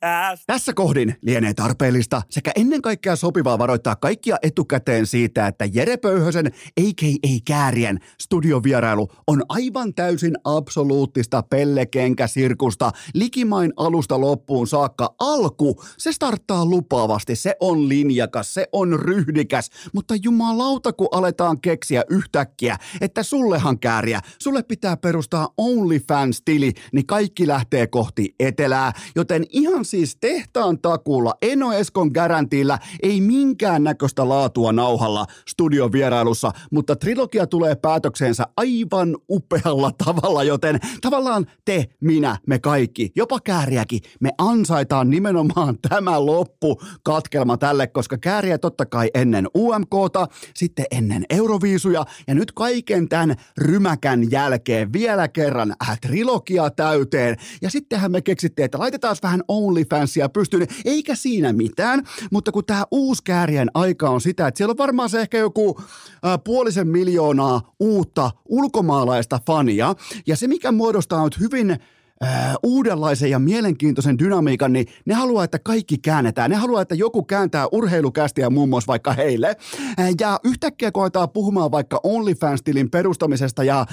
[0.47, 6.47] Tässä kohdin lienee tarpeellista sekä ennen kaikkea sopivaa varoittaa kaikkia etukäteen siitä, että Jere Pöyhösen,
[6.81, 7.27] a.k.a.
[7.45, 12.91] Käärien, studiovierailu on aivan täysin absoluuttista pellekenkäsirkusta.
[13.13, 20.13] Likimain alusta loppuun saakka alku, se starttaa lupaavasti, se on linjakas, se on ryhdikäs, mutta
[20.23, 27.87] jumalauta kun aletaan keksiä yhtäkkiä, että sullehan kääriä, sulle pitää perustaa OnlyFans-tili, niin kaikki lähtee
[27.87, 35.25] kohti etelää, joten ihan siis tehtaan takulla, Eno Eskon garantilla, ei minkään näköistä laatua nauhalla
[35.47, 43.11] studion vierailussa, mutta trilogia tulee päätökseensä aivan upealla tavalla, joten tavallaan te, minä, me kaikki,
[43.15, 49.47] jopa kääriäkin, me ansaitaan nimenomaan tämä loppu katkelma tälle, koska kääriä kääriä totta kai ennen
[49.57, 52.05] UMKta, sitten ennen Euroviisuja.
[52.27, 57.35] Ja nyt kaiken tämän rymäkän jälkeen vielä kerran äh, trilogia täyteen.
[57.61, 62.83] Ja sittenhän me keksittiin, että laitetaan vähän OnlyFansia pystyyn, eikä siinä mitään, mutta kun tämä
[62.91, 67.73] uusi käärien aika on sitä, että siellä on varmaan se ehkä joku äh, puolisen miljoonaa
[67.79, 69.95] uutta ulkomaalaista fania,
[70.27, 71.77] ja se mikä muodostaa nyt hyvin
[72.63, 76.51] uudenlaisen ja mielenkiintoisen dynamiikan, niin ne haluaa, että kaikki käännetään.
[76.51, 79.55] Ne haluaa, että joku kääntää urheilukästiä muun muassa vaikka heille.
[80.19, 83.85] Ja yhtäkkiä koetaan puhumaan vaikka OnlyFans-tilin perustamisesta ja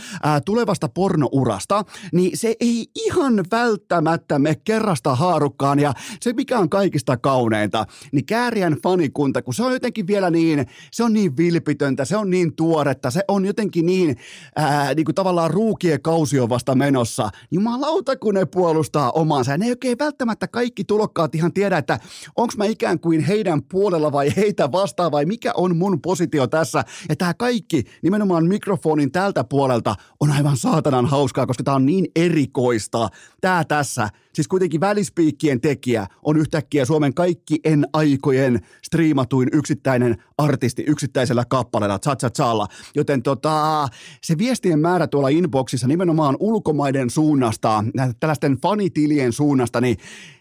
[0.44, 5.78] tulevasta pornourasta, niin se ei ihan välttämättä me kerrasta haarukkaan.
[5.78, 10.66] Ja se, mikä on kaikista kauneinta, niin Kääriän fanikunta, kun se on jotenkin vielä niin,
[10.90, 14.16] se on niin vilpitöntä, se on niin tuoretta, se on jotenkin niin,
[14.56, 17.30] ää, niin kuin tavallaan ruukien kausi on vasta menossa.
[17.50, 19.50] Jumalauta, kun ne puolustaa omaansa.
[19.50, 21.98] Ja ne ei oikein välttämättä kaikki tulokkaat ihan tiedä, että
[22.36, 26.84] onko mä ikään kuin heidän puolella vai heitä vastaan vai mikä on mun positio tässä.
[27.08, 32.06] Ja tämä kaikki nimenomaan mikrofonin tältä puolelta on aivan saatanan hauskaa, koska tämä on niin
[32.16, 33.08] erikoista.
[33.40, 41.44] Tämä tässä siis kuitenkin välispiikkien tekijä on yhtäkkiä Suomen kaikkien aikojen striimatuin yksittäinen artisti yksittäisellä
[41.48, 41.98] kappaleella,
[42.30, 42.66] challa.
[42.94, 43.88] Joten tota,
[44.22, 47.84] se viestien määrä tuolla inboxissa nimenomaan ulkomaiden suunnasta,
[48.20, 49.96] tällaisten fanitilien suunnasta, niin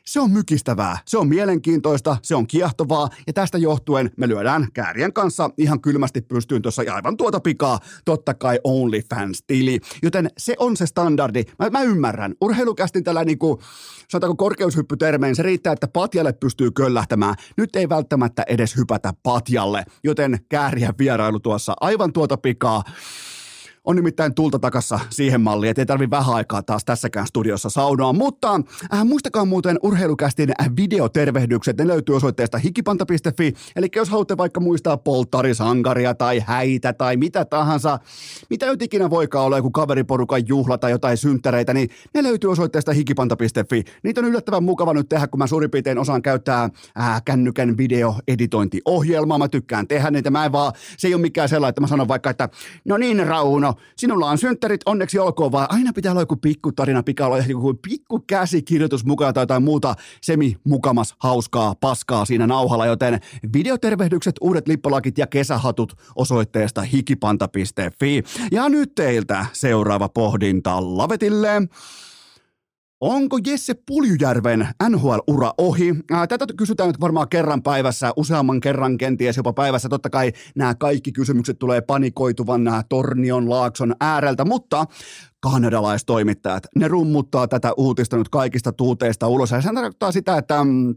[0.06, 5.14] se on mykistävää, se on mielenkiintoista, se on kiehtovaa ja tästä johtuen me lyödään käärien
[5.14, 9.80] kanssa ihan kylmästi pystyyn tuossa aivan tuota pikaa, totta kai OnlyFans-tili.
[10.04, 11.44] Joten se on se standardi.
[11.60, 12.36] Mä, mä ymmärrän.
[12.42, 13.62] Urheilukästin tällä niinku,
[14.10, 17.36] sanotaanko korkeushyppytermein, se riittää, että patjalle pystyy köllähtämään.
[17.58, 22.84] Nyt ei välttämättä edes hypätä patjalle, joten kääriä vierailu tuossa aivan tuota pikaa.
[23.86, 28.14] On nimittäin tulta takassa siihen malliin, että ei tarvi vähän aikaa taas tässäkään studiossa saunoa.
[28.14, 28.62] Mutta
[28.94, 33.54] äh, muistakaa muuten urheilukästin videotervehdykset, ne löytyy osoitteesta hikipanta.fi.
[33.76, 38.00] Eli jos haluatte vaikka muistaa polttarisankaria tai häitä tai mitä tahansa,
[38.50, 42.94] mitä nyt ikinä voikaan olla joku kaveriporukan juhla tai jotain synttäreitä, niin ne löytyy osoitteesta
[42.94, 43.84] hikipanta.fi.
[44.04, 46.70] Niitä on yllättävän mukava nyt tehdä, kun mä suurin piirtein osaan käyttää
[47.00, 49.38] äh, kännykän videoeditointiohjelmaa.
[49.38, 50.30] Mä tykkään tehdä niitä.
[50.30, 52.50] Mä en vaan, se ei ole mikään sellainen, että mä sanon vaikka, että
[52.86, 57.28] no niin Rauno, sinulla on synttärit, onneksi olkoon, vaan aina pitää olla joku pikkutarina, pitää
[57.28, 63.20] olla joku pikku käsikirjoitus mukaan tai jotain muuta semi-mukamas hauskaa paskaa siinä nauhalla, joten
[63.54, 68.24] videotervehdykset, uudet lippalakit ja kesähatut osoitteesta hikipanta.fi.
[68.52, 71.62] Ja nyt teiltä seuraava pohdinta Lavetille.
[73.04, 75.96] Onko Jesse Puljujärven NHL-ura ohi?
[76.30, 79.90] Tätä kysytään nyt varmaan kerran päivässä, useamman kerran kenties jopa päivässä.
[79.90, 84.86] Totta kai nämä kaikki kysymykset tulee panikoituvan nämä Tornion Laakson ääreltä, mutta
[85.40, 89.52] kanadalaistoimittajat, ne rummuttaa tätä uutista nyt kaikista tuuteista ulos.
[89.52, 90.96] Ja se tarkoittaa sitä, että mm,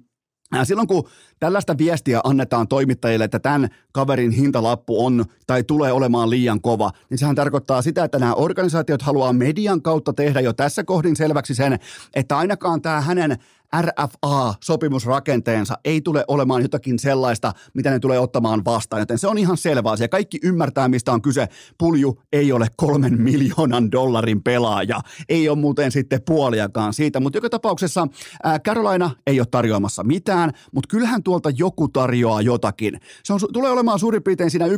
[0.64, 1.09] Silloin kun
[1.40, 7.18] tällaista viestiä annetaan toimittajille, että tämän kaverin hintalappu on tai tulee olemaan liian kova, niin
[7.18, 11.78] sehän tarkoittaa sitä, että nämä organisaatiot haluaa median kautta tehdä jo tässä kohdin selväksi sen,
[12.14, 13.38] että ainakaan tämä hänen
[13.80, 19.56] RFA-sopimusrakenteensa ei tule olemaan jotakin sellaista, mitä ne tulee ottamaan vastaan, joten se on ihan
[19.56, 20.08] selvä asia.
[20.08, 21.48] Kaikki ymmärtää, mistä on kyse.
[21.78, 25.00] Pulju ei ole kolmen miljoonan dollarin pelaaja.
[25.28, 28.08] Ei ole muuten sitten puoliakaan siitä, mutta joka tapauksessa
[28.42, 33.00] ää, Carolina ei ole tarjoamassa mitään, mutta kyllähän tuolta joku tarjoaa jotakin.
[33.24, 34.72] Se on, tulee olemaan suurin piirtein siinä 1,1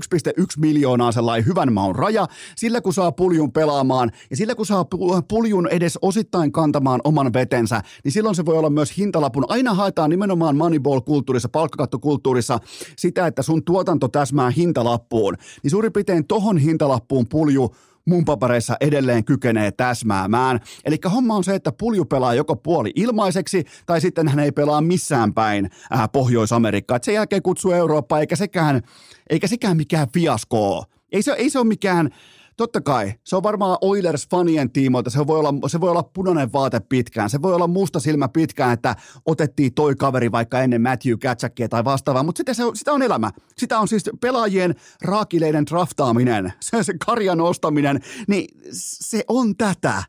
[0.59, 2.26] miljoonaa sellainen hyvän maun raja,
[2.57, 4.84] sillä kun saa puljun pelaamaan ja sillä kun saa
[5.28, 9.45] puljun edes osittain kantamaan oman vetensä, niin silloin se voi olla myös hintalapun.
[9.49, 12.59] Aina haetaan nimenomaan Moneyball-kulttuurissa, palkkakattokulttuurissa
[12.97, 15.35] sitä, että sun tuotanto täsmää hintalappuun.
[15.62, 17.74] Niin suurin piirtein tohon hintalappuun pulju
[18.09, 20.61] mun papereissa edelleen kykenee täsmäämään.
[20.85, 24.81] Eli homma on se, että pulju pelaa joko puoli ilmaiseksi, tai sitten hän ei pelaa
[24.81, 26.97] missään päin äh, Pohjois-Amerikkaa.
[26.97, 28.83] Et sen jälkeen kutsuu Eurooppaa, eikä sekään,
[29.31, 32.11] eikä sekään mikään fiasko Ei se, ei se ole mikään
[32.59, 36.81] Totta kai, se on varmaan Oilers-fanien tiimoilta, se voi, olla, se voi olla punainen vaate
[36.81, 38.97] pitkään, se voi olla musta silmä pitkään, että
[39.27, 43.31] otettiin toi kaveri vaikka ennen Matthew Katsakia tai vastaavaa, mutta sitä, se, sitä on elämä.
[43.59, 50.03] Sitä on siis pelaajien raakileiden draftaaminen, se, se karjan ostaminen, niin se on tätä.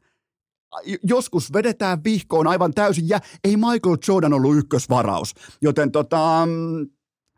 [1.04, 5.34] Joskus vedetään vihkoon aivan täysin, ja ei Michael Jordan ollut ykkösvaraus.
[5.62, 6.47] Joten tota,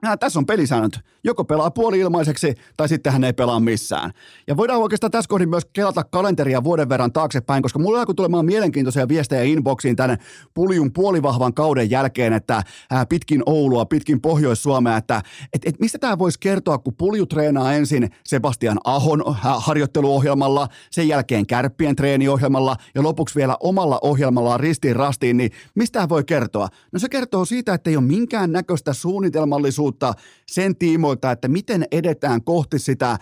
[0.01, 0.99] Nämä, tässä on pelisäännöt.
[1.23, 4.11] Joko pelaa puoli ilmaiseksi tai sitten hän ei pelaa missään.
[4.47, 8.45] Ja voidaan oikeastaan tässä kohdin myös kelata kalenteria vuoden verran taaksepäin, koska mulla alkoi tulemaan
[8.45, 10.17] mielenkiintoisia viestejä inboxiin tänne
[10.53, 12.63] puljun puolivahvan kauden jälkeen, että
[13.09, 15.21] pitkin Oulua, pitkin Pohjois-Suomea, että
[15.53, 19.23] et, et mistä tämä voisi kertoa, kun pulju treenaa ensin Sebastian Ahon
[19.57, 26.23] harjoitteluohjelmalla, sen jälkeen Kärppien treeniohjelmalla ja lopuksi vielä omalla ohjelmallaan ristiin rastiin, niin mistä voi
[26.23, 26.67] kertoa?
[26.91, 30.13] No se kertoo siitä, että ei ole minkään näköistä suunnitelmallisuutta tietoisuutta
[30.47, 33.17] sen tiimoilta, että miten edetään kohti sitä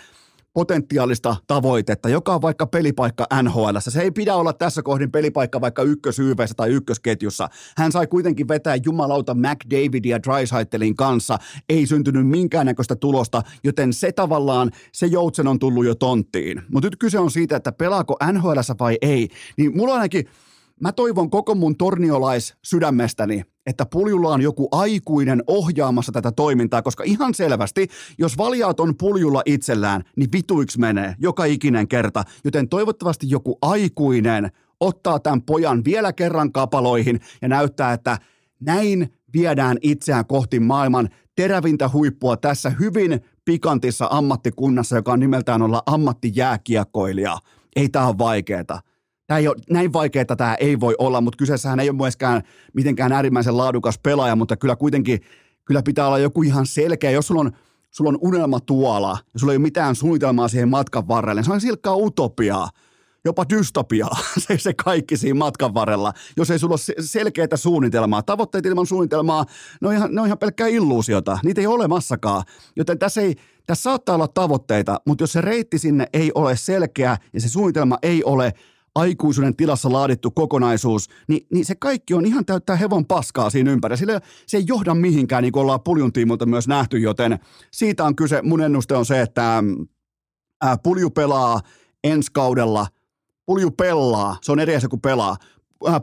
[0.54, 3.78] potentiaalista tavoitetta, joka on vaikka pelipaikka NHL.
[3.80, 7.50] Se ei pidä olla tässä kohdin pelipaikka vaikka ykkösyyveessä tai ykkösketjussa.
[7.78, 11.38] Hän sai kuitenkin vetää jumalauta McDavidia Drysaitelin kanssa.
[11.70, 16.62] Ei syntynyt minkäännäköistä tulosta, joten se tavallaan, se joutsen on tullut jo tonttiin.
[16.74, 19.30] Mutta nyt kyse on siitä, että pelaako NHL vai ei.
[19.58, 20.26] Niin mulla ainakin,
[20.82, 27.04] mä toivon koko mun torniolais sydämestäni, että puljulla on joku aikuinen ohjaamassa tätä toimintaa, koska
[27.04, 33.30] ihan selvästi, jos valjaat on puljulla itsellään, niin vituiksi menee joka ikinen kerta, joten toivottavasti
[33.30, 38.18] joku aikuinen ottaa tämän pojan vielä kerran kapaloihin ja näyttää, että
[38.60, 45.84] näin viedään itseään kohti maailman terävintä huippua tässä hyvin pikantissa ammattikunnassa, joka on nimeltään olla
[45.86, 47.38] ammattijääkiekkoilija.
[47.76, 48.82] Ei tämä ole vaikeeta.
[49.30, 52.42] Tämä ei ole, näin vaikeaa tämä ei voi olla, mutta kyseessähän ei ole myöskään
[52.74, 55.20] mitenkään äärimmäisen laadukas pelaaja, mutta kyllä kuitenkin
[55.66, 57.12] kyllä pitää olla joku ihan selkeä.
[57.12, 57.52] Jos sulla on,
[57.92, 61.52] sulla on unelma tuolla ja sulla ei ole mitään suunnitelmaa siihen matkan varrelle, niin se
[61.52, 62.70] on silkkaa utopiaa
[63.26, 68.22] jopa dystopiaa, se, se kaikki siinä matkan varrella, jos ei sulla ole selkeää suunnitelmaa.
[68.22, 69.46] Tavoitteet ilman suunnitelmaa,
[69.82, 72.44] ne on ihan, ne on ihan pelkkää illuusiota, niitä ei ole olemassakaan.
[72.76, 73.36] Joten tässä, ei,
[73.66, 77.98] tässä saattaa olla tavoitteita, mutta jos se reitti sinne ei ole selkeä ja se suunnitelma
[78.02, 78.54] ei ole
[78.96, 83.98] aikuisuuden tilassa laadittu kokonaisuus, niin, niin se kaikki on ihan täyttää hevon paskaa siinä ympärillä.
[83.98, 87.40] Sillä se ei johda mihinkään, niin kuin ollaan puljun tiimulta myös nähty, joten
[87.72, 88.42] siitä on kyse.
[88.42, 89.64] Mun ennuste on se, että
[90.62, 91.62] ää, pulju pelaa
[92.04, 92.88] ensi kaudella–
[93.50, 95.38] Pulju pelaa, se on eri asia kuin pelaa.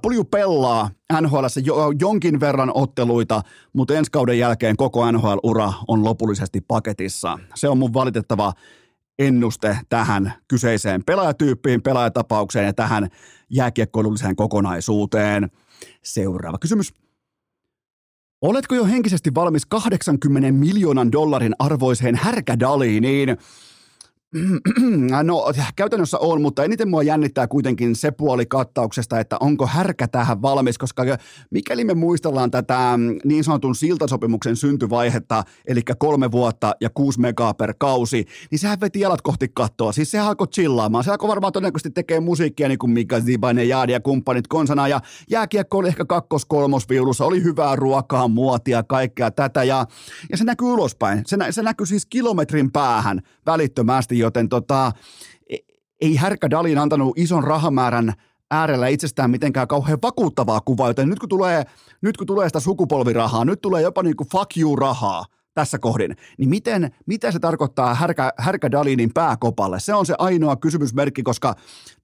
[0.02, 0.90] Pulju pelaa
[1.20, 3.42] NHL jo, jonkin verran otteluita,
[3.72, 7.38] mutta ensi kauden jälkeen koko NHL-ura on lopullisesti paketissa.
[7.54, 8.52] Se on mun valitettava
[9.18, 13.09] ennuste tähän kyseiseen pelaajatyyppiin, pelaajatapaukseen ja tähän
[13.51, 15.51] jääkiekkoilulliseen kokonaisuuteen.
[16.02, 16.94] Seuraava kysymys.
[18.43, 23.36] Oletko jo henkisesti valmis 80 miljoonan dollarin arvoiseen härkädaliiniin?
[25.23, 30.43] No käytännössä on, mutta eniten mua jännittää kuitenkin se puoli kattauksesta, että onko härkä tähän
[30.43, 31.03] valmis, koska
[31.51, 37.74] mikäli me muistellaan tätä niin sanotun siltasopimuksen syntyvaihetta, eli kolme vuotta ja kuusi megaa per
[37.78, 39.93] kausi, niin sehän veti jalat kohti kattoa.
[39.93, 41.05] Siis sehän alkoi chillaamaan.
[41.05, 45.01] Se alkoi varmaan todennäköisesti tekee musiikkia niin kuin Mika Zibanen, Jaadi ja kumppanit konsana, ja
[45.31, 49.86] jääkiekko oli ehkä kakkos-kolmosviulussa, oli hyvää ruokaa, muotia, kaikkea tätä, ja,
[50.31, 51.23] ja se näkyy ulospäin.
[51.27, 54.93] Se, nä, se näkyy siis kilometrin päähän välittömästi, joten tota,
[55.51, 55.56] e,
[56.01, 58.12] ei Härkä Dalin antanut ison rahamäärän
[58.51, 61.64] äärellä itsestään mitenkään kauhean vakuuttavaa kuvaa, joten nyt kun tulee,
[62.02, 65.24] nyt kun tulee sitä sukupolvirahaa, nyt tulee jopa niin kuin fuck you rahaa
[65.55, 69.80] tässä kohdin, niin miten, mitä se tarkoittaa Härkä, Härkä Dalinin pääkopalle?
[69.80, 71.55] Se on se ainoa kysymysmerkki, koska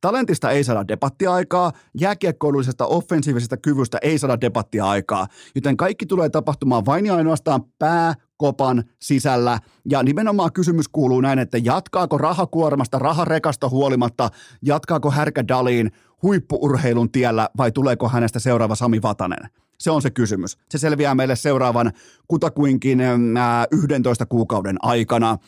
[0.00, 7.06] talentista ei saada debattiaikaa, jääkiekkoilullisesta offensiivisesta kyvystä ei saada debattiaikaa, joten kaikki tulee tapahtumaan vain
[7.06, 9.58] ja ainoastaan pää kopan sisällä.
[9.90, 14.30] Ja nimenomaan kysymys kuuluu näin, että jatkaako rahakuormasta, raharekasta huolimatta,
[14.62, 15.90] jatkaako Härkä Daliin
[16.22, 19.48] huippuurheilun tiellä vai tuleeko hänestä seuraava Sami Vatanen?
[19.78, 20.58] Se on se kysymys.
[20.70, 21.92] Se selviää meille seuraavan
[22.28, 23.00] kutakuinkin
[23.38, 25.38] ää, 11 kuukauden aikana.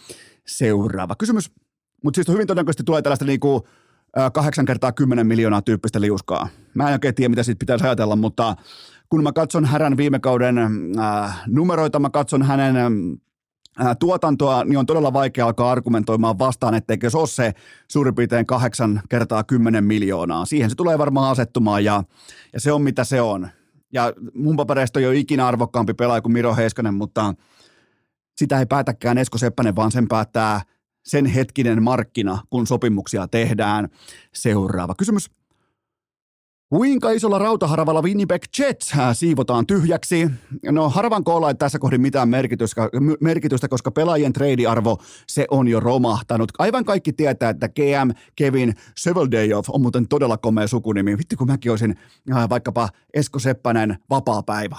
[0.46, 1.52] Seuraava kysymys.
[2.04, 3.68] Mutta siis hyvin todennäköisesti tulee tällaista niinku,
[4.32, 6.48] 8 kertaa 10 miljoonaa tyyppistä liuskaa.
[6.74, 8.56] Mä en oikein tiedä, mitä siitä pitäisi ajatella, mutta
[9.08, 10.58] kun mä katson Härän viime kauden
[10.98, 12.76] äh, numeroita, mä katson hänen
[13.80, 17.52] äh, tuotantoa, niin on todella vaikea alkaa argumentoimaan vastaan, etteikö se ole se
[17.90, 20.44] suurin piirtein 8 kertaa 10 miljoonaa.
[20.44, 22.02] Siihen se tulee varmaan asettumaan ja,
[22.52, 23.48] ja se on mitä se on.
[23.92, 27.34] Ja mun papereista ei ole ikinä arvokkaampi pelaaja kuin Miro Heiskanen, mutta
[28.36, 30.60] sitä ei päätäkään Esko Seppänen, vaan sen päättää
[31.04, 33.88] sen hetkinen markkina, kun sopimuksia tehdään.
[34.34, 35.30] Seuraava kysymys.
[36.74, 40.30] Kuinka isolla rautaharavalla Winnipeg Jets äh, siivotaan tyhjäksi?
[40.70, 42.28] No harvan koolla ei tässä kohdin mitään
[43.20, 46.52] merkitystä, koska pelaajien treidiarvo se on jo romahtanut.
[46.58, 51.18] Aivan kaikki tietää, että GM Kevin Seveldayov on muuten todella komea sukunimi.
[51.18, 51.98] Vitti kun mäkin olisin
[52.32, 54.76] äh, vaikkapa Esko Seppänen vapaa-päivä.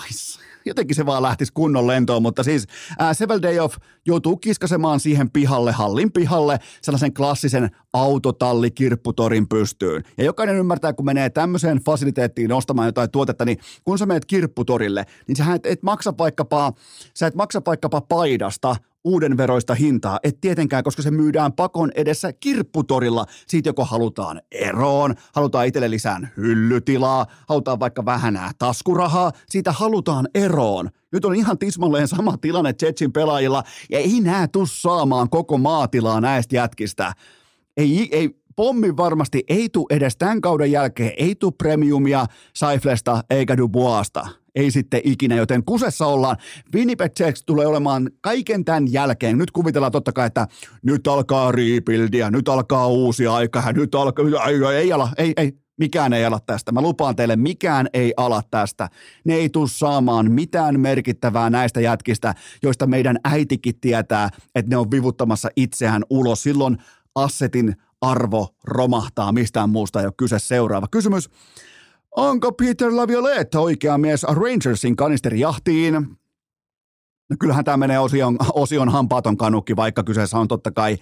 [0.65, 2.67] Jotenkin se vaan lähtisi kunnon lentoon, mutta siis
[3.01, 3.71] äh, Seveldayov
[4.05, 10.03] joutuu kiskasemaan siihen pihalle, hallin pihalle, sellaisen klassisen autotallikirpputorin pystyyn.
[10.17, 15.05] Ja jokainen ymmärtää, kun menee tämmöiseen fasiliteettiin ostamaan jotain tuotetta, niin kun sä menet kirpputorille,
[15.27, 16.73] niin sä et, et maksa vaikkapa,
[17.13, 22.33] sä et maksa vaikkapa paidasta uuden veroista hintaa, et tietenkään, koska se myydään pakon edessä
[22.33, 23.25] kirpputorilla.
[23.47, 30.89] Siitä joko halutaan eroon, halutaan itselle lisään hyllytilaa, halutaan vaikka vähän taskurahaa, siitä halutaan eroon.
[31.11, 36.21] Nyt on ihan tismalleen sama tilanne Jetsin pelaajilla, ja ei nää tuu saamaan koko maatilaa
[36.21, 37.13] näistä jätkistä.
[37.77, 42.25] Ei, ei, pommi varmasti ei tule edes tämän kauden jälkeen, ei tule premiumia
[42.55, 44.27] Saiflesta eikä Duboasta.
[44.55, 46.37] Ei sitten ikinä, joten kusessa ollaan.
[46.75, 49.37] Winnipeg Jets tulee olemaan kaiken tämän jälkeen.
[49.37, 50.47] Nyt kuvitellaan totta kai, että
[50.83, 56.13] nyt alkaa rebuildia, nyt alkaa uusi aika, nyt alkaa, ei, ei ala, ei, ei, mikään
[56.13, 56.71] ei ala tästä.
[56.71, 58.89] Mä lupaan teille, mikään ei ala tästä.
[59.25, 62.33] Ne ei tule saamaan mitään merkittävää näistä jätkistä,
[62.63, 66.43] joista meidän äitikin tietää, että ne on vivuttamassa itseään ulos.
[66.43, 66.77] Silloin
[67.15, 70.39] assetin arvo romahtaa, mistään muusta ei ole kyse.
[70.39, 71.29] Seuraava kysymys.
[72.15, 75.93] Onko Peter Laviolette oikea mies Rangersin kanisterijahtiin?
[77.29, 80.97] No kyllähän tämä menee osion, osion hampaaton kanukki, vaikka kyseessä on totta kai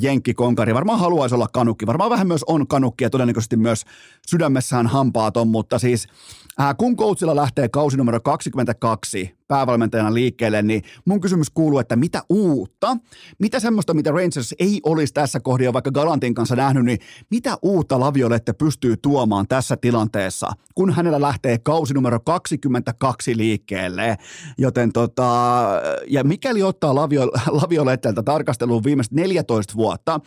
[0.00, 0.74] Jenkki Konkari.
[0.74, 3.84] Varmaan haluaisi olla kanukki, varmaan vähän myös on kanukki ja todennäköisesti myös
[4.30, 6.41] sydämessään hampaaton, mutta siis Äh,
[6.76, 12.96] kun coachilla lähtee kausi numero 22 päävalmentajana liikkeelle, niin mun kysymys kuuluu, että mitä uutta,
[13.38, 16.98] mitä semmoista, mitä Rangers ei olisi tässä kohdassa vaikka Galantin kanssa nähnyt, niin
[17.30, 24.16] mitä uutta Laviolette pystyy tuomaan tässä tilanteessa, kun hänellä lähtee kausi numero 22 liikkeelle.
[24.58, 25.64] Joten tota,
[26.08, 27.26] ja mikäli ottaa Lavio,
[27.62, 30.20] Laviolettelta tarkasteluun viimeiset 14 vuotta,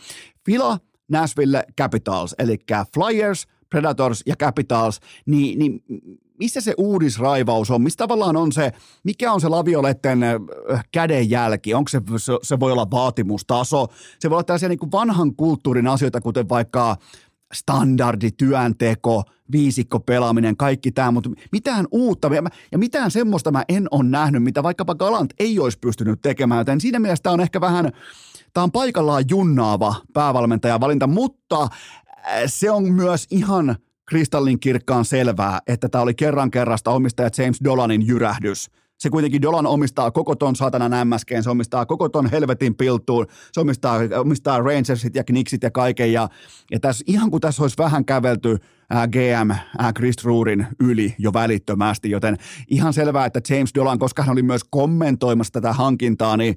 [0.46, 0.78] Fila
[1.08, 2.58] Nashville Capitals, eli
[2.94, 5.82] Flyers– Predators ja Capitals, niin, niin
[6.38, 7.82] missä se uudisraivaus on?
[7.82, 8.72] Mistä tavallaan on se,
[9.04, 10.20] mikä on se lavioletten
[10.92, 11.74] kädenjälki?
[11.74, 12.00] Onko se,
[12.42, 13.86] se voi olla vaatimustaso?
[14.18, 16.96] Se voi olla tällaisia niin kuin vanhan kulttuurin asioita, kuten vaikka
[17.54, 19.22] standardi, työnteko,
[19.52, 22.30] viisikko pelaaminen, kaikki tämä, mutta mitään uutta
[22.72, 26.80] ja mitään semmoista mä en ole nähnyt, mitä vaikkapa Galant ei olisi pystynyt tekemään, joten
[26.80, 27.92] siinä mielessä on ehkä vähän,
[28.54, 31.68] tämä on paikallaan junnaava päävalmentajan valinta, mutta
[32.46, 33.76] se on myös ihan
[34.08, 38.70] kristallin kirkkaan selvää, että tämä oli kerran kerrasta omistaja James Dolanin jyrähdys.
[38.98, 43.60] Se kuitenkin Dolan omistaa koko ton satanan MSGn, se omistaa koko ton helvetin piltuun, se
[43.60, 46.12] omistaa, omistaa Rangersit ja Knicksit ja kaiken.
[46.12, 46.28] Ja,
[46.70, 48.56] ja tässä, ihan kuin tässä olisi vähän kävelty
[48.90, 52.36] ää, GM ää, Chris Ruurin yli jo välittömästi, joten
[52.68, 56.56] ihan selvää, että James Dolan, koska hän oli myös kommentoimassa tätä hankintaa, niin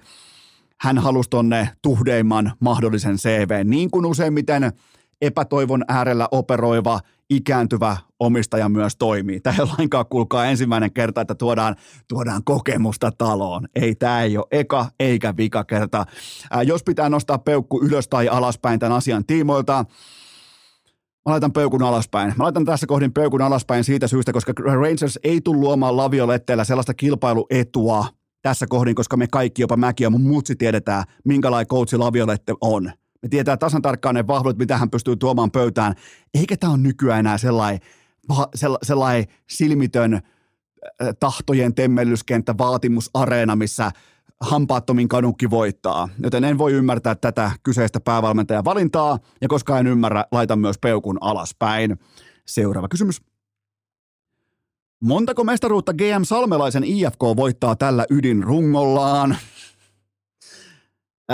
[0.81, 4.71] hän halusi tonne tuhdeimman mahdollisen CV, niin kuin useimmiten–
[5.21, 9.39] epätoivon äärellä operoiva ikääntyvä omistaja myös toimii.
[9.39, 11.75] Tämä ei lainkaan kuulkaa ensimmäinen kerta, että tuodaan,
[12.07, 13.67] tuodaan kokemusta taloon.
[13.75, 16.05] Ei, tämä ei ole eka eikä vika kerta.
[16.51, 19.85] Ää, jos pitää nostaa peukku ylös tai alaspäin tämän asian tiimoilta,
[21.25, 22.33] Mä laitan peukun alaspäin.
[22.37, 26.93] Mä laitan tässä kohdin peukun alaspäin siitä syystä, koska Rangers ei tule luomaan lavioletteellä sellaista
[26.93, 28.05] kilpailuetua
[28.41, 32.91] tässä kohdin, koska me kaikki, jopa mäkin ja mun mutsi tiedetään, minkälainen coachi laviolette on.
[33.21, 35.95] Me tietää tasan tarkkaan ne vahvuudet, mitä hän pystyy tuomaan pöytään.
[36.33, 37.79] Eikä tämä ole nykyään enää sellainen,
[38.83, 40.21] sellainen silmitön
[41.19, 43.91] tahtojen temmellyskenttä, vaatimusareena, missä
[44.41, 46.09] hampaattomin kanukki voittaa.
[46.23, 51.17] Joten en voi ymmärtää tätä kyseistä päävalmentajan valintaa, ja koska en ymmärrä, laitan myös peukun
[51.21, 51.99] alaspäin.
[52.45, 53.21] Seuraava kysymys.
[55.01, 59.37] Montako mestaruutta GM Salmelaisen IFK voittaa tällä ydinrungollaan?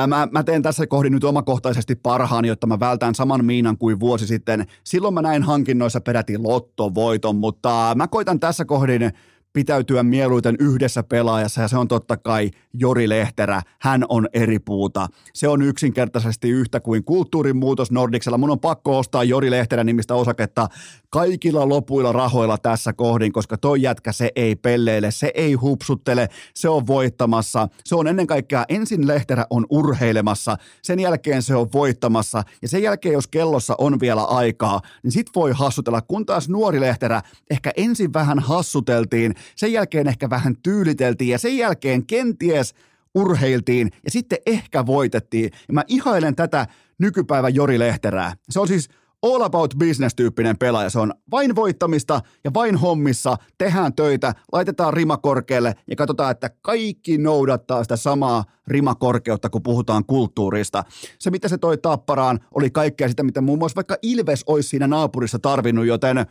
[0.07, 4.27] Mä, mä teen tässä kohdin nyt omakohtaisesti parhaan, jotta mä vältän saman miinan kuin vuosi
[4.27, 4.65] sitten.
[4.83, 9.11] Silloin mä näin hankinnoissa peräti lottovoiton, mutta mä koitan tässä kohdin
[9.55, 13.61] pitäytyä mieluiten yhdessä pelaajassa ja se on totta kai Jori Lehterä.
[13.79, 15.07] Hän on eri puuta.
[15.33, 18.37] Se on yksinkertaisesti yhtä kuin kulttuurin muutos Nordiksella.
[18.37, 20.67] Mun on pakko ostaa Jori Lehterä nimistä osaketta
[21.09, 26.69] kaikilla lopuilla rahoilla tässä kohdin, koska toi jätkä se ei pelleile, se ei hupsuttele, se
[26.69, 27.67] on voittamassa.
[27.85, 32.83] Se on ennen kaikkea ensin Lehterä on urheilemassa, sen jälkeen se on voittamassa ja sen
[32.83, 37.71] jälkeen jos kellossa on vielä aikaa, niin sit voi hassutella, kun taas nuori Lehterä ehkä
[37.77, 42.75] ensin vähän hassuteltiin, sen jälkeen ehkä vähän tyyliteltiin ja sen jälkeen kenties
[43.15, 45.51] urheiltiin ja sitten ehkä voitettiin.
[45.67, 46.67] Ja mä ihailen tätä
[46.97, 48.33] nykypäivän Jori Lehterää.
[48.49, 48.89] Se on siis
[49.21, 50.89] all about business-tyyppinen pelaaja.
[50.89, 56.49] Se on vain voittamista ja vain hommissa, tehdään töitä, laitetaan rima korkealle ja katsotaan, että
[56.61, 60.83] kaikki noudattaa sitä samaa rimakorkeutta, kun puhutaan kulttuurista.
[61.19, 64.87] Se, mitä se toi tapparaan, oli kaikkea sitä, mitä muun muassa vaikka Ilves olisi siinä
[64.87, 66.25] naapurissa tarvinnut, joten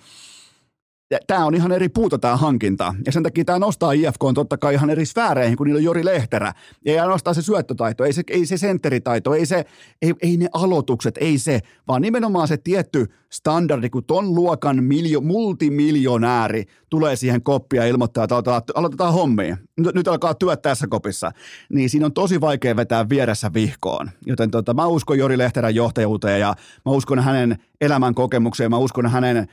[1.26, 2.94] tämä on ihan eri puuta tämä hankinta.
[3.06, 5.84] Ja sen takia tämä nostaa IFK on totta kai ihan eri sfääreihin, kun niillä on
[5.84, 6.52] Jori Lehterä.
[6.84, 9.64] Ja nostaa se syöttötaito, ei se, ei se sentteritaito, ei, se,
[10.02, 15.20] ei, ei ne aloitukset, ei se, vaan nimenomaan se tietty standardi, kun ton luokan miljo,
[15.20, 19.56] multimiljonääri tulee siihen koppia ja ilmoittaa, että aloitetaan, aloitetaan hommia.
[19.76, 21.32] Nyt, nyt alkaa työt tässä kopissa.
[21.68, 24.10] Niin siinä on tosi vaikea vetää vieressä vihkoon.
[24.26, 26.54] Joten tota, mä uskon Jori Lehterän johtajuuteen ja
[26.84, 29.48] mä uskon hänen elämän kokemukseen, mä uskon hänen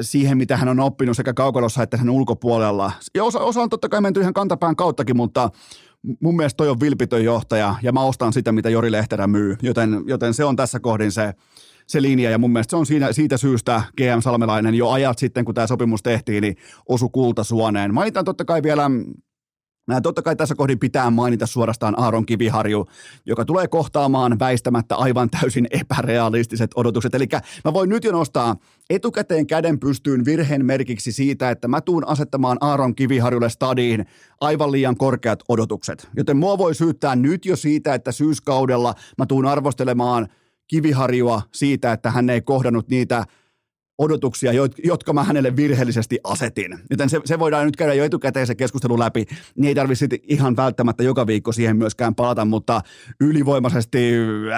[0.00, 2.92] siihen, mitä hän on oppinut sekä kaukalossa että sen ulkopuolella.
[3.14, 5.50] Ja osa, osa on totta kai menty ihan kantapään kauttakin, mutta
[6.20, 10.04] mun mielestä toi on vilpitön johtaja ja mä ostan sitä, mitä Jori Lehterä myy, joten,
[10.06, 11.34] joten se on tässä kohdin se,
[11.86, 15.44] se linja ja mun mielestä se on siinä, siitä syystä GM Salmelainen jo ajat sitten,
[15.44, 16.56] kun tämä sopimus tehtiin, niin
[16.88, 17.94] osu kultasuoneen.
[17.94, 18.90] Mainitaan totta kai vielä
[19.86, 22.86] Nämä totta kai tässä kohdin pitää mainita suorastaan Aaron Kiviharju,
[23.26, 27.14] joka tulee kohtaamaan väistämättä aivan täysin epärealistiset odotukset.
[27.14, 27.28] Eli
[27.64, 28.56] mä voin nyt jo nostaa
[28.90, 34.06] etukäteen käden pystyyn virheen merkiksi siitä, että mä tuun asettamaan Aaron Kiviharjulle stadiin
[34.40, 36.08] aivan liian korkeat odotukset.
[36.16, 40.28] Joten mua voi syyttää nyt jo siitä, että syyskaudella mä tuun arvostelemaan
[40.68, 43.24] Kiviharjua siitä, että hän ei kohdannut niitä
[43.98, 44.52] odotuksia,
[44.84, 46.78] jotka mä hänelle virheellisesti asetin.
[46.90, 49.24] Joten se, se voidaan nyt käydä jo etukäteen se keskustelu läpi,
[49.54, 52.80] niin ei tarvitse ihan välttämättä joka viikko siihen myöskään palata, mutta
[53.20, 53.98] ylivoimaisesti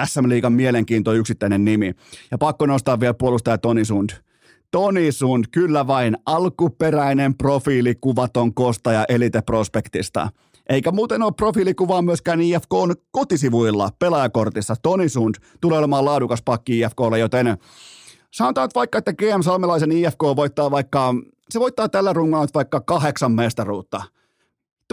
[0.04, 1.94] SM Liigan mielenkiinto yksittäinen nimi.
[2.30, 4.10] Ja pakko nostaa vielä puolustaja Toni Sund.
[4.70, 10.28] Toni Sund, kyllä vain alkuperäinen profiilikuvaton kostaja Elite Prospektista.
[10.68, 14.74] Eikä muuten ole profiilikuvaa myöskään IFK on kotisivuilla pelaajakortissa.
[14.82, 17.58] Toni Sund tulee olemaan laadukas pakki IFKlle, joten
[18.32, 21.14] sanotaan että vaikka, että GM Salmelaisen IFK voittaa vaikka,
[21.50, 24.02] se voittaa tällä rungolla vaikka kahdeksan mestaruutta.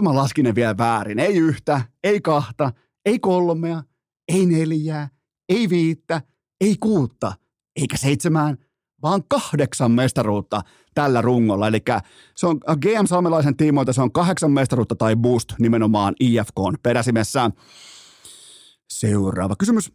[0.02, 1.18] Mä laskin ne vielä väärin.
[1.18, 2.72] Ei yhtä, ei kahta,
[3.04, 3.82] ei kolmea,
[4.28, 5.08] ei neljää,
[5.48, 6.22] ei viittä,
[6.60, 7.32] ei kuutta,
[7.76, 8.58] eikä seitsemään,
[9.02, 10.62] vaan kahdeksan mestaruutta
[10.94, 11.68] tällä rungolla.
[11.68, 11.82] Eli
[12.36, 17.50] se on GM Salmelaisen tiimoilta se on kahdeksan mestaruutta tai boost nimenomaan IFK on peräsimessä.
[18.90, 19.92] Seuraava kysymys.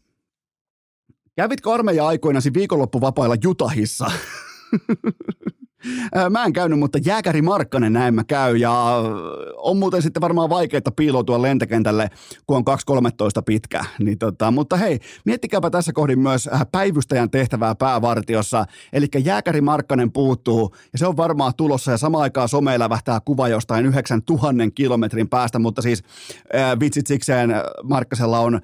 [1.42, 4.12] Kävitkö armeija aikoinasi viikonloppuvapailla Jutahissa?
[6.30, 8.72] Mä en käynyt, mutta jääkäri Markkanen näin mä käy ja
[9.58, 12.10] on muuten sitten varmaan vaikeaa piiloutua lentokentälle,
[12.48, 12.64] kun on
[12.98, 13.86] 2.13 pitkä.
[14.00, 18.66] Niin tota, mutta hei, miettikääpä tässä kohdin myös äh, päivystäjän tehtävää päävartiossa.
[18.94, 23.48] Eli jääkäri Markkanen puuttuu ja se on varmaan tulossa ja samaan aikaan someen lävähtää kuva
[23.48, 26.04] jostain 9000 kilometrin päästä, mutta siis
[26.56, 27.54] äh, vitsit sikseen
[27.84, 28.62] Markkasella on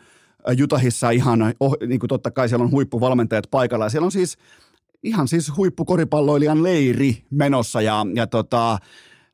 [0.57, 4.37] Jutahissa ihan, oh, niin kuin totta kai siellä on huippuvalmentajat paikalla ja siellä on siis
[5.03, 8.77] ihan siis huippukoripalloilijan leiri menossa ja, ja tota,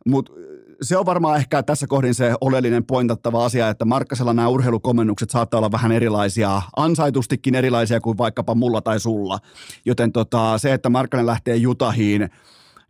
[0.06, 0.32] mutta
[0.82, 5.58] se on varmaan ehkä tässä kohdin se oleellinen pointattava asia, että Markkasella nämä urheilukomennukset saattaa
[5.58, 9.40] olla vähän erilaisia, ansaitustikin erilaisia kuin vaikkapa mulla tai sulla.
[9.86, 12.30] Joten tota, se, että Markkanen lähtee Jutahiin,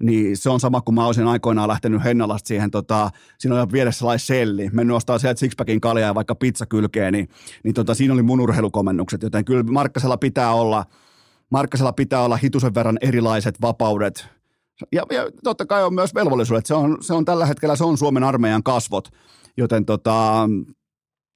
[0.04, 4.00] niin se on sama kuin mä olisin aikoinaan lähtenyt Hennalasta siihen, tota, siinä oli vieressä
[4.00, 7.30] sellainen selli, mennyt ostaa sieltä sixpackin kaljaa ja vaikka pizza kylkeen, niin,
[7.64, 10.86] niin tota, siinä oli mun urheilukomennukset, joten kyllä Markkasella pitää olla,
[11.50, 14.28] Markkasella pitää olla hitusen verran erilaiset vapaudet,
[14.92, 17.98] ja, ja totta kai on myös velvollisuudet, se on, se on tällä hetkellä, se on
[17.98, 19.10] Suomen armeijan kasvot,
[19.58, 20.50] joten tota,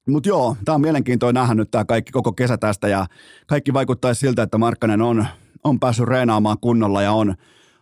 [0.08, 2.88] mutta joo, tämä on mielenkiintoinen nähdä nyt tämä kaikki koko kesä tästä.
[2.88, 3.06] Ja
[3.48, 5.26] kaikki vaikuttaisi siltä, että Markkanen on,
[5.64, 7.36] on päässyt reenaamaan kunnolla ja on,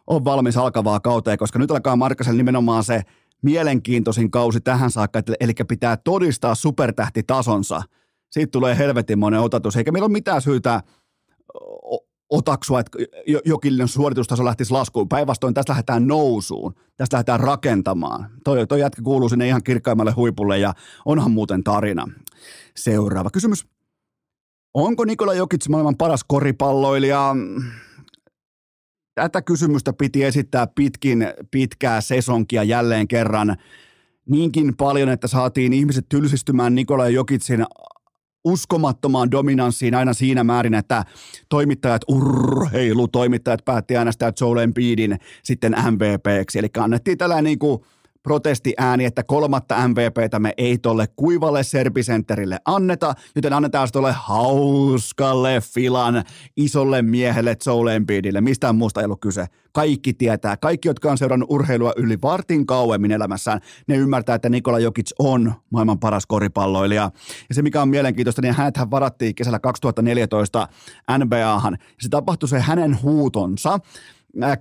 [0.07, 3.01] on valmis alkavaa kauteen, koska nyt alkaa Markkasella nimenomaan se
[3.41, 7.81] mielenkiintoisin kausi tähän saakka, eli pitää todistaa supertähtitasonsa.
[8.31, 10.81] Siitä tulee helvetinmoinen otatus, eikä meillä ole mitään syytä
[12.29, 12.97] otaksua, että
[13.45, 15.09] jokin suoritustaso lähtisi laskuun.
[15.09, 18.29] Päinvastoin tästä lähdetään nousuun, tästä lähdetään rakentamaan.
[18.43, 20.73] Toi, toi jätkä kuuluu sinne ihan kirkkaimmalle huipulle ja
[21.05, 22.07] onhan muuten tarina.
[22.77, 23.67] Seuraava kysymys.
[24.73, 27.35] Onko Nikola Jokic maailman paras koripalloilija?
[29.15, 33.55] Tätä kysymystä piti esittää pitkin pitkää sesonkia jälleen kerran
[34.29, 37.65] niinkin paljon, että saatiin ihmiset tylsistymään Nikola Jokitsin
[38.43, 41.03] uskomattomaan dominanssiin aina siinä määrin, että
[41.49, 46.59] toimittajat, urheilutoimittajat päätti äänestää Joel Embiidin sitten MVPksi.
[46.59, 47.81] Eli annettiin tällainen niin kuin
[48.25, 56.23] protestiääni, että kolmatta MVPtä me ei tolle kuivalle serpisentterille anneta, joten annetaan tolle hauskalle filan
[56.57, 58.41] isolle miehelle Joel Embiidille.
[58.41, 59.45] Mistään muusta ei ollut kyse.
[59.71, 64.79] Kaikki tietää, kaikki, jotka on seurannut urheilua yli vartin kauemmin elämässään, ne ymmärtää, että Nikola
[64.79, 67.11] Jokic on maailman paras koripalloilija.
[67.49, 70.67] Ja se, mikä on mielenkiintoista, niin hänet varattiin kesällä 2014
[71.17, 71.77] NBAhan.
[71.99, 73.79] Se tapahtui se hänen huutonsa,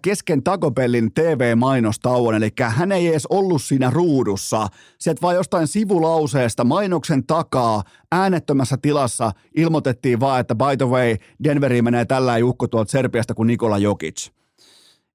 [0.02, 4.66] kesken Tagobellin TV-mainostauon, eli hän ei edes ollut siinä ruudussa.
[4.98, 7.82] Sieltä vaan jostain sivulauseesta mainoksen takaa
[8.12, 13.46] äänettömässä tilassa ilmoitettiin vaan, että by the way, Denveriin menee tällä jukko tuolta Serbiasta kuin
[13.46, 14.28] Nikola Jokic.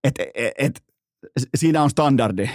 [0.04, 0.84] Et, et, et,
[1.56, 2.50] siinä on standardi.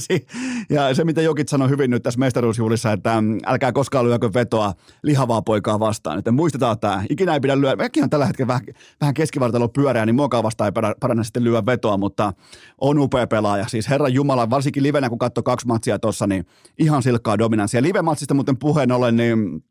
[0.70, 4.74] ja se, mitä Jokit sanoi hyvin nyt tässä mestaruusjuhlissa, että mm, älkää koskaan lyökö vetoa
[5.02, 6.18] lihavaa poikaa vastaan.
[6.18, 7.04] Että muistetaan tämä.
[7.10, 7.76] Ikinä ei pidä lyödä.
[7.76, 8.62] Mekin on tällä hetkellä vähän,
[9.00, 12.32] vähän keskivartalo pyöreä, niin muokaa vastaan ei parane sitten lyödä vetoa, mutta
[12.80, 13.68] on upea pelaaja.
[13.68, 16.46] Siis Herran Jumala, varsinkin livenä, kun katsoi kaksi matsia tuossa, niin
[16.78, 17.82] ihan silkkaa dominanssia.
[17.82, 19.64] Live-matsista muuten puheen ollen, niin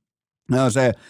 [0.70, 1.02] se Äh,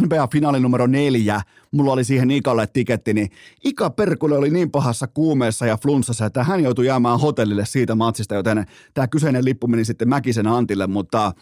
[0.00, 3.30] NBA-finaali numero neljä, mulla oli siihen Ikalle tiketti, niin
[3.64, 8.34] Ika Perkule oli niin pahassa kuumeessa ja flunssassa, että hän joutui jäämään hotellille siitä matsista,
[8.34, 11.32] joten tämä kyseinen lippu meni sitten Mäkisen Antille, mutta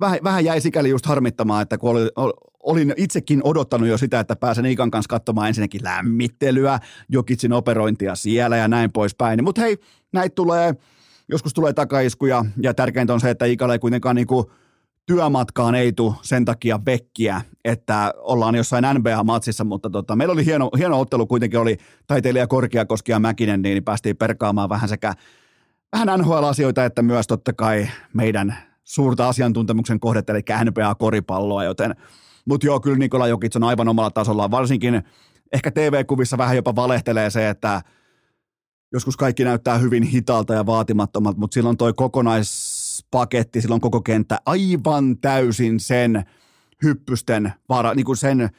[0.00, 2.08] vähän, vähän jäi sikäli just harmittamaan, että kun oli,
[2.62, 8.56] olin itsekin odottanut jo sitä, että pääsen Ikan kanssa katsomaan ensinnäkin lämmittelyä, Jokitsin operointia siellä
[8.56, 9.44] ja näin poispäin.
[9.44, 9.76] Mutta hei,
[10.12, 10.74] näitä tulee,
[11.28, 14.50] joskus tulee takaiskuja ja tärkeintä on se, että Ikalle ei kuitenkaan niinku
[15.08, 20.70] työmatkaan ei tule sen takia vekkiä, että ollaan jossain NBA-matsissa, mutta tota, meillä oli hieno,
[20.78, 21.76] hieno ottelu, kuitenkin oli
[22.06, 25.14] taiteilija Korkeakoski ja Mäkinen, niin päästiin perkaamaan vähän sekä
[25.92, 31.94] vähän NHL-asioita, että myös totta kai meidän suurta asiantuntemuksen kohdetta, eli NBA-koripalloa, joten
[32.48, 35.02] mutta joo, kyllä Nikola Jokic on aivan omalla tasollaan, varsinkin
[35.52, 37.82] ehkä TV-kuvissa vähän jopa valehtelee se, että
[38.92, 41.92] joskus kaikki näyttää hyvin hitaalta ja vaatimattomalta, mutta silloin toi
[43.02, 46.24] kokonaispaketti, silloin koko kenttä aivan täysin sen
[46.82, 48.50] hyppysten, vara, niin kuin sen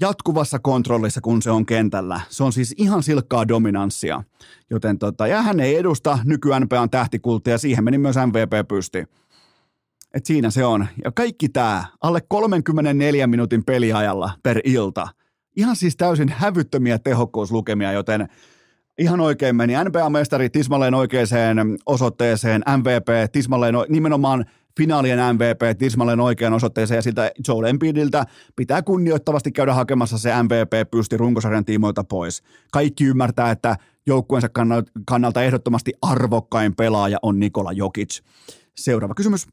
[0.00, 2.20] jatkuvassa kontrollissa, kun se on kentällä.
[2.28, 4.24] Se on siis ihan silkkaa dominanssia.
[4.70, 9.04] Joten tota, ja hän ei edusta nykyään NBAn tähtikulttia, siihen meni myös MVP pysti.
[10.14, 10.86] Et siinä se on.
[11.04, 15.08] Ja kaikki tämä alle 34 minuutin peliajalla per ilta.
[15.56, 18.28] Ihan siis täysin hävyttömiä tehokkuuslukemia, joten
[19.02, 19.72] ihan oikein meni.
[19.72, 24.44] NBA-mestari tismalleen oikeaan osoitteeseen, MVP tismalleen nimenomaan
[24.76, 28.24] finaalien MVP tismalleen oikean osoitteeseen ja siltä Joel Embiidiltä
[28.56, 32.42] pitää kunnioittavasti käydä hakemassa se MVP pysti runkosarjan tiimoilta pois.
[32.72, 33.76] Kaikki ymmärtää, että
[34.06, 34.48] joukkueensa
[35.06, 38.20] kannalta ehdottomasti arvokkain pelaaja on Nikola Jokic.
[38.76, 39.46] Seuraava kysymys.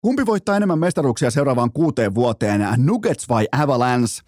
[0.00, 4.22] Kumpi voittaa enemmän mestaruuksia seuraavaan kuuteen vuoteen, Nuggets vai Avalanche?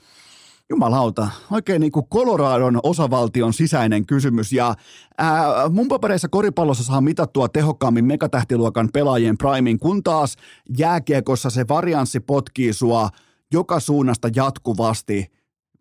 [0.70, 4.52] Jumalauta, oikein niin kuin Coloradon osavaltion sisäinen kysymys.
[4.52, 4.74] Ja
[5.18, 10.36] ää, mun papereissa koripallossa saa mitattua tehokkaammin megatähtiluokan pelaajien primin, kun taas
[10.78, 13.08] jääkiekossa se varianssi potkii sua
[13.52, 15.26] joka suunnasta jatkuvasti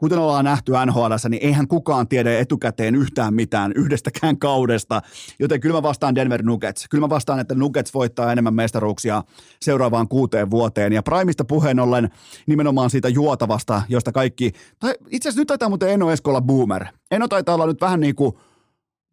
[0.06, 5.02] kuten ollaan nähty NHL, niin eihän kukaan tiedä etukäteen yhtään mitään yhdestäkään kaudesta.
[5.40, 6.86] Joten kyllä mä vastaan Denver Nuggets.
[6.90, 9.24] Kyllä mä vastaan, että Nuggets voittaa enemmän mestaruuksia
[9.62, 10.94] seuraavaan kuuteen vuoteen.
[10.94, 12.10] Ja Primista puheen ollen
[12.48, 16.86] nimenomaan siitä juotavasta, josta kaikki, tai itse asiassa nyt taitaa muuten Eno Eskola boomer.
[17.12, 18.34] Eno taitaa olla nyt vähän niin kuin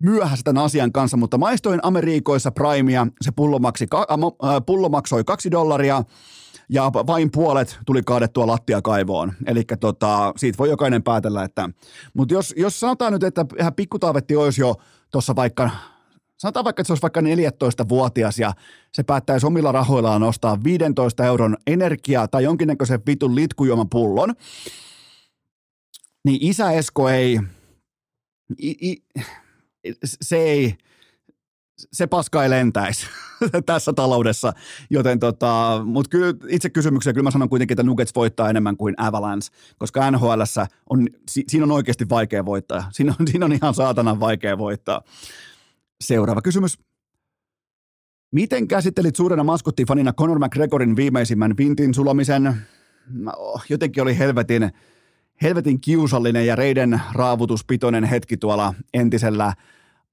[0.03, 5.51] myöhässä tämän asian kanssa, mutta maistoin Amerikoissa Primea, se pullo, maksi, äh, pullo maksoi kaksi
[5.51, 6.05] dollaria,
[6.69, 9.33] ja vain puolet tuli kaadettua lattiakaivoon.
[9.47, 11.71] Eli tota, siitä voi jokainen päätellä, että...
[12.15, 14.75] Mutta jos, jos sanotaan nyt, että ihan pikkutaavetti olisi jo
[15.11, 15.71] tuossa vaikka
[16.43, 18.53] Sanotaan vaikka, että se olisi vaikka 14-vuotias ja
[18.93, 24.35] se päättäisi omilla rahoillaan ostaa 15 euron energiaa tai jonkinnäköisen vitun litkujuoman pullon,
[26.25, 27.41] niin isä Esko ei,
[28.63, 28.97] i, i,
[30.05, 30.75] se ei,
[31.93, 33.07] se paska ei lentäisi
[33.67, 34.53] tässä taloudessa,
[34.91, 38.95] joten tota, mutta kyllä itse kysymykseen kyllä mä sanon kuitenkin, että Nuggets voittaa enemmän kuin
[38.97, 39.49] Avalanche,
[39.79, 40.41] koska NHL
[40.91, 42.89] on, si, siinä on oikeasti vaikea voittaa.
[42.93, 45.03] Siinä on, siinä on ihan saatanan vaikea voittaa.
[46.01, 46.79] Seuraava kysymys.
[48.33, 52.57] Miten käsittelit suurena maskottifanina Conor McGregorin viimeisimmän vintin sulomisen?
[53.11, 53.33] No,
[53.69, 54.71] jotenkin oli helvetin,
[55.43, 59.53] helvetin kiusallinen ja reiden raavutuspitoinen hetki tuolla entisellä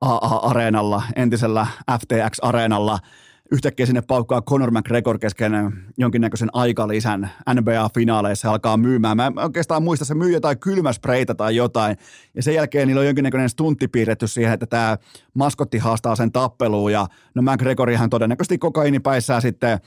[0.02, 3.00] AA-areenalla, entisellä FTX-areenalla.
[3.52, 5.52] Yhtäkkiä sinne paukkaa Conor McGregor kesken
[5.98, 9.18] jonkinnäköisen aikalisän NBA-finaaleissa alkaa myymään.
[9.18, 11.98] Mä oikeastaan muista, se myy jotain kylmäspreitä tai jotain.
[12.36, 14.98] Ja sen jälkeen niillä on jonkinnäköinen stuntti piirretty siihen, että tämä
[15.34, 16.92] maskotti haastaa sen tappeluun.
[16.92, 19.80] Ja no McGregorihan todennäköisesti kokainipäissään sitten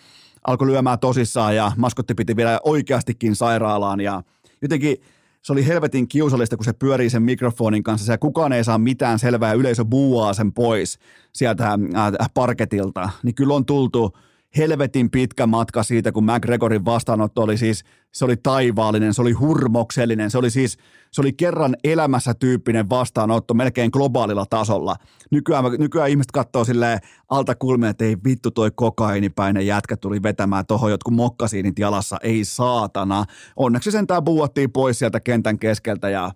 [0.46, 4.00] alkoi lyömään tosissaan ja maskotti piti vielä oikeastikin sairaalaan.
[4.00, 4.22] Ja
[4.62, 4.96] jotenkin
[5.42, 8.12] se oli helvetin kiusallista, kun se pyörii sen mikrofonin kanssa.
[8.12, 10.98] Ja kukaan ei saa mitään selvää, yleisö buuaa sen pois
[11.32, 14.16] sieltä äh, parketilta, niin kyllä on tultu
[14.56, 20.30] helvetin pitkä matka siitä, kun McGregorin vastaanotto oli siis, se oli taivaallinen, se oli hurmoksellinen,
[20.30, 20.78] se oli siis,
[21.12, 24.96] se oli kerran elämässä tyyppinen vastaanotto melkein globaalilla tasolla.
[25.30, 26.98] Nykyään, nykyään ihmiset katsoo silleen
[27.30, 32.44] alta kulmia, että ei vittu toi kokainipäinen jätkä tuli vetämään tohon jotkut mokkasiinit jalassa, ei
[32.44, 33.24] saatana.
[33.56, 36.30] Onneksi sentään buuattiin pois sieltä kentän keskeltä ja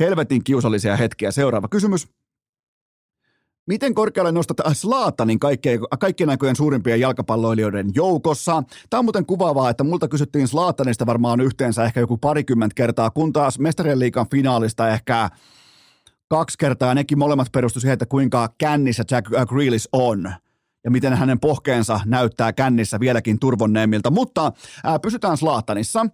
[0.00, 1.30] helvetin kiusallisia hetkiä.
[1.30, 2.17] Seuraava kysymys.
[3.68, 8.62] Miten korkealle nostat Slaatanin kaikkien, kaikkien aikojen suurimpien jalkapalloilijoiden joukossa?
[8.90, 13.32] Tämä on muuten kuvaavaa, että multa kysyttiin Slaatanista varmaan yhteensä ehkä joku parikymmentä kertaa, kun
[13.32, 15.30] taas Mestarien liikan finaalista ehkä
[16.28, 16.94] kaksi kertaa.
[16.94, 20.32] Nekin molemmat perustu siihen, että kuinka kännissä Jack Grealish on
[20.84, 24.10] ja miten hänen pohkeensa näyttää kännissä vieläkin turvonneemmilta.
[24.10, 24.52] Mutta
[24.84, 26.06] ää, pysytään Slaatanissa.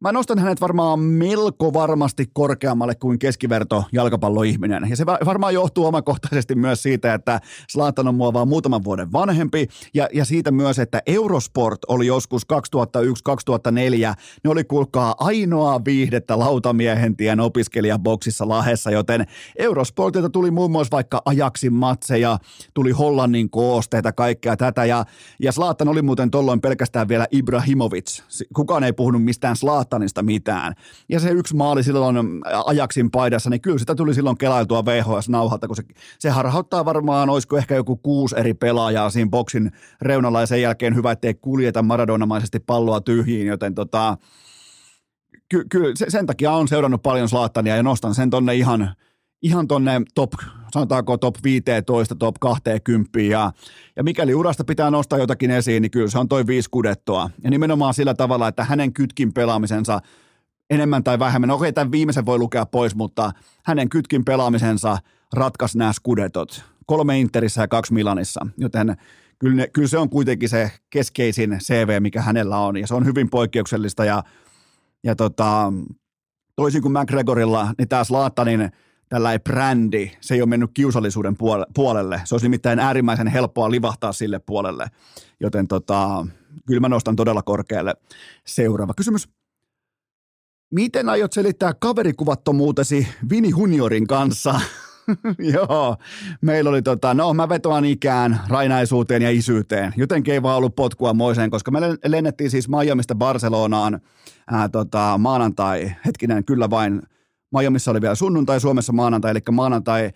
[0.00, 4.86] Mä nostan hänet varmaan melko varmasti korkeammalle kuin keskiverto jalkapalloihminen.
[4.90, 7.40] Ja se varmaan johtuu omakohtaisesti myös siitä, että
[7.72, 9.68] Zlatan on mua vaan muutaman vuoden vanhempi.
[9.94, 14.14] Ja, ja siitä myös, että Eurosport oli joskus 2001-2004.
[14.44, 19.26] Ne oli kuulkaa ainoa viihdettä lautamiehen tien opiskelijaboksissa Lahessa, joten
[19.58, 22.38] Eurosportilta tuli muun muassa vaikka Ajaksin matseja,
[22.74, 24.84] tuli Hollannin koosteita, kaikkea tätä.
[24.84, 25.04] Ja,
[25.40, 28.22] ja Zlatan oli muuten tolloin pelkästään vielä Ibrahimovic.
[28.54, 30.74] Kukaan ei puhunut mistään Zlatan Zlatanista mitään.
[31.08, 32.16] Ja se yksi maali silloin
[32.66, 35.82] ajaksin paidassa, niin kyllä sitä tuli silloin kelailtua VHS-nauhalta, kun se,
[36.18, 39.72] se harhauttaa varmaan, olisiko ehkä joku kuusi eri pelaajaa siinä boksin
[40.02, 44.16] reunalla ja sen jälkeen hyvä, ettei kuljeta maradonamaisesti palloa tyhjiin, joten tota,
[45.48, 48.94] ky, ky, sen takia on seurannut paljon Zlatania ja nostan sen tonne ihan,
[49.42, 50.32] ihan tonne top,
[50.72, 53.52] sanotaanko top 15, top 20 ja,
[53.96, 57.30] ja mikäli urasta pitää nostaa jotakin esiin, niin kyllä se on toi viisi kudettoa.
[57.44, 60.00] Ja nimenomaan sillä tavalla, että hänen kytkin pelaamisensa
[60.70, 61.50] enemmän tai vähemmän.
[61.50, 63.32] Okei, tämän viimeisen voi lukea pois, mutta
[63.64, 64.98] hänen kytkin pelaamisensa
[65.32, 66.64] ratkaisi nämä skudetot.
[66.86, 68.96] Kolme Interissä ja kaksi Milanissa, joten
[69.38, 73.04] kyllä, ne, kyllä se on kuitenkin se keskeisin CV, mikä hänellä on, ja se on
[73.04, 74.22] hyvin poikkeuksellista, ja,
[75.04, 75.72] ja tota,
[76.56, 78.70] toisin kuin McGregorilla, niin tämä Slaattanin
[79.08, 81.36] tällainen brändi, se ei ole mennyt kiusallisuuden
[81.74, 82.20] puolelle.
[82.24, 84.86] Se olisi nimittäin äärimmäisen helppoa livahtaa sille puolelle,
[85.40, 86.26] joten tota,
[86.66, 87.94] kyllä mä nostan todella korkealle.
[88.46, 89.28] Seuraava kysymys.
[90.70, 94.60] Miten aiot selittää kaverikuvattomuutesi Vini Juniorin kanssa?
[95.54, 95.96] Joo,
[96.40, 99.92] meillä oli tota, no mä vetoan ikään, rainaisuuteen ja isyyteen.
[99.96, 104.00] Jotenkin ei vaan ollut potkua moiseen, koska me lennettiin siis Miamista Barcelonaan
[104.50, 107.02] ää, tota, maanantai, hetkinen, kyllä vain,
[107.54, 110.10] Miamissa oli vielä sunnuntai, Suomessa maanantai, eli maanantai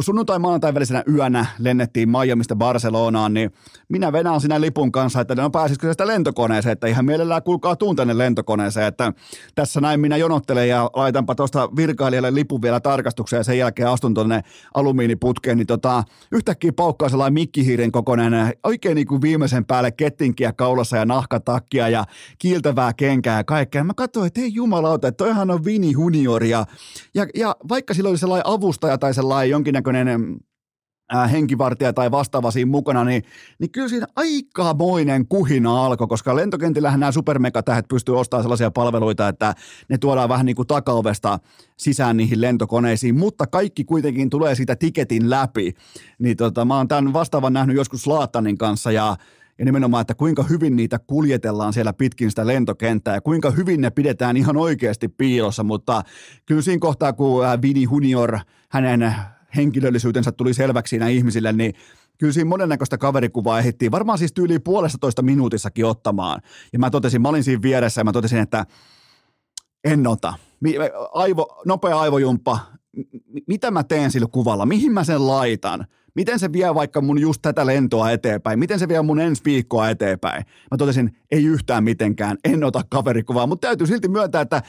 [0.00, 3.50] sunnuntai maanantai välisenä yönä lennettiin Miamista Barcelonaan, niin
[3.88, 7.96] minä venään sinä lipun kanssa, että no pääsisikö sitä lentokoneeseen, että ihan mielellään kuulkaa tuun
[7.96, 9.12] tänne lentokoneeseen, että
[9.54, 14.14] tässä näin minä jonottelen ja laitanpa tuosta virkailijalle lipun vielä tarkastukseen ja sen jälkeen astun
[14.14, 14.42] tuonne
[14.74, 20.96] alumiiniputkeen, niin tota, yhtäkkiä paukkaa sellainen mikkihiiren kokoinen, oikein niin kuin viimeisen päälle kettinkiä kaulassa
[20.96, 22.04] ja nahkatakkia ja
[22.38, 23.84] kiiltävää kenkää ja kaikkea.
[23.84, 26.66] Mä katsoin, että hei jumalauta, että toihan on Vini Junior ja,
[27.14, 30.08] ja, ja vaikka sillä oli sellainen avustaja tai sellainen jonkinnäköinen
[31.14, 33.22] äh, henkivartija tai vastaava siinä mukana, niin,
[33.58, 39.54] niin kyllä siinä aikamoinen kuhina alkoi, koska lentokentillähän nämä supermegatähet pystyy ostamaan sellaisia palveluita, että
[39.88, 41.38] ne tuodaan vähän niin kuin takaovesta
[41.76, 45.74] sisään niihin lentokoneisiin, mutta kaikki kuitenkin tulee siitä tiketin läpi.
[46.18, 49.16] Niin tota, mä oon tämän vastaavan nähnyt joskus Laattanin kanssa ja
[49.58, 53.90] ja nimenomaan, että kuinka hyvin niitä kuljetellaan siellä pitkin sitä lentokenttää ja kuinka hyvin ne
[53.90, 56.02] pidetään ihan oikeasti piilossa, mutta
[56.46, 58.38] kyllä siinä kohtaa, kun Vini Junior,
[58.70, 59.14] hänen
[59.56, 61.74] henkilöllisyytensä tuli selväksi siinä ihmisille, niin
[62.18, 66.40] kyllä siinä monennäköistä kaverikuvaa ehdittiin, varmaan siis tyyliin puolesta toista minuutissakin ottamaan.
[66.72, 68.66] Ja mä totesin, mä olin siinä vieressä ja mä totesin, että
[69.84, 70.34] en ota.
[71.12, 72.58] Aivo, nopea aivojumppa,
[73.46, 77.42] mitä mä teen sillä kuvalla, mihin mä sen laitan, miten se vie vaikka mun just
[77.42, 80.44] tätä lentoa eteenpäin, miten se vie mun ensi viikkoa eteenpäin.
[80.70, 84.62] Mä totesin, ei yhtään mitenkään, en ota kaverikuvaa, mutta täytyy silti myöntää, että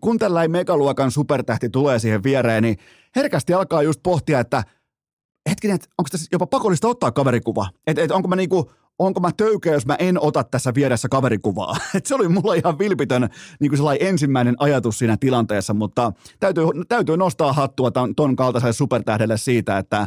[0.00, 2.76] kun tällainen megaluokan supertähti tulee siihen viereen, niin
[3.16, 4.62] herkästi alkaa just pohtia, että
[5.48, 7.68] hetkinen, että onko tässä jopa pakollista ottaa kaverikuva?
[7.86, 11.76] Että et onko mä niinku, onko mä töykeä, jos mä en ota tässä vieressä kaverikuvaa?
[11.94, 13.28] Et se oli mulla ihan vilpitön
[13.60, 18.72] niin kuin sellainen ensimmäinen ajatus siinä tilanteessa, mutta täytyy, täytyy nostaa hattua ton, ton kaltaiselle
[18.72, 20.06] supertähdelle siitä, että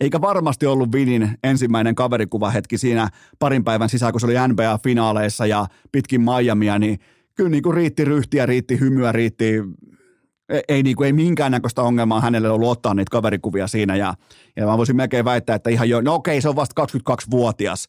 [0.00, 3.08] eikä varmasti ollut Vinin ensimmäinen kaverikuvahetki siinä
[3.38, 6.98] parin päivän sisään, kun se oli NBA-finaaleissa ja pitkin Miamia, niin
[7.34, 9.62] kyllä niin kuin riitti ryhtiä, riitti hymyä, riitti
[10.48, 13.96] ei, ei, niin kuin, ei minkäännäköistä ongelmaa hänelle ollut ottaa niitä kaverikuvia siinä.
[13.96, 14.14] Ja,
[14.56, 17.88] ja mä voisin melkein väittää, että ihan jo, no okei, se on vasta 22-vuotias.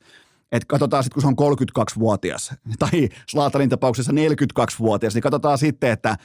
[0.51, 6.15] Et katsotaan sitten, kun se on 32-vuotias, tai Slaatarin tapauksessa 42-vuotias, niin katsotaan sitten, että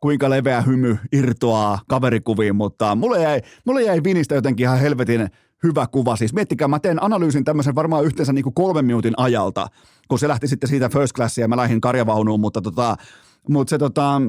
[0.00, 5.28] kuinka leveä hymy irtoaa kaverikuviin, mutta mulle jäi, mulle jäi Vinistä jotenkin ihan helvetin
[5.62, 6.16] hyvä kuva.
[6.16, 9.66] Siis miettikää, mä teen analyysin tämmöisen varmaan yhteensä niin kuin kolmen minuutin ajalta,
[10.08, 12.96] kun se lähti sitten siitä first classia ja mä lähdin karjavaunuun, mutta, tota,
[13.48, 14.20] mutta se tota,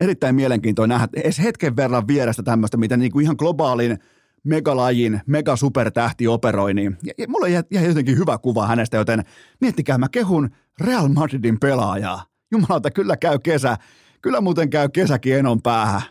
[0.00, 3.98] erittäin mielenkiintoinen nähdä edes hetken verran vierestä tämmöistä, miten niin kuin ihan globaalin
[4.44, 9.24] megalajin, megasupertähti operoi, niin ja mulle jäi, jäi jotenkin hyvä kuva hänestä, joten
[9.60, 10.50] miettikää, mä kehun
[10.80, 12.24] Real Madridin pelaajaa.
[12.52, 13.76] Jumalauta, kyllä käy kesä,
[14.22, 16.02] kyllä muuten käy kesäkin enon päähän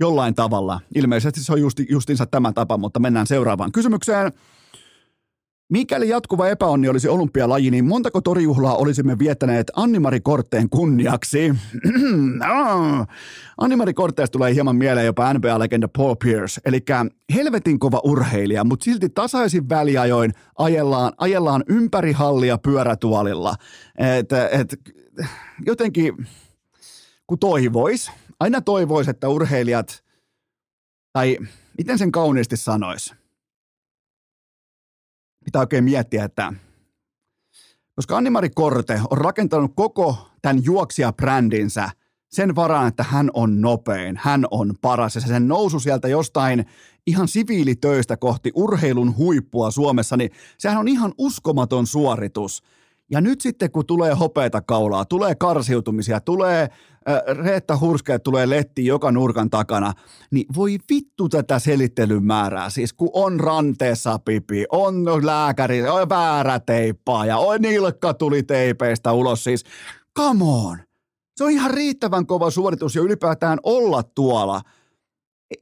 [0.00, 0.80] jollain tavalla.
[0.94, 4.32] Ilmeisesti se on justi, justinsa tämä tapa, mutta mennään seuraavaan kysymykseen.
[5.72, 11.54] Mikäli jatkuva epäonni olisi olympialaji, niin montako torijuhlaa olisimme viettäneet Annimari Kortteen kunniaksi?
[13.58, 16.80] Annimari Kortteesta tulee hieman mieleen jopa NBA-legenda Paul Pierce, eli
[17.34, 23.54] helvetin kova urheilija, mutta silti tasaisin väliajoin ajellaan, ajellaan ympäri hallia pyörätuolilla.
[24.18, 24.80] Et, et,
[25.66, 26.26] jotenkin,
[27.26, 30.04] kun toivois, aina toivois, että urheilijat,
[31.12, 31.38] tai
[31.78, 33.14] miten sen kauniisti sanoisi,
[35.44, 36.52] pitää oikein miettiä, että
[37.96, 41.90] koska Annimari Korte on rakentanut koko tämän juoksija-brändinsä
[42.32, 46.66] sen varaan, että hän on nopein, hän on paras ja se sen nousu sieltä jostain
[47.06, 52.62] ihan siviilitöistä kohti urheilun huippua Suomessa, niin sehän on ihan uskomaton suoritus.
[53.10, 56.68] Ja nyt sitten kun tulee hopeita kaulaa, tulee karsiutumisia, tulee
[57.44, 59.92] Reetta Hurskeet, tulee letti joka nurkan takana,
[60.30, 62.70] niin voi vittu tätä selittelyn määrää.
[62.70, 69.12] Siis kun on ranteessa pipi, on lääkäri, on väärä teippaa ja on nilkka tuli teipeistä
[69.12, 69.44] ulos.
[69.44, 69.64] Siis
[70.18, 70.78] come on.
[71.36, 74.60] Se on ihan riittävän kova suoritus ja ylipäätään olla tuolla.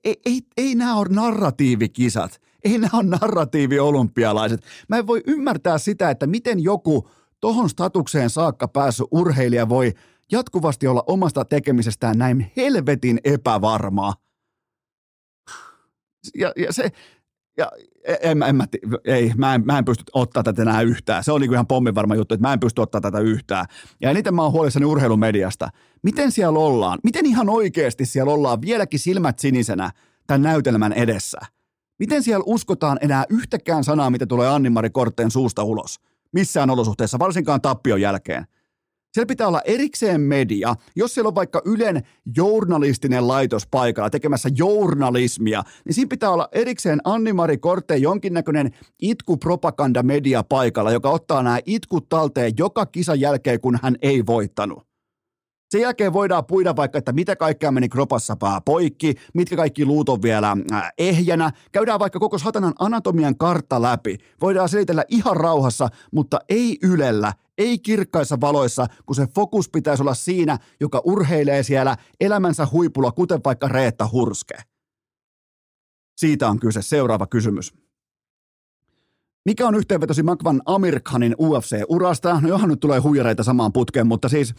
[0.05, 2.41] Ei, ei, ei nämä ole narratiivikisat.
[2.65, 4.61] Ei nämä ole narratiivi-olympialaiset.
[4.89, 7.09] Mä en voi ymmärtää sitä, että miten joku–
[7.41, 9.93] tohon statukseen saakka päässyt urheilija voi
[10.33, 14.15] jatkuvasti olla omasta tekemisestään näin helvetin epävarmaa.
[16.35, 16.91] Ja, ja se,
[17.57, 17.71] ja
[18.23, 18.67] en, en, mä,
[19.05, 21.25] ei, mä en, mä en pysty ottaa tätä enää yhtään.
[21.25, 23.67] Se on niin ihan pomminvarma juttu, että mä en pysty ottaa tätä yhtään.
[24.01, 25.69] Ja eniten mä oon huolissani urheilumediasta.
[26.03, 26.99] Miten siellä ollaan?
[27.05, 29.91] Miten ihan oikeasti siellä ollaan vieläkin silmät sinisenä
[30.27, 31.39] tämän näytelmän edessä?
[31.99, 36.01] Miten siellä uskotaan enää yhtäkään sanaa, mitä tulee Anni-Mari Kortteen suusta ulos?
[36.33, 38.47] Missään olosuhteessa, varsinkaan tappion jälkeen.
[39.13, 40.75] Siellä pitää olla erikseen media.
[40.97, 42.03] Jos siellä on vaikka Ylen
[42.37, 48.71] journalistinen laitos paikalla tekemässä journalismia, niin siinä pitää olla erikseen Anni-Mari Korte jonkinnäköinen
[49.03, 54.91] itku-propagandamedia paikalla, joka ottaa nämä itkut talteen joka kisan jälkeen, kun hän ei voittanut.
[55.71, 60.09] Sen jälkeen voidaan puida vaikka, että mitä kaikkea meni kropassa pää poikki, mitkä kaikki luut
[60.09, 61.51] on vielä äh, ehjänä.
[61.73, 64.19] Käydään vaikka koko satanan anatomian kartta läpi.
[64.41, 70.15] Voidaan selitellä ihan rauhassa, mutta ei ylellä, ei kirkkaissa valoissa, kun se fokus pitäisi olla
[70.15, 74.55] siinä, joka urheilee siellä elämänsä huipulla, kuten vaikka Reetta Hurske.
[76.17, 76.83] Siitä on kyse.
[76.83, 77.75] Seuraava kysymys.
[79.45, 82.41] Mikä on yhteenvetosi Makvan Amirkhanin UFC-urasta?
[82.41, 84.55] No johan nyt tulee huijareita samaan putkeen, mutta siis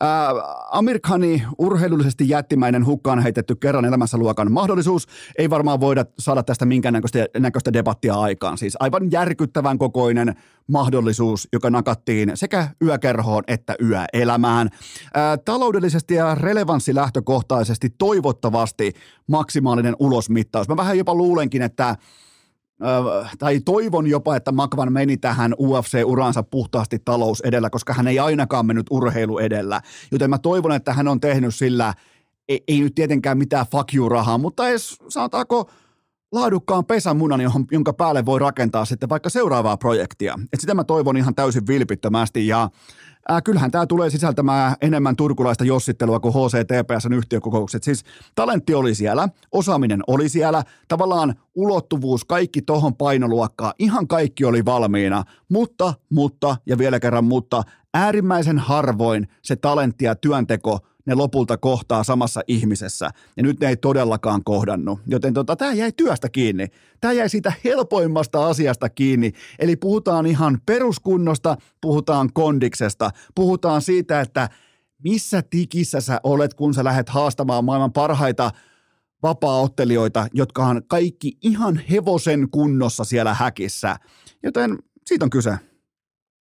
[0.00, 0.30] ää,
[0.72, 5.06] Amirkhani urheilullisesti jättimäinen hukkaan heitetty kerran elämässä luokan mahdollisuus.
[5.38, 7.02] Ei varmaan voida saada tästä minkään
[7.38, 8.58] näköistä, debattia aikaan.
[8.58, 10.34] Siis aivan järkyttävän kokoinen
[10.68, 14.68] mahdollisuus, joka nakattiin sekä yökerhoon että yöelämään.
[15.14, 18.92] Ää, taloudellisesti ja relevanssi lähtökohtaisesti toivottavasti
[19.28, 20.68] maksimaalinen ulosmittaus.
[20.68, 21.96] Mä vähän jopa luulenkin, että
[23.38, 28.66] tai toivon jopa, että Makvan meni tähän UFC-uransa puhtaasti talous edellä, koska hän ei ainakaan
[28.66, 29.80] mennyt urheilu edellä.
[30.12, 31.94] Joten mä toivon, että hän on tehnyt sillä,
[32.48, 35.70] ei, ei nyt tietenkään mitään fuck you rahaa, mutta edes saataako
[36.32, 37.40] laadukkaan pesämunan,
[37.70, 40.38] jonka päälle voi rakentaa sitten vaikka seuraavaa projektia.
[40.52, 42.70] Et sitä mä toivon ihan täysin vilpittömästi ja
[43.44, 47.82] kyllähän tämä tulee sisältämään enemmän turkulaista jossittelua kuin HCTPSn yhtiökokoukset.
[47.82, 54.64] Siis talentti oli siellä, osaaminen oli siellä, tavallaan ulottuvuus, kaikki tohon painoluokkaan, ihan kaikki oli
[54.64, 57.62] valmiina, mutta, mutta ja vielä kerran mutta,
[57.94, 63.10] äärimmäisen harvoin se talentti ja työnteko ne lopulta kohtaa samassa ihmisessä.
[63.36, 65.00] Ja nyt ne ei todellakaan kohdannut.
[65.06, 66.66] Joten tota, tämä jäi työstä kiinni.
[67.00, 69.32] Tämä jäi siitä helpoimmasta asiasta kiinni.
[69.58, 74.48] Eli puhutaan ihan peruskunnosta, puhutaan kondiksesta, puhutaan siitä, että
[75.04, 78.50] missä tikissä sä olet, kun sä lähdet haastamaan maailman parhaita
[79.22, 83.96] vapaa-ottelijoita, jotka on kaikki ihan hevosen kunnossa siellä häkissä.
[84.42, 85.58] Joten siitä on kyse.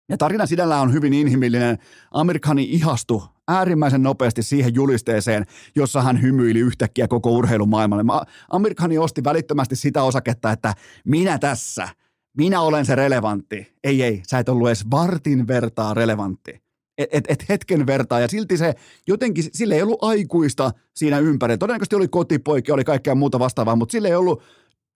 [0.09, 1.79] Ja tarina sinällään on hyvin inhimillinen.
[2.11, 5.45] Amerikani ihastui äärimmäisen nopeasti siihen julisteeseen,
[5.77, 8.27] jossa hän hymyili yhtäkkiä koko urheilumaailmalle.
[8.51, 10.75] Amerikani osti välittömästi sitä osaketta, että
[11.05, 11.89] minä tässä,
[12.37, 13.73] minä olen se relevantti.
[13.85, 16.63] Ei, ei, sä et ollut edes vartin vertaa relevantti.
[16.99, 18.75] Et, et, et hetken vertaa, ja silti se
[19.07, 21.59] jotenkin, sille ei ollut aikuista siinä ympärillä.
[21.59, 24.43] Todennäköisesti oli kotipoikia, oli kaikkea muuta vastaavaa, mutta sille ei ollut,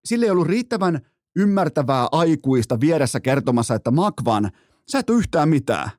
[0.04, 1.00] sille ei ollut riittävän
[1.36, 4.50] ymmärtävää aikuista vieressä kertomassa, että Makvan–
[4.90, 5.90] Sä et ole yhtään mitään.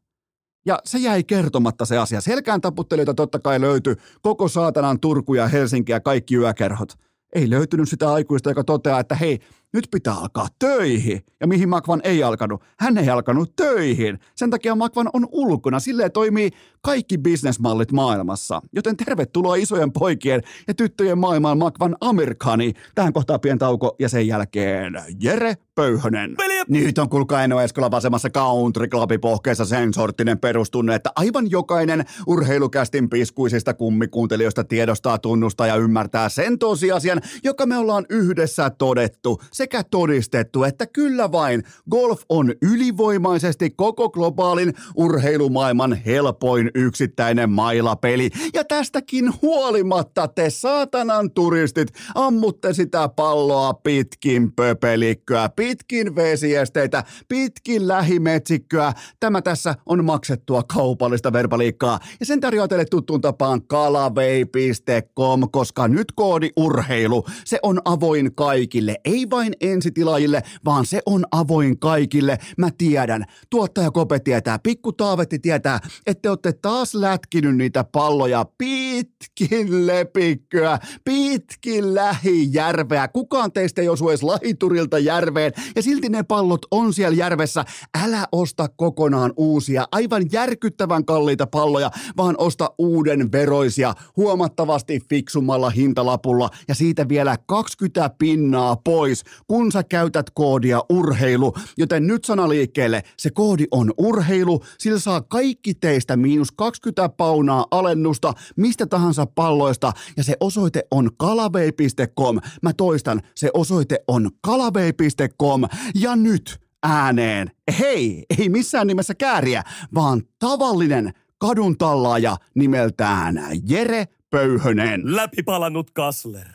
[0.66, 2.22] Ja se jäi kertomatta se asia.
[2.22, 6.94] Selkään taputtelijoita totta kai löytyi koko saatanan Turku ja Helsinki ja kaikki yökerhot.
[7.36, 9.40] Ei löytynyt sitä aikuista, joka toteaa, että hei,
[9.74, 11.22] nyt pitää alkaa töihin.
[11.40, 12.64] Ja mihin Makvan ei alkanut?
[12.80, 14.20] Hän ei alkanut töihin.
[14.36, 15.80] Sen takia Makvan on ulkona.
[15.80, 16.50] Silleen toimii
[16.82, 18.62] kaikki bisnesmallit maailmassa.
[18.76, 22.74] Joten tervetuloa isojen poikien ja tyttöjen maailmaan Makvan Amerikani.
[22.96, 26.36] Tähän kohtaa pieni tauko ja sen jälkeen Jere Pöyhönen.
[26.38, 26.62] Veli!
[26.70, 28.88] Nyt on kuulkaa Eno Eskola vasemmassa country
[29.22, 36.60] pohkeessa sen sorttinen perustunne, että aivan jokainen urheilukästin piskuisista kummikuuntelijoista tiedostaa, tunnustaa ja ymmärtää sen
[36.60, 44.10] tosiasian, joka me ollaan yhdessä todettu sekä todistettu, että kyllä vain golf on ylivoimaisesti koko
[44.10, 48.30] globaalin urheilumaailman helpoin yksittäinen mailapeli.
[48.54, 58.94] Ja tästäkin huolimatta te saatanan turistit ammutte sitä palloa pitkin pöpelikköä, pitkin vesiesteitä, pitkin lähimetsikköä.
[59.20, 62.00] Tämä tässä on maksettua kaupallista verbaliikkaa.
[62.20, 68.96] Ja sen tarjoaa teille tuttuun tapaan kalavei.com, koska nyt koodi urheilu, se on avoin kaikille,
[69.06, 72.38] ei vain ensitilaajille, vaan se on avoin kaikille.
[72.58, 78.46] Mä tiedän, tuottaja Kope tietää, pikku Taavetti tietää, että te olette taas lätkinyt niitä palloja
[78.58, 83.08] pitkin lepikköä, pitkin lähijärveä.
[83.08, 87.66] Kukaan teistä ei osu edes lahiturilta järveen ja silti ne pallot on siellä järvessä.
[88.04, 96.50] Älä osta kokonaan uusia, aivan järkyttävän kalliita palloja, vaan osta uuden veroisia huomattavasti fiksummalla hintalapulla
[96.68, 101.54] ja siitä vielä 20 pinnaa pois kun sä käytät koodia urheilu.
[101.78, 108.34] Joten nyt sanaliikkeelle, se koodi on urheilu, sillä saa kaikki teistä miinus 20 paunaa alennusta
[108.56, 112.40] mistä tahansa palloista ja se osoite on kalavei.com.
[112.62, 115.62] Mä toistan, se osoite on kalavei.com
[115.96, 117.52] ja nyt ääneen.
[117.80, 119.64] Hei, ei missään nimessä kääriä,
[119.94, 123.36] vaan tavallinen kadun tallaaja nimeltään
[123.68, 125.16] Jere Pöyhönen.
[125.16, 126.48] Läpipalannut kasler.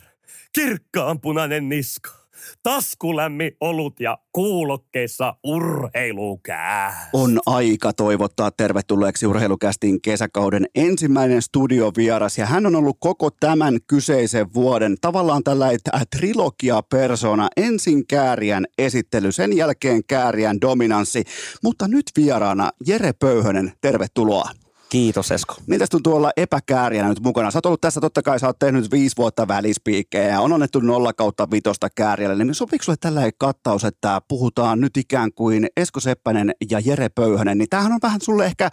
[0.52, 2.25] Kirkkaanpunainen niska.
[2.62, 7.10] Taskulämmi olut ja kuulokkeissa urheilukää.
[7.12, 14.54] On aika toivottaa tervetulleeksi urheilukästin kesäkauden ensimmäinen studiovieras ja hän on ollut koko tämän kyseisen
[14.54, 15.80] vuoden tavallaan tällainen
[16.16, 17.48] trilogia persona.
[17.56, 21.24] Ensin Kääriän esittely, sen jälkeen Kääriän dominanssi,
[21.62, 24.65] mutta nyt vieraana Jere Pöyhönen, tervetuloa.
[24.88, 25.54] Kiitos Esko.
[25.66, 27.50] Miltä tuntuu olla epäkääriänä nyt mukana?
[27.50, 30.80] Sä oot ollut tässä, totta kai sä oot tehnyt viisi vuotta välispiikkejä ja on annettu
[30.80, 32.44] nolla kautta vitosta kääriälle.
[32.44, 37.58] Niin sopiiko sulle tällainen kattaus, että puhutaan nyt ikään kuin Esko Seppänen ja Jere Pöyhönen,
[37.58, 38.70] niin tämähän on vähän sulle ehkä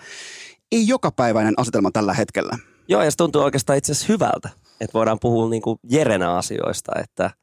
[0.72, 2.58] ei jokapäiväinen asetelma tällä hetkellä.
[2.88, 4.50] Joo, ja se tuntuu oikeastaan itse asiassa hyvältä,
[4.82, 7.32] että voidaan puhua niin kuin Jerenä asioista, että–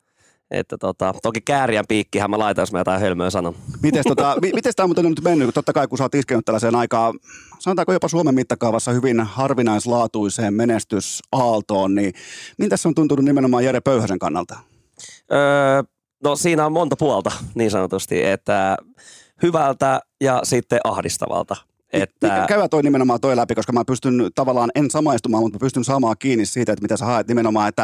[0.51, 3.55] että tota, toki kääriän piikkihän mä laitan, jos mä jotain hölmöä sanon.
[3.83, 5.55] Mites, tota, mi- miten tämä on muuten nyt mennyt?
[5.55, 7.19] Totta kai kun sä oot iskenyt tällaiseen aikaan,
[7.59, 12.15] sanotaanko jopa Suomen mittakaavassa hyvin harvinaislaatuiseen menestysaaltoon, niin
[12.59, 14.59] miltä se on tuntunut nimenomaan Jere Pöyhäsen kannalta?
[15.33, 15.83] Öö,
[16.25, 18.77] no siinä on monta puolta niin sanotusti, että
[19.43, 21.57] hyvältä ja sitten ahdistavalta.
[21.93, 22.45] Että...
[22.49, 26.17] Käydä toi nimenomaan toi läpi, koska mä pystyn tavallaan, en samaistumaan, mutta mä pystyn saamaan
[26.19, 27.83] kiinni siitä, että mitä sä haet nimenomaan, että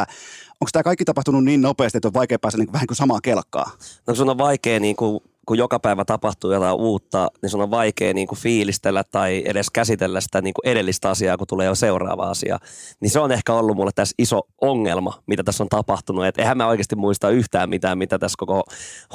[0.61, 3.71] onko tämä kaikki tapahtunut niin nopeasti, että on vaikea päästä niin vähän kuin samaa kelkkaa?
[4.07, 7.71] No sun on vaikea niin kuin kun joka päivä tapahtuu jotain uutta, niin sun on
[7.71, 11.75] vaikea niin kuin fiilistellä tai edes käsitellä sitä niin kuin edellistä asiaa, kun tulee jo
[11.75, 12.57] seuraava asia.
[13.01, 16.25] Niin se on ehkä ollut mulle tässä iso ongelma, mitä tässä on tapahtunut.
[16.25, 18.63] Et eihän mä oikeasti muista yhtään mitään, mitä tässä koko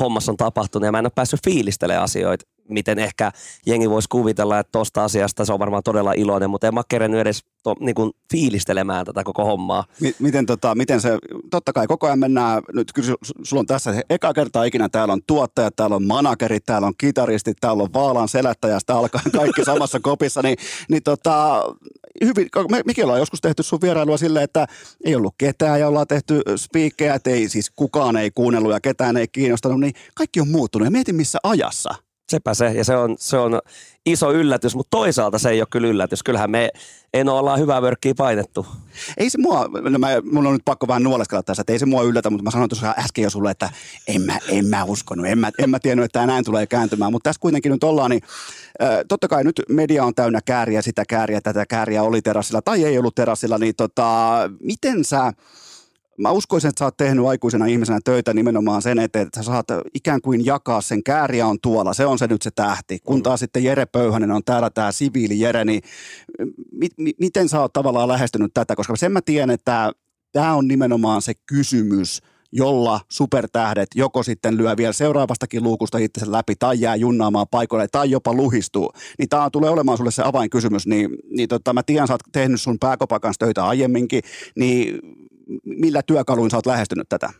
[0.00, 0.86] hommassa on tapahtunut.
[0.86, 3.32] Ja mä en ole päässyt fiilistelemään asioita miten ehkä
[3.66, 7.20] jengi voisi kuvitella, että tuosta asiasta se on varmaan todella iloinen, mutta en mä kerennyt
[7.20, 9.84] edes to, niin kuin fiilistelemään tätä koko hommaa.
[10.18, 11.18] Miten, tota, miten se,
[11.50, 15.20] totta kai koko ajan mennään, nyt kyllä sulla on tässä eka kertaa ikinä, täällä on
[15.26, 20.42] tuottajat, täällä on managerit, täällä on kitaristit, täällä on Vaalan selättäjästä alkaen kaikki samassa kopissa,
[20.42, 20.56] niin,
[20.88, 21.62] niin tota,
[22.24, 24.66] hyvin, me, mekin ollaan joskus tehty sun vierailua silleen, että
[25.04, 29.16] ei ollut ketään ja ollaan tehty spiikkejä, että ei siis kukaan ei kuunnellut ja ketään
[29.16, 31.94] ei kiinnostanut, niin kaikki on muuttunut ja mietin missä ajassa.
[32.32, 33.60] Sepä se, ja se on, se on
[34.06, 36.22] iso yllätys, mutta toisaalta se ei ole kyllä yllätys.
[36.22, 36.70] Kyllähän me
[37.14, 38.66] en ollaan hyvää vörkkiä painettu.
[39.16, 41.86] Ei se mua, no mä, mun on nyt pakko vähän nuoleskella tässä, että ei se
[41.86, 43.70] mua yllätä, mutta mä sanoin tuossa äsken jo sulle, että
[44.08, 47.28] en mä, en mä uskonut, en mä, en mä tiennyt, että näin tulee kääntymään, mutta
[47.28, 48.22] tässä kuitenkin nyt ollaan, niin
[48.82, 52.84] äh, totta kai nyt media on täynnä kääriä, sitä kääriä, tätä kääriä oli terassilla tai
[52.84, 55.32] ei ollut terassilla, niin tota, miten sä,
[56.18, 59.66] mä uskoisin, että sä oot tehnyt aikuisena ihmisenä töitä nimenomaan sen eteen, että sä saat
[59.94, 62.98] ikään kuin jakaa sen kääriä on tuolla, se on se nyt se tähti.
[62.98, 65.82] Kun taas sitten Jere Pöyhänen on täällä tämä siviili Jere, niin
[66.72, 68.76] mi- mi- miten sä oot tavallaan lähestynyt tätä?
[68.76, 69.92] Koska sen mä tiedän, että
[70.32, 72.22] tämä on nimenomaan se kysymys,
[72.52, 78.10] jolla supertähdet joko sitten lyö vielä seuraavastakin luukusta itsensä läpi tai jää junnaamaan paikoille tai
[78.10, 78.92] jopa luhistuu.
[79.18, 80.86] Niin tämä tulee olemaan sulle se avainkysymys.
[80.86, 84.22] Niin, niin tota, mä tiedän, sä oot tehnyt sun pääkopakan töitä aiemminkin,
[84.56, 84.98] niin
[85.64, 87.30] millä työkaluin sä oot lähestynyt tätä?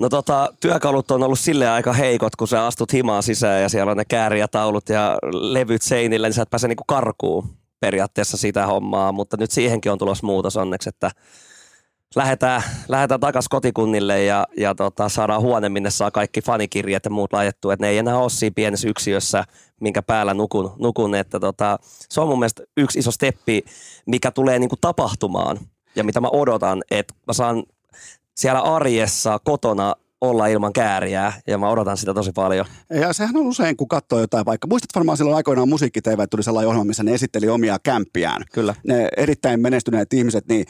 [0.00, 3.90] No tota, työkalut on ollut sille aika heikot, kun sä astut himaan sisään ja siellä
[3.90, 9.12] on ne kääriätaulut ja levyt seinillä, niin sä et pääse niinku karkuun periaatteessa sitä hommaa,
[9.12, 11.10] mutta nyt siihenkin on tulossa muutos onneksi, että
[12.16, 17.32] lähdetään, lähdetään takaisin kotikunnille ja, ja tota, saadaan huone, minne saa kaikki fanikirjat ja muut
[17.32, 19.44] laitettu, että ne ei enää ole siinä pienessä yksiössä,
[19.80, 21.14] minkä päällä nukun, nukun.
[21.14, 21.78] Että tota,
[22.08, 23.64] se on mun mielestä yksi iso steppi,
[24.06, 25.58] mikä tulee niinku tapahtumaan
[25.96, 27.62] ja mitä mä odotan, että mä saan
[28.36, 32.66] siellä arjessa kotona olla ilman kääriää ja mä odotan sitä tosi paljon.
[33.00, 36.00] Ja sehän on usein, kun katsoo jotain vaikka, muistat varmaan silloin aikoinaan musiikki
[36.30, 38.44] tuli sellainen ohjelma, missä ne esitteli omia kämppiään.
[38.52, 38.74] Kyllä.
[38.86, 40.66] Ne erittäin menestyneet ihmiset, niin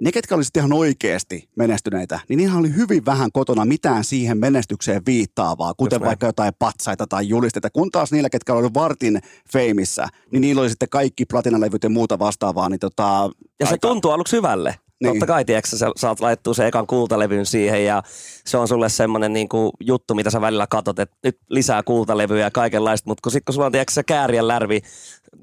[0.00, 5.02] ne, ketkä olisivat ihan oikeasti menestyneitä, niin niillä oli hyvin vähän kotona mitään siihen menestykseen
[5.06, 7.70] viittaavaa, kuten vaikka jotain patsaita tai julisteita.
[7.70, 9.20] Kun taas niillä, ketkä olivat vartin
[9.52, 12.68] feimissä, niin niillä oli sitten kaikki platinalevyt ja muuta vastaavaa.
[12.68, 13.88] Niin tota, ja se aika...
[13.88, 14.74] tuntuu aluksi hyvälle.
[15.00, 15.12] Niin.
[15.12, 18.02] Totta kai, tiedätkö, sä saat laittua sen ekan kultalevyn siihen ja
[18.46, 22.50] se on sulle semmoinen niinku juttu, mitä sä välillä katot, että nyt lisää kultalevyjä ja
[22.50, 24.80] kaikenlaista, mutta kun sitten kun sulla on tiedätkö, se kääriän lärvi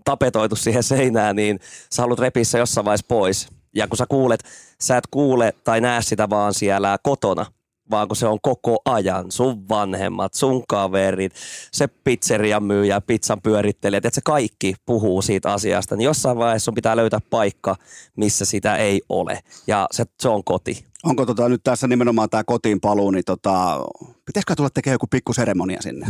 [0.05, 1.59] tapetoitu siihen seinään, niin
[1.91, 3.47] sä haluat repiä se jossain vaiheessa pois.
[3.77, 4.43] Ja kun sä kuulet,
[4.81, 7.45] sä et kuule tai näe sitä vaan siellä kotona,
[7.91, 9.31] vaan kun se on koko ajan.
[9.31, 11.33] Sun vanhemmat, sun kaverit,
[11.71, 15.95] se pizzerian myyjä, pizzan pyörittelijät, että se kaikki puhuu siitä asiasta.
[15.95, 17.75] Niin jossain vaiheessa sun pitää löytää paikka,
[18.15, 19.39] missä sitä ei ole.
[19.67, 20.85] Ja se, se on koti.
[21.03, 23.85] Onko tota, nyt tässä nimenomaan tämä kotiin paluu, niin tota,
[24.25, 26.07] pitäisikö tulla tekemään joku pikku seremonia sinne?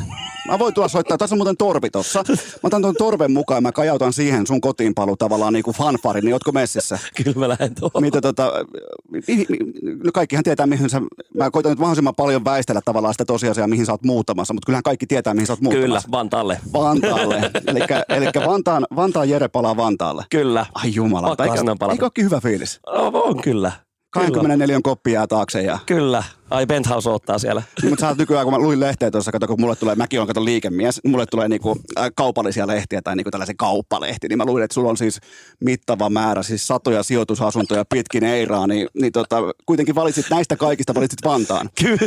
[0.47, 2.23] Mä voin tulla soittaa, tässä on muuten torvi tossa.
[2.29, 6.21] Mä otan tuon torven mukaan, mä kajautan siihen sun kotiin paluu tavallaan niin kuin fanfari,
[6.21, 6.99] niin ootko messissä?
[7.23, 8.01] Kyllä mä lähden tuohon.
[8.01, 8.51] Mitä tota,
[9.11, 9.45] mi, mi,
[10.03, 11.01] no kaikkihan tietää, mihin sä,
[11.33, 14.83] mä koitan nyt mahdollisimman paljon väistellä tavallaan sitä tosiasiaa, mihin sä oot muuttamassa, mutta kyllähän
[14.83, 16.11] kaikki tietää, mihin sä oot Kyllä, muuttamassa.
[16.11, 16.59] Vantaalle.
[16.73, 17.51] Vantaalle.
[18.09, 20.25] Eli Vantaan, Vantaan Jere palaa Vantaalle.
[20.29, 20.65] Kyllä.
[20.73, 22.79] Ai jumala, eikö, eikö olekin hyvä fiilis?
[22.85, 23.71] On, on kyllä.
[24.17, 26.23] 24 koppi jää taakse ja Kyllä.
[26.49, 27.63] Ai Penthouse ottaa siellä.
[27.81, 30.19] Niin, mutta sä oot nykyään, kun mä luin lehteä tuossa, kato, kun mulle tulee, mäkin
[30.19, 31.75] olen kato liikemies, mulle tulee niinku,
[32.15, 35.19] kaupallisia lehtiä tai niinku tällaisia kauppalehtiä, niin mä luin, että sulla on siis
[35.63, 41.19] mittava määrä, siis satoja sijoitusasuntoja pitkin Eiraa, niin, niin tota, kuitenkin valitsit näistä kaikista, valitsit
[41.25, 41.69] Vantaan.
[41.81, 41.97] Ky-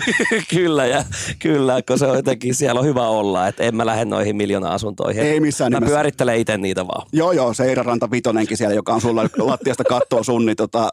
[0.50, 1.04] kyllä, ja,
[1.38, 4.72] kyllä, kun se on jotenkin, siellä on hyvä olla, että en mä lähde noihin miljoona
[4.72, 5.22] asuntoihin.
[5.22, 5.94] Ei missään Mä nimessä.
[5.94, 7.06] pyörittelen itse niitä vaan.
[7.12, 10.88] Joo, joo, se Eira Ranta Vitonenkin siellä, joka on sulla lattiasta kattoo sun, niin tota,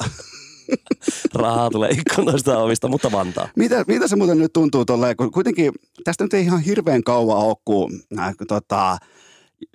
[1.34, 3.50] Rahaa tulee ikkunoista ovista, mutta Vantaa.
[3.56, 5.72] mitä, mitä se muuten nyt tuntuu tolleen, kun kuitenkin
[6.04, 8.98] tästä nyt ei ihan hirveän kauan ole, kun, äh, tota,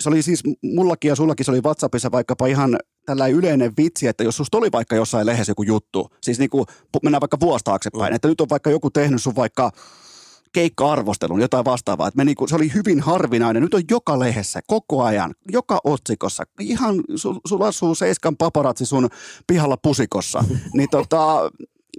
[0.00, 4.24] se oli siis mullakin ja sullakin se oli WhatsAppissa vaikkapa ihan tällä yleinen vitsi, että
[4.24, 6.64] jos susta oli vaikka jossain lehdessä joku juttu, siis niin kuin
[7.02, 8.16] mennään vaikka vuosi taaksepäin, mm.
[8.16, 9.70] että nyt on vaikka joku tehnyt sun vaikka
[10.52, 12.08] keikka-arvostelun, jotain vastaavaa.
[12.08, 13.62] Että me niinku, se oli hyvin harvinainen.
[13.62, 16.44] Nyt on joka lehdessä, koko ajan, joka otsikossa.
[16.60, 19.08] Ihan, sul, sulla asuu Seiskan paparatsi sun
[19.46, 20.44] pihalla pusikossa.
[20.76, 21.50] niin tota,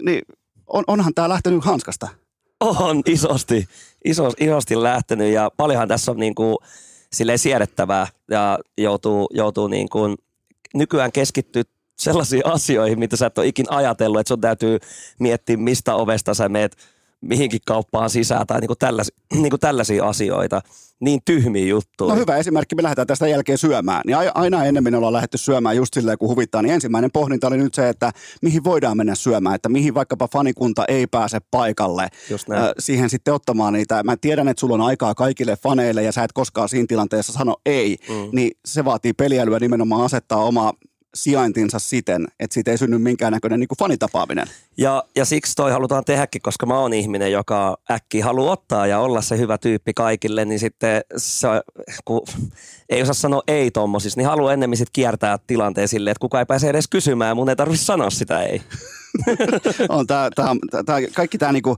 [0.05, 0.21] niin
[0.67, 2.07] on, onhan tämä lähtenyt hanskasta.
[2.59, 3.65] On isosti,
[4.05, 6.57] iso, isosti lähtenyt ja paljonhan tässä on niin kuin,
[7.13, 10.15] silleen siedettävää ja joutuu, joutuu niin kuin,
[10.73, 11.63] nykyään keskittyä
[11.99, 14.79] sellaisiin asioihin, mitä sä et ole ikin ajatellut, että sun täytyy
[15.19, 16.77] miettiä, mistä ovesta sä meet
[17.23, 20.61] mihinkin kauppaan sisään tai niin kuin tällaisia, niin kuin tällaisia asioita.
[20.99, 22.13] Niin tyhmiä juttuja.
[22.13, 24.01] No hyvä esimerkki, me lähdetään tästä jälkeen syömään.
[24.05, 26.61] Niin aina ennemmin ollaan lähdetty syömään just silleen, kun huvittaa.
[26.61, 30.85] Niin ensimmäinen pohdinta oli nyt se, että mihin voidaan mennä syömään, että mihin vaikkapa fanikunta
[30.87, 32.73] ei pääse paikalle Just näin.
[32.79, 34.03] siihen sitten ottamaan niitä.
[34.03, 37.55] Mä tiedän, että sulla on aikaa kaikille faneille ja sä et koskaan siinä tilanteessa sano
[37.65, 38.29] ei, mm.
[38.31, 40.73] niin se vaatii peliälyä nimenomaan asettaa oma
[41.15, 44.47] sijaintinsa siten, että siitä ei synny minkäännäköinen niin kuin fanitapaaminen.
[44.77, 48.99] Ja, ja siksi toi halutaan tehdäkin, koska mä oon ihminen, joka äkki haluaa ottaa ja
[48.99, 51.47] olla se hyvä tyyppi kaikille, niin sitten se,
[52.05, 52.21] kun
[52.89, 56.45] ei osaa sanoa ei tommosissa, niin haluaa ennemmin sit kiertää tilanteen silleen, että kukaan ei
[56.45, 58.61] pääse edes kysymään mun ei tarvitse sanoa sitä ei.
[59.89, 61.77] On tää, tää, tää, kaikki tämä niinku,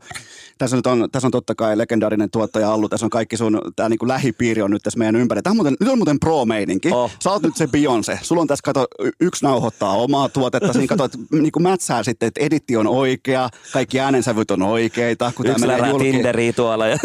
[0.57, 3.89] tässä, nyt on, tässä on totta kai legendaarinen tuottaja Allu, tässä on kaikki sun tää
[3.89, 5.41] niinku lähipiiri on nyt tässä meidän ympärillä.
[5.41, 6.89] Tää on muuten, nyt on muuten pro-meininki.
[6.91, 7.11] Oh.
[7.23, 8.17] Sä oot nyt se Beyoncé.
[8.21, 8.87] Sulla on tässä, kato,
[9.19, 13.99] yksi nauhoittaa omaa tuotetta, siinä kato, että niinku mätsää sitten, että editti on oikea, kaikki
[13.99, 15.31] äänensävyt on oikeita.
[15.35, 16.97] Kun Yksi menee lärää julki- Tinderiä tuolla ja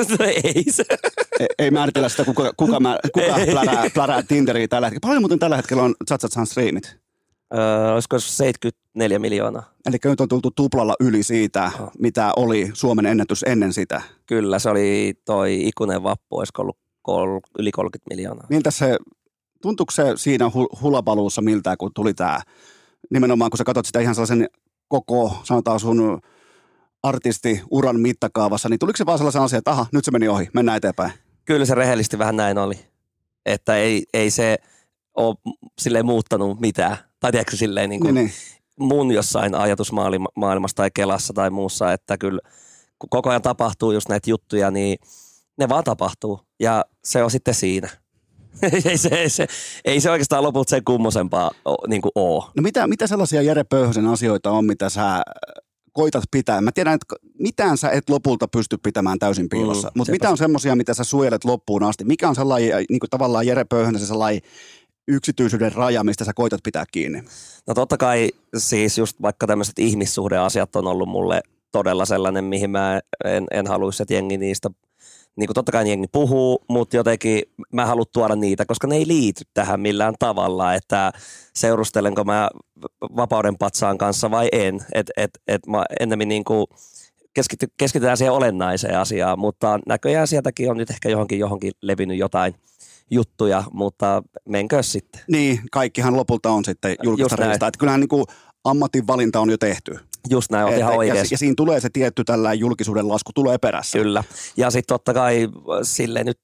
[0.45, 0.85] ei se.
[1.41, 5.09] ei, ei määritellä sitä, kuka, kuka, mä, kuka plärää, plärää Tinderiä tällä hetkellä.
[5.09, 6.97] Paljon muuten tällä hetkellä on Chatsatsan streamit.
[7.55, 9.75] Öö, olisiko 74 miljoonaa?
[9.87, 14.03] Eli nyt on tultu tuplalla yli siitä, mitä oli Suomen ennätys ennen sitä.
[14.27, 18.47] Kyllä, se oli toi ikuinen vappu, olisiko ollut kol, yli 30 miljoonaa.
[18.51, 18.99] Miltä se,
[19.63, 22.41] tuntuuko se siinä hu- hulapaluussa miltä, kun tuli tämä,
[23.11, 24.49] nimenomaan kun sä katsot sitä ihan sellaisen
[24.89, 26.21] koko, sanotaan sun
[27.03, 30.77] artistiuran mittakaavassa, niin tuliko se vaan sellaisen asian, että aha, nyt se meni ohi, mennään
[30.77, 31.13] eteenpäin.
[31.45, 32.75] Kyllä se rehellisesti vähän näin oli.
[33.47, 34.59] Että ei, ei se
[35.17, 35.37] ole
[35.81, 36.97] silleen muuttanut mitään.
[37.21, 38.89] Tai tiedätkö silleen niin kuin Niin, niin.
[38.89, 42.41] mun jossain ajatusmaailmassa tai Kelassa tai muussa, että kyllä
[42.99, 44.99] kun koko ajan tapahtuu just näitä juttuja, niin
[45.59, 46.41] ne vaan tapahtuu.
[46.61, 47.89] Ja se on sitten siinä.
[48.85, 49.47] ei, se, ei, se,
[49.85, 51.51] ei se oikeastaan lopulta sen kummosempaa
[51.89, 52.51] niin kuin oo.
[52.57, 55.23] No mitä, mitä sellaisia Jere Pöyhösen asioita on, mitä sä
[55.93, 56.61] koitat pitää?
[56.61, 60.39] Mä tiedän, että mitään sä et lopulta pysty pitämään täysin piilossa, Mm, mutta mitä on
[60.39, 62.05] semmoisia, mitä sä suojelet loppuun asti?
[62.05, 64.41] Mikä on sellainen niin kuin tavallaan Jere Pöyhösen sellainen
[65.09, 67.23] yksityisyyden raja, mistä sä koitat pitää kiinni?
[67.67, 71.41] No totta kai siis just vaikka tämmöiset ihmissuhdeasiat on ollut mulle
[71.73, 74.71] todella sellainen, mihin mä en, en haluaisi, että jengi niistä,
[75.37, 79.07] niin kuin totta kai jengi puhuu, mutta jotenkin mä haluan tuoda niitä, koska ne ei
[79.07, 81.13] liity tähän millään tavalla, että
[81.55, 82.51] seurustelenko mä
[83.17, 86.67] vapauden patsaan kanssa vai en, että et, et mä ennemmin niin kuin
[87.35, 92.55] keskity, keskitytään siihen olennaiseen asiaan, mutta näköjään sieltäkin on nyt ehkä johonkin johonkin levinnyt jotain
[93.11, 95.21] juttuja, mutta menkö sitten.
[95.29, 97.69] Niin, kaikkihan lopulta on sitten julkista riistaa.
[97.69, 98.25] Että kyllähän niin kuin
[98.65, 99.99] ammatin valinta on jo tehty.
[100.31, 101.35] Just näin, on ihan ja, oikeassa.
[101.35, 103.99] ja siinä tulee se tietty tällainen julkisuuden lasku tulee perässä.
[103.99, 104.25] Kyllä.
[104.57, 105.49] Ja sitten totta kai
[105.83, 106.39] sille nyt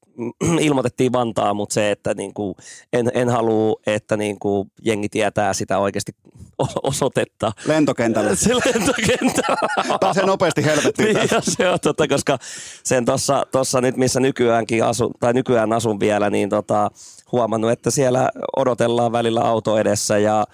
[0.61, 2.57] ilmoitettiin Vantaa, mutta se, että niinku,
[2.93, 6.13] en, en halua, että niinku, jengi tietää sitä oikeasti
[6.83, 7.53] osoitetta.
[7.67, 8.35] Lentokentällä.
[8.37, 9.43] Se lentokenttä.
[10.01, 11.35] Pääsee nopeasti helvettiin niin, tästä.
[11.37, 12.39] ja se on totta, koska
[12.83, 16.91] sen tuossa tossa nyt, missä nykyäänkin asun, tai nykyään asun vielä, niin tota,
[17.33, 20.47] huomannut, että siellä odotellaan välillä auto edessä ja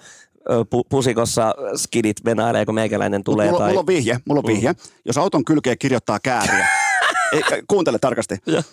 [0.49, 3.47] pu- pusikossa skidit venailee, kun meikäläinen tulee.
[3.47, 3.67] mulla, tai...
[3.67, 4.73] mulla on vihje, mulla on vihje.
[5.05, 6.67] Jos auton kylkeen kirjoittaa kääriä,
[7.33, 8.37] ei, kuuntele tarkasti.
[8.45, 8.63] Ja.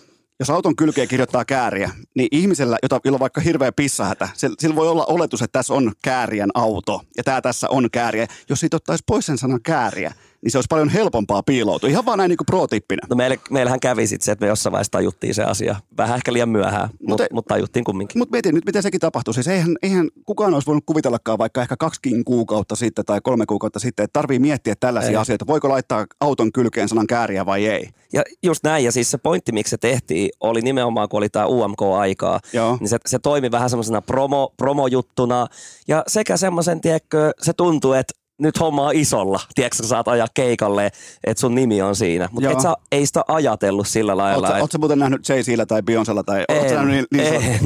[0.40, 4.28] Jos auton kylkeen kirjoittaa kääriä, niin ihmisellä, jota, jolla on vaikka hirveä pissahätä,
[4.59, 8.26] sillä voi olla oletus, että tässä on käärien auto ja tämä tässä on kääriä.
[8.48, 11.89] Jos siitä ottaisi pois sen sanan kääriä, niin se olisi paljon helpompaa piiloutua.
[11.91, 13.03] Ihan vaan näin niin kuin pro-tippinä.
[13.11, 15.77] No meille, meillähän kävi sitten se, että me jossain vaiheessa tajuttiin se asia.
[15.97, 18.19] Vähän ehkä liian myöhään, mutta Mut mut tajuttiin kumminkin.
[18.19, 19.35] Mutta mietin nyt, miten sekin tapahtui.
[19.35, 23.79] Siis eihän, eihän kukaan olisi voinut kuvitellakaan vaikka ehkä kaksikin kuukautta sitten tai kolme kuukautta
[23.79, 25.17] sitten, että tarvii miettiä tällaisia Ei.
[25.17, 25.47] asioita.
[25.47, 27.89] Voiko laittaa auton kylkeen sanan kääriä vai ei?
[28.12, 31.47] Ja just näin, ja siis se pointti, miksi se tehtiin, oli nimenomaan, kun oli tämä
[31.47, 32.77] UMK-aikaa, Joo.
[32.81, 35.47] niin se, se toimi vähän semmoisena promo, promojuttuna,
[35.89, 40.27] ja sekä semmoisen, tiedätkö, se tuntuu, että nyt homma on isolla, tiedätkö, sä saat ajaa
[40.35, 40.91] keikalle,
[41.25, 42.29] että sun nimi on siinä.
[42.33, 44.49] Mutta et sä, ei sitä ajatellut sillä lailla.
[44.49, 47.61] Oletko et- sä muuten nähnyt Jay-Zillä tai Beyoncella tai En, nähnyt niin, niin en.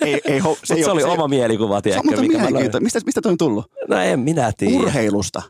[0.00, 2.28] ei, ei, ho, se, se oli oma mielikuva, Se on tiedätkö, mä löin.
[2.30, 2.80] mielenkiintoista.
[2.80, 3.64] Mistä, mistä toi on tullut?
[3.88, 4.76] No en minä tiedä.
[4.82, 5.42] Urheilusta.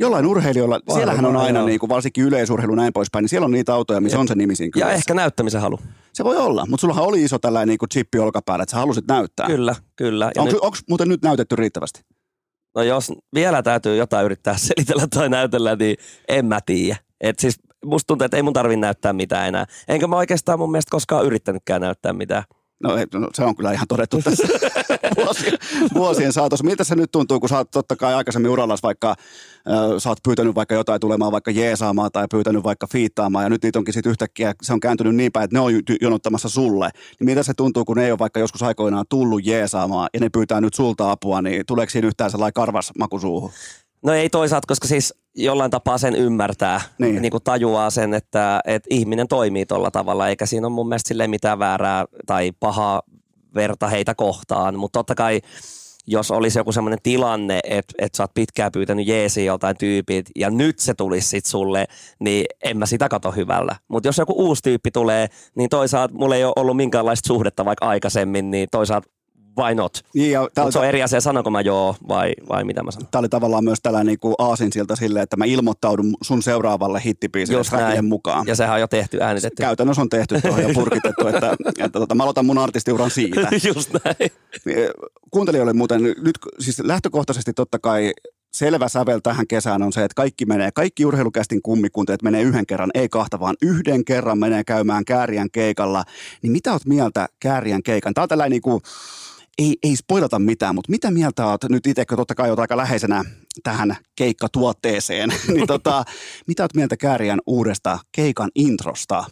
[0.00, 3.50] Jollain urheilijoilla, Varmaan, siellähän on aina, niin kuin, varsinkin yleisurheilu näin poispäin, niin siellä on
[3.50, 4.94] niitä autoja, missä on se nimi siinä Ja kylässä.
[4.94, 5.78] ehkä näyttämisen halu.
[6.12, 9.04] Se voi olla, mutta sullahan oli iso tällainen niin kuin chippi olkapäällä, että sä halusit
[9.08, 9.46] näyttää.
[9.46, 10.30] Kyllä, kyllä.
[10.34, 10.82] Ja Onko nyt, nyt...
[10.88, 12.00] muuten nyt näytetty riittävästi?
[12.78, 15.96] No jos vielä täytyy jotain yrittää selitellä tai näytellä, niin
[16.28, 16.96] en mä tiedä.
[17.20, 19.66] Et siis musta tuntuu, että ei mun tarvi näyttää mitään enää.
[19.88, 22.44] Enkä mä oikeastaan mun mielestä koskaan yrittänytkään näyttää mitään.
[22.82, 24.48] No, no se on kyllä ihan todettu tässä
[25.16, 25.58] vuosien,
[25.94, 26.64] vuosien saatossa.
[26.64, 29.16] Miltä se nyt tuntuu, kun sä oot totta kai aikaisemmin urallas vaikka, äh,
[29.98, 33.78] sä oot pyytänyt vaikka jotain tulemaan vaikka jeesaamaan tai pyytänyt vaikka fiittaamaan ja nyt niitä
[33.78, 36.90] onkin sitten yhtäkkiä, se on kääntynyt niin päin, että ne on jonottamassa sulle.
[37.20, 40.28] Niin miltä se tuntuu, kun ne ei ole vaikka joskus aikoinaan tullut jeesaamaan ja ne
[40.28, 43.50] pyytää nyt sulta apua, niin tuleeko siinä yhtään sellainen karvas maku suuhun?
[44.02, 47.22] No ei toisaalta, koska siis jollain tapaa sen ymmärtää, Niin.
[47.22, 47.30] niin.
[47.30, 51.30] kuin tajuaa sen, että, että ihminen toimii tuolla tavalla, eikä siinä ole mun mielestä silleen
[51.30, 53.02] mitään väärää tai pahaa
[53.54, 55.40] verta heitä kohtaan, mutta totta kai
[56.10, 60.50] jos olisi joku semmoinen tilanne, että, että sä oot pitkään pyytänyt jeesiä joltain tyypit ja
[60.50, 61.84] nyt se tulisi sit sulle,
[62.20, 63.76] niin en mä sitä kato hyvällä.
[63.88, 65.26] Mutta jos joku uusi tyyppi tulee,
[65.56, 69.08] niin toisaalta mulla ei ole ollut minkäänlaista suhdetta vaikka aikaisemmin, niin toisaalta
[69.58, 70.04] why not?
[70.14, 72.82] Niin, ja tää Mutta se on oli, eri asia, sanonko mä joo vai, vai mitä
[72.82, 73.08] mä sanon.
[73.10, 77.00] tää oli tavallaan myös tällainen niin kuin aasinsilta silleen, että mä ilmoittaudun sun seuraavalle
[77.72, 78.04] näin.
[78.04, 78.46] mukaan.
[78.46, 79.62] Ja sehän on jo tehty, äänitetty.
[79.62, 83.40] Käytännössä on tehty tuohon ja purkitettu, että, että tota, mä aloitan mun artistiuran siitä.
[83.74, 84.30] Just näin.
[84.64, 84.90] Niin,
[85.30, 88.12] Kuuntelijoille muuten, nyt siis lähtökohtaisesti totta kai
[88.52, 92.90] selvä sävel tähän kesään on se, että kaikki menee, kaikki urheilukästin kummikunteet menee yhden kerran,
[92.94, 96.04] ei kahta, vaan yhden kerran menee käymään Kääriän keikalla.
[96.42, 98.14] Niin mitä oot mieltä Kääriän keikan?
[98.14, 98.80] Tää on tällainen niin kuin,
[99.58, 102.76] ei, ei spoilata mitään, mutta mitä mieltä oot nyt itse, kun totta kai oot aika
[102.76, 103.24] läheisenä
[103.62, 106.04] tähän keikkatuotteeseen, niin tota,
[106.46, 109.24] mitä oot mieltä Kääriän uudesta keikan introsta?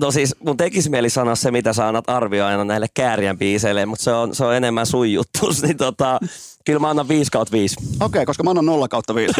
[0.00, 4.04] No siis mun tekisi mieli sanoa se, mitä sä annat arvioina näille kääriän biiseille, mutta
[4.04, 6.18] se on, se on enemmän sun juttus, niin tota,
[6.64, 7.76] kyllä mä annan 5 kautta 5.
[8.00, 9.34] Okei, koska mä annan 0 kautta 5.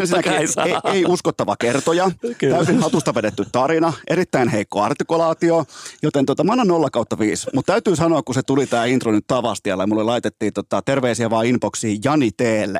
[0.00, 2.56] Ensinnäkin kai ei, ei, uskottava kertoja, Kyllä.
[2.56, 5.64] täysin hatusta vedetty tarina, erittäin heikko artikulaatio,
[6.02, 7.46] joten tota, mä annan 0 kautta 5.
[7.54, 11.30] Mutta täytyy sanoa, kun se tuli tämä intro nyt Tavastialla ja mulle laitettiin tota, terveisiä
[11.30, 12.78] vaan inboxiin Jani Teelle.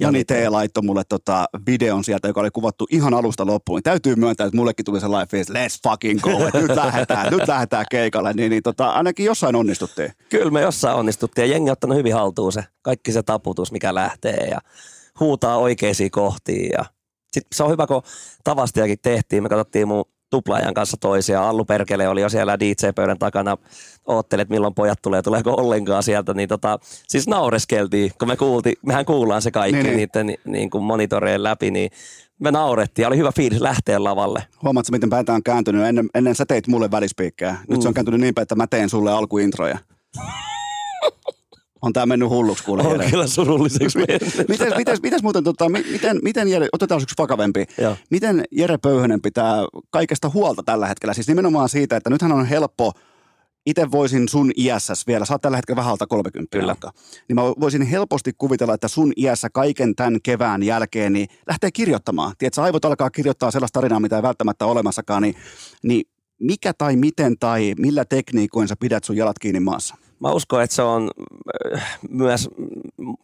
[0.00, 3.82] Jani T laittoi mulle tota, videon sieltä, joka oli kuvattu ihan alusta loppuun.
[3.82, 7.86] Täytyy myöntää, että mullekin tuli sellainen fiilis, let's fucking go, että nyt lähdetään, nyt lähdetään
[7.90, 8.32] keikalle.
[8.32, 10.12] Niin, niin tota, ainakin jossain onnistuttiin.
[10.28, 13.94] Kyllä me jossain onnistuttiin ja jengi on ottanut hyvin haltuun se, kaikki se taputus, mikä
[13.94, 14.58] lähtee ja
[15.20, 16.70] huutaa oikeisiin kohtiin.
[16.78, 16.84] Ja
[17.32, 18.02] sitten se on hyvä, kun
[18.44, 21.48] tavastiakin tehtiin, me katsottiin mun tuplaajan kanssa toisia.
[21.48, 23.56] Allu Perkele oli jo siellä DJ-pöydän takana,
[24.06, 26.34] oottelet että milloin pojat tulee, tuleeko ollenkaan sieltä.
[26.34, 26.78] Niin tota,
[27.08, 30.26] siis naureskeltiin, kun me kuultiin, mehän kuullaan se kaikki Niin, niin, niin.
[30.26, 31.90] niiden niin kuin monitoreen läpi, niin
[32.38, 34.42] me naurettiin ja oli hyvä fiilis lähteä lavalle.
[34.62, 35.84] Huomaatko, miten päin tää on kääntynyt?
[35.84, 37.56] Ennen, ennen sä teit mulle välispiikkejä.
[37.68, 39.78] Nyt se on kääntynyt niin päin, että mä teen sulle alkuintroja.
[41.82, 42.82] On tää mennyt hulluksi kuule.
[42.82, 43.98] On kyllä surulliseksi.
[44.48, 47.64] Miten, miten, miten muuten, tota, mi- miten, miten Jere, otetaan yksi vakavempi.
[47.78, 47.96] Joo.
[48.10, 49.54] Miten Jere Pöyhönen pitää
[49.90, 51.14] kaikesta huolta tällä hetkellä?
[51.14, 52.92] Siis nimenomaan siitä, että nythän on helppo,
[53.68, 56.76] itse voisin sun iässä vielä, sä oot tällä hetkellä vähän alta 30 Kyllä.
[57.28, 62.32] niin mä voisin helposti kuvitella, että sun iässä kaiken tämän kevään jälkeen niin lähtee kirjoittamaan.
[62.38, 65.34] Tiedätkö, aivot alkaa kirjoittaa sellaista tarinaa, mitä ei välttämättä ole olemassakaan, niin,
[65.82, 66.04] niin
[66.40, 69.94] mikä tai miten tai millä tekniikoin sä pidät sun jalat kiinni maassa?
[70.20, 71.10] Mä uskon, että se on
[71.74, 72.48] äh, myös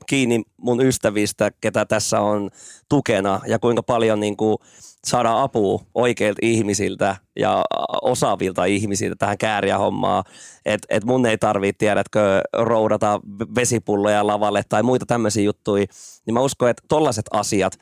[0.07, 2.51] kiinni mun ystävistä, ketä tässä on
[2.89, 4.59] tukena ja kuinka paljon niin kuin
[5.05, 7.65] saadaan apua oikeilta ihmisiltä ja
[8.03, 10.25] osaavilta ihmisiltä tähän kääriähommaan.
[10.65, 13.21] Että et mun ei tarvitse, tiedätkö, roudata
[13.55, 15.87] vesipulloja lavalle tai muita tämmöisiä juttuja.
[16.27, 17.79] Niin mä uskon, että tollaiset asiat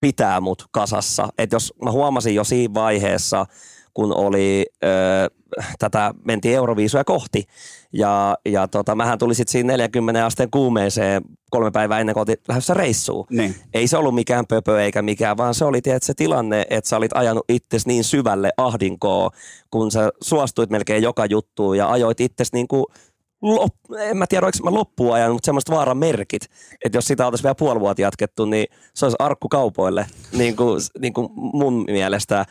[0.00, 1.28] pitää mut kasassa.
[1.38, 3.46] Että jos mä huomasin jo siinä vaiheessa,
[3.94, 4.88] kun oli, ö,
[5.78, 7.44] tätä mentiin Euroviisuja kohti.
[7.92, 12.38] Ja, ja tota, mähän tuli sitten siinä 40 asteen kuumeeseen kolme päivää ennen kuin oltiin
[12.48, 13.26] lähdössä reissuun.
[13.30, 13.54] Niin.
[13.74, 16.96] Ei se ollut mikään pöpö eikä mikään, vaan se oli tiedät, se tilanne, että sä
[16.96, 19.30] olit ajanut itsesi niin syvälle ahdinkoon,
[19.70, 22.84] kun sä suostuit melkein joka juttuun ja ajoit itsesi niin kuin
[23.42, 26.42] lop, en mä tiedä, oliko mä loppuun ajanut, mutta semmoista vaaran merkit,
[26.84, 30.80] että jos sitä oltaisiin vielä puoli vuotta jatkettu, niin se olisi arkku kaupoille, niin kuin,
[31.00, 32.44] niin kuin mun mielestä.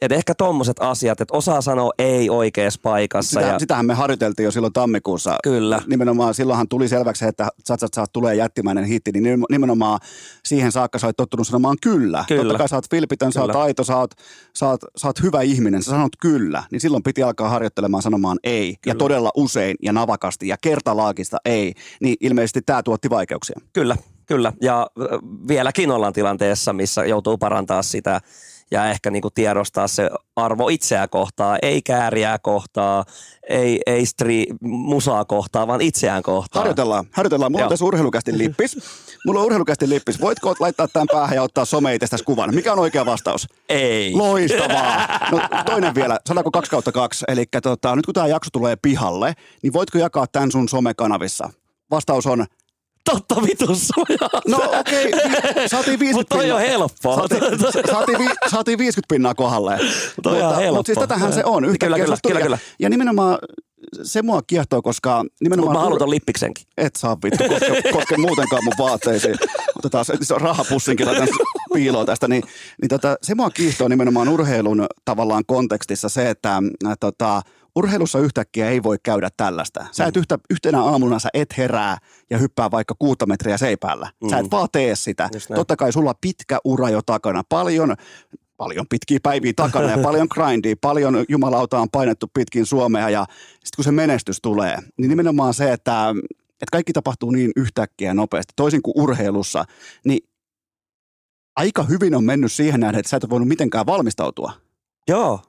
[0.00, 3.40] Et ehkä tommoset asiat, että osaa sanoa ei oikeassa paikassa.
[3.40, 5.36] Sitä, ja, Sitähän me harjoiteltiin jo silloin tammikuussa.
[5.42, 5.82] Kyllä.
[5.86, 10.00] Nimenomaan silloinhan tuli selväksi, että Sat Sat Sat tulee jättimäinen hitti, niin nimenomaan
[10.44, 12.24] siihen saakka sä olet tottunut sanomaan kyllä.
[12.28, 12.42] Kyllä.
[12.42, 14.10] Totta kai sä oot vilpitön, sä oot aito, sä oot,
[14.54, 16.62] sä, oot, sä oot hyvä ihminen, sä sanot kyllä.
[16.70, 18.70] Niin silloin piti alkaa harjoittelemaan sanomaan ei.
[18.70, 18.94] Ja Kyllä.
[18.94, 21.74] todella usein ja navakasti ja kertalaakista ei.
[22.00, 23.60] Niin ilmeisesti tämä tuotti vaikeuksia.
[23.72, 23.96] Kyllä,
[24.26, 24.52] kyllä.
[24.62, 24.86] Ja
[25.48, 28.20] vieläkin ollaan tilanteessa, missä joutuu parantaa sitä
[28.70, 33.04] ja ehkä niin kuin tiedostaa se arvo itseä kohtaa, ei kääriää kohtaa,
[33.48, 36.60] ei, ei stri, musaa kohtaa, vaan itseään kohtaa.
[36.60, 37.52] Harjoitellaan, harjoitellaan.
[37.52, 37.70] Mulla on Joo.
[37.70, 38.78] tässä urheilukästi lippis.
[39.26, 40.20] Mulla on urheilukästi lippis.
[40.20, 42.54] Voitko laittaa tämän päähän ja ottaa some itsestäsi kuvan?
[42.54, 43.46] Mikä on oikea vastaus?
[43.68, 44.14] Ei.
[44.14, 45.08] Loistavaa.
[45.32, 47.24] No, toinen vielä, sanotaanko 2 kautta 2.
[47.28, 51.50] Eli tota, nyt kun tämä jakso tulee pihalle, niin voitko jakaa tämän sun somekanavissa?
[51.90, 52.46] Vastaus on,
[53.10, 53.88] Totta vitus
[54.48, 56.78] no okei, okay, saatiin 50 Mutta toi on pinnaa.
[56.78, 57.16] helppoa.
[57.16, 57.42] Saatiin,
[57.90, 59.78] saatiin, vi, saatiin 50 pinnaa kohdalle.
[60.22, 60.76] Toi on mutta, helppo.
[60.76, 61.64] mutta siis tätähän se on.
[61.64, 62.58] Yhtäkkiä Kyllä, kyllä, kyllä, kyllä.
[62.78, 63.38] Ja nimenomaan
[64.02, 65.72] se mua kiehtoo, koska nimenomaan...
[65.72, 66.64] Mutta mä haluan lippiksenkin.
[66.76, 69.34] Et saa vittu, koske, koske muutenkaan mun vaatteisiin.
[69.78, 71.28] Otetaan se, se on rahapussinkin laitan
[71.74, 72.28] piiloon tästä.
[72.28, 72.42] Niin,
[72.82, 77.42] niin tota, se mua kiihtoo nimenomaan urheilun tavallaan kontekstissa se, että äh, tota,
[77.78, 79.86] urheilussa yhtäkkiä ei voi käydä tällaista.
[79.92, 81.98] Sä et yhtä, yhtenä aamuna sä et herää
[82.30, 84.10] ja hyppää vaikka kuutta metriä seipäällä.
[84.30, 85.28] Sä et vaan tee sitä.
[85.54, 87.42] Totta kai sulla pitkä ura jo takana.
[87.48, 87.94] Paljon
[88.56, 93.76] paljon pitkiä päiviä takana ja paljon grindia, paljon jumalauta on painettu pitkin Suomea ja sitten
[93.76, 96.14] kun se menestys tulee, niin nimenomaan se, että,
[96.50, 99.64] että kaikki tapahtuu niin yhtäkkiä nopeasti, toisin kuin urheilussa,
[100.04, 100.28] niin
[101.56, 104.52] aika hyvin on mennyt siihen nähden, että sä et ole voinut mitenkään valmistautua.
[105.08, 105.40] Joo,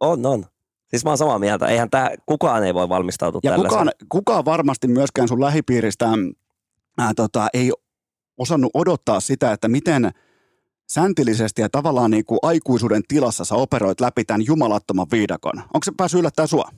[0.00, 0.46] on, on.
[0.96, 1.66] Siis mä oon samaa mieltä.
[1.66, 3.70] Eihän tää, kukaan ei voi valmistautua Ja tällaiseen.
[3.78, 6.06] kukaan, kukaan varmasti myöskään sun lähipiiristä
[6.98, 7.72] ää, tota, ei
[8.38, 10.10] osannut odottaa sitä, että miten
[10.88, 15.58] säntillisesti ja tavallaan niin kuin aikuisuuden tilassa sä operoit läpi tämän jumalattoman viidakon.
[15.58, 16.68] Onko se päässyt yllättää sua?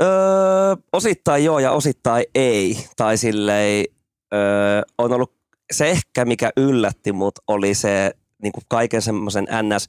[0.00, 0.06] Öö,
[0.92, 2.84] osittain joo ja osittain ei.
[2.96, 3.84] Tai silleen,
[4.34, 5.32] öö, on ollut
[5.72, 8.10] se ehkä, mikä yllätti mut, oli se
[8.42, 9.88] niin kuin kaiken semmoisen ns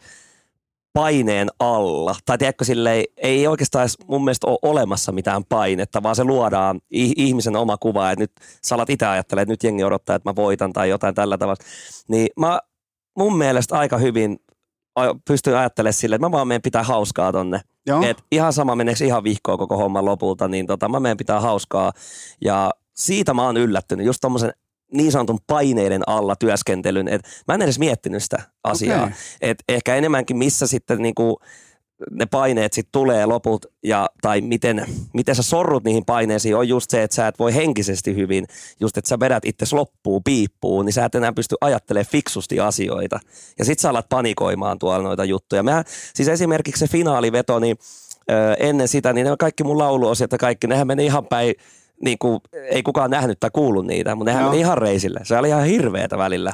[0.96, 2.16] paineen alla.
[2.26, 6.76] Tai tiedätkö, silleen, ei oikeastaan edes mun mielestä ole olemassa mitään painetta, vaan se luodaan
[6.76, 8.32] ih- ihmisen oma kuva, että nyt
[8.62, 11.64] sä alat itse ajattelee, että nyt jengi odottaa, että mä voitan tai jotain tällä tavalla.
[12.08, 12.60] Niin mä
[13.18, 14.40] mun mielestä aika hyvin
[15.28, 17.62] pystyn ajattelemaan silleen, että mä vaan menen pitää hauskaa tonne.
[17.88, 18.04] Joo.
[18.04, 21.94] Et ihan sama meneekö ihan vihkoon koko homman lopulta, niin tota, mä menen pitää hauskaa.
[22.42, 24.54] Ja siitä mä oon yllättynyt, just tommosen
[24.94, 27.07] niin sanotun paineiden alla työskentelyn.
[27.07, 29.03] Et mä en edes miettinyt sitä asiaa.
[29.03, 29.16] Okei.
[29.41, 31.40] Et ehkä enemmänkin missä sitten niinku
[32.12, 36.90] ne paineet sitten tulee loput ja, tai miten, miten sä sorrut niihin paineisiin on just
[36.90, 38.45] se, että sä et voi henkisesti hyvin,
[38.80, 43.20] just että sä vedät itse loppuun, piippuun, niin sä et enää pysty ajattelemaan fiksusti asioita.
[43.60, 45.64] Ja sit sä alat panikoimaan tuolla noita juttuja.
[45.64, 45.84] Mä,
[46.14, 47.78] siis esimerkiksi se finaaliveto, niin
[48.60, 51.56] ennen sitä, niin ne kaikki mun lauluosiat ja kaikki, nehän meni ihan päin,
[52.02, 55.20] niin kuin, ei kukaan nähnyt tai kuullut niitä, mutta nehän meni ihan reisille.
[55.24, 56.54] Se oli ihan hirveetä välillä.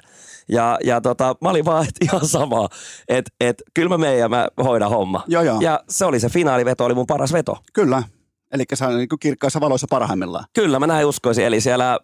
[0.49, 2.69] Ja, ja tota, mä olin vaan, että ihan sama,
[3.07, 5.23] että et, kyllä mä menen ja mä hoidan homma.
[5.27, 5.61] Joo, joo.
[5.61, 7.57] Ja se oli se finaaliveto, oli mun paras veto.
[7.73, 8.03] Kyllä.
[8.53, 10.45] Eli sä niin kirkkaissa valoissa parhaimmillaan.
[10.53, 11.99] Kyllä mä näin uskoisin, eli siellä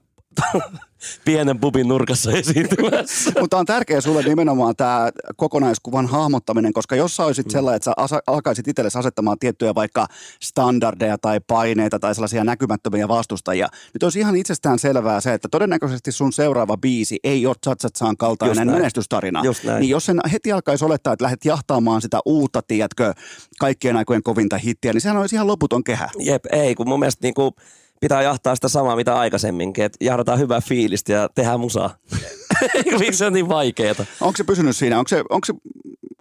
[1.26, 3.32] pienen pubin nurkassa esiintymässä.
[3.40, 7.28] Mutta on tärkeä sulle nimenomaan tämä kokonaiskuvan hahmottaminen, koska jos sä Mm.
[7.28, 10.08] olisit sellainen, että sä alkaisit itsellesi asettamaan tiettyjä vaikka
[10.42, 16.12] standardeja tai paineita tai sellaisia näkymättömiä vastustajia, nyt olisi ihan itsestään selvää se, että todennäköisesti
[16.12, 19.44] sun seuraava biisi ei ole Tsatsatsaan kaltainen menestystarina.
[19.80, 23.14] Niin jos sen heti alkaisi olettaa, että lähdet jahtaamaan sitä uutta, tiedätkö,
[23.60, 26.10] kaikkien aikojen kovinta hittiä, niin sehän olisi ihan loputon kehä.
[26.20, 27.56] Jep, ei, kun mun mielestä niinku
[28.02, 31.98] pitää jahtaa sitä samaa mitä aikaisemminkin, että jahdataan hyvää fiilistä ja tehdään musaa.
[33.00, 34.06] Miksi se on niin vaikeeta?
[34.22, 35.00] Onko se pysynyt siinä?
[35.00, 35.54] Onko se, onko se,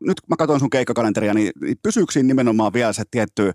[0.01, 3.53] nyt kun mä katson sun keikkakalenteria, niin, niin pysyykö siinä nimenomaan vielä se tietty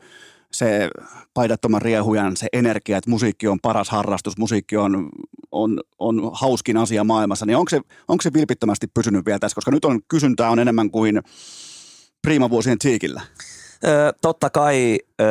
[0.52, 0.90] se
[1.34, 5.10] paidattoman riehujan, se energia, että musiikki on paras harrastus, musiikki on,
[5.52, 9.56] on, on hauskin asia maailmassa, niin onko se, onko se vilpittömästi pysynyt vielä tässä?
[9.56, 11.22] Koska nyt on kysyntää on enemmän kuin
[12.22, 13.22] priimavuosien tiikillä.
[13.86, 15.24] Ö, totta kai ö,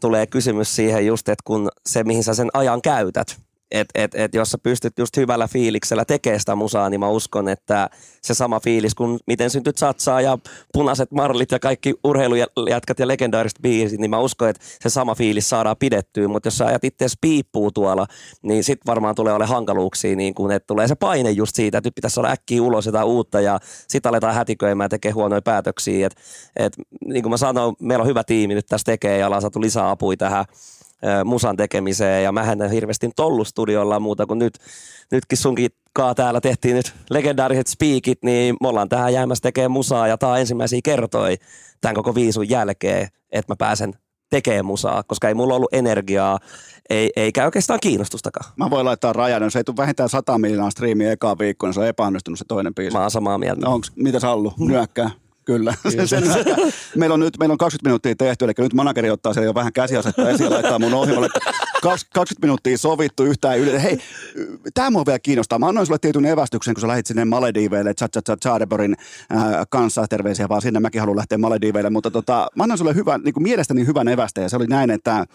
[0.00, 3.40] tulee kysymys siihen just, että kun se, mihin sä sen ajan käytät,
[3.70, 7.48] et, et, et jos sä pystyt just hyvällä fiiliksellä tekemään sitä musaa, niin mä uskon,
[7.48, 7.90] että
[8.22, 10.38] se sama fiilis kuin miten syntyt satsaa ja
[10.72, 15.48] punaiset marlit ja kaikki urheilujätkät ja legendaariset biisit, niin mä uskon, että se sama fiilis
[15.48, 18.06] saadaan pidettyä, mutta jos sä ajat itseäsi piippuu tuolla,
[18.42, 21.86] niin sit varmaan tulee ole hankaluuksia, niin kun, että tulee se paine just siitä, että
[21.86, 26.06] nyt pitäisi saada äkkiä ulos jotain uutta ja sit aletaan hätiköimään ja tekee huonoja päätöksiä.
[26.06, 26.14] Et,
[26.56, 26.72] et,
[27.06, 29.90] niin kuin mä sanoin, meillä on hyvä tiimi nyt tässä tekee ja ollaan saatu lisää
[29.90, 30.44] apuja tähän
[31.24, 34.54] musan tekemiseen ja mä en hirveästi ollut studiolla muuta kuin nyt,
[35.12, 40.08] nytkin sunkin kaa täällä tehtiin nyt legendaariset speakit, niin me ollaan tähän jäämässä tekemään musaa
[40.08, 41.36] ja tää ensimmäisiä kertoi
[41.80, 43.92] tämän koko viisun jälkeen, että mä pääsen
[44.30, 46.38] tekemään musaa, koska ei mulla ollut energiaa,
[46.90, 48.52] ei, eikä oikeastaan kiinnostustakaan.
[48.56, 51.80] Mä voin laittaa rajan, jos ei tule vähintään 100 miljoonaa striimiä ekaa viikkoa, niin se
[51.80, 52.96] on epäonnistunut se toinen biisi.
[52.96, 53.66] Mä oon samaa mieltä.
[53.66, 54.58] No, onks, mitä sä ollut?
[54.58, 55.10] Nyökkää.
[55.50, 55.74] Kyllä.
[56.06, 56.22] Sen,
[56.96, 59.72] meillä on nyt meillä on 20 minuuttia tehty, eli nyt manageri ottaa siellä jo vähän
[59.72, 61.28] käsiasetta esiin ja laittaa mun ohjelmalle.
[61.82, 63.82] 20 minuuttia sovittu yhtään yli.
[63.82, 63.98] Hei,
[64.74, 65.58] tämä mua vielä kiinnostaa.
[65.58, 68.96] Mä annoin sulle tietyn evästyksen, kun sä lähdit sinne Malediiveille Cha Cha Cha Chadeborin
[69.32, 70.06] äh, kanssa.
[70.08, 70.80] Terveisiä vaan sinne.
[70.80, 74.40] Mäkin haluan lähteä Malediiveille, mutta tota, mä annoin sulle hyvän, niin kuin mielestäni hyvän evästä
[74.40, 75.26] ja se oli näin, että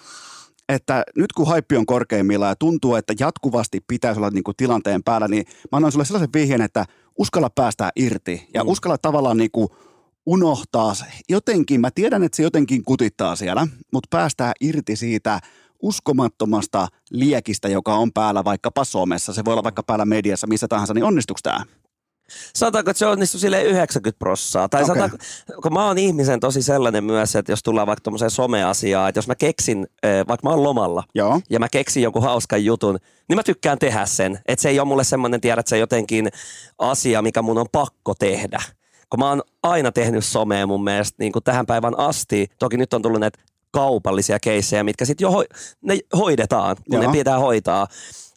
[0.70, 5.04] että nyt kun haippi on korkeimmillaan ja tuntuu, että jatkuvasti pitäisi olla niin kuin tilanteen
[5.04, 6.86] päällä, niin mä annoin sulle sellaisen vihjeen, että
[7.18, 8.70] uskalla päästää irti ja mm.
[8.70, 9.70] uskalla tavallaan niin kuin
[10.26, 10.94] unohtaa
[11.30, 15.40] jotenkin, mä tiedän, että se jotenkin kutittaa siellä, mutta päästää irti siitä
[15.82, 20.94] uskomattomasta liekistä, joka on päällä vaikkapa somessa, se voi olla vaikka päällä mediassa, missä tahansa,
[20.94, 21.66] niin onnistuuko tämä?
[22.56, 24.70] Sanotaanko, että se onnistui sille 90 prossaa.
[24.70, 24.96] Tai okay.
[24.96, 25.18] sanotaanko,
[25.62, 29.28] kun mä oon ihmisen tosi sellainen myös, että jos tullaan vaikka tuommoiseen someasiaan, että jos
[29.28, 29.88] mä keksin,
[30.28, 31.42] vaikka mä oon lomalla, Joo.
[31.50, 32.98] ja mä keksin jonkun hauskan jutun,
[33.30, 34.40] niin mä tykkään tehdä sen.
[34.48, 36.30] Että se ei ole mulle semmoinen, tiedät, että se jotenkin
[36.78, 38.62] asia, mikä mun on pakko tehdä
[39.10, 42.94] kun mä oon aina tehnyt somea mun mielestä niin kuin tähän päivän asti, toki nyt
[42.94, 43.40] on tullut näitä
[43.72, 47.12] kaupallisia keissejä, mitkä sitten jo ho- ne hoidetaan, kun Joo.
[47.12, 47.88] ne pitää hoitaa.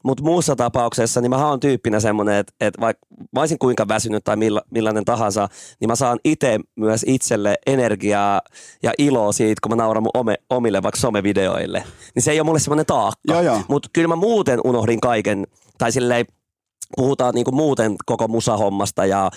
[0.04, 4.24] Mutta muussa tapauksessa, niin mä oon tyyppinä semmoinen, että, että vaikka mä olisin kuinka väsynyt
[4.24, 5.48] tai milla, millainen tahansa,
[5.80, 8.40] niin mä saan itse myös itselle energiaa
[8.82, 11.84] ja iloa siitä, kun mä nauran mun ome, omille vaikka somevideoille.
[12.14, 13.34] Niin se ei ole mulle semmoinen taakka.
[13.68, 15.46] Mutta kyllä mä muuten unohdin kaiken,
[15.78, 16.26] tai silleen
[16.96, 19.30] puhutaan niin muuten koko musahommasta ja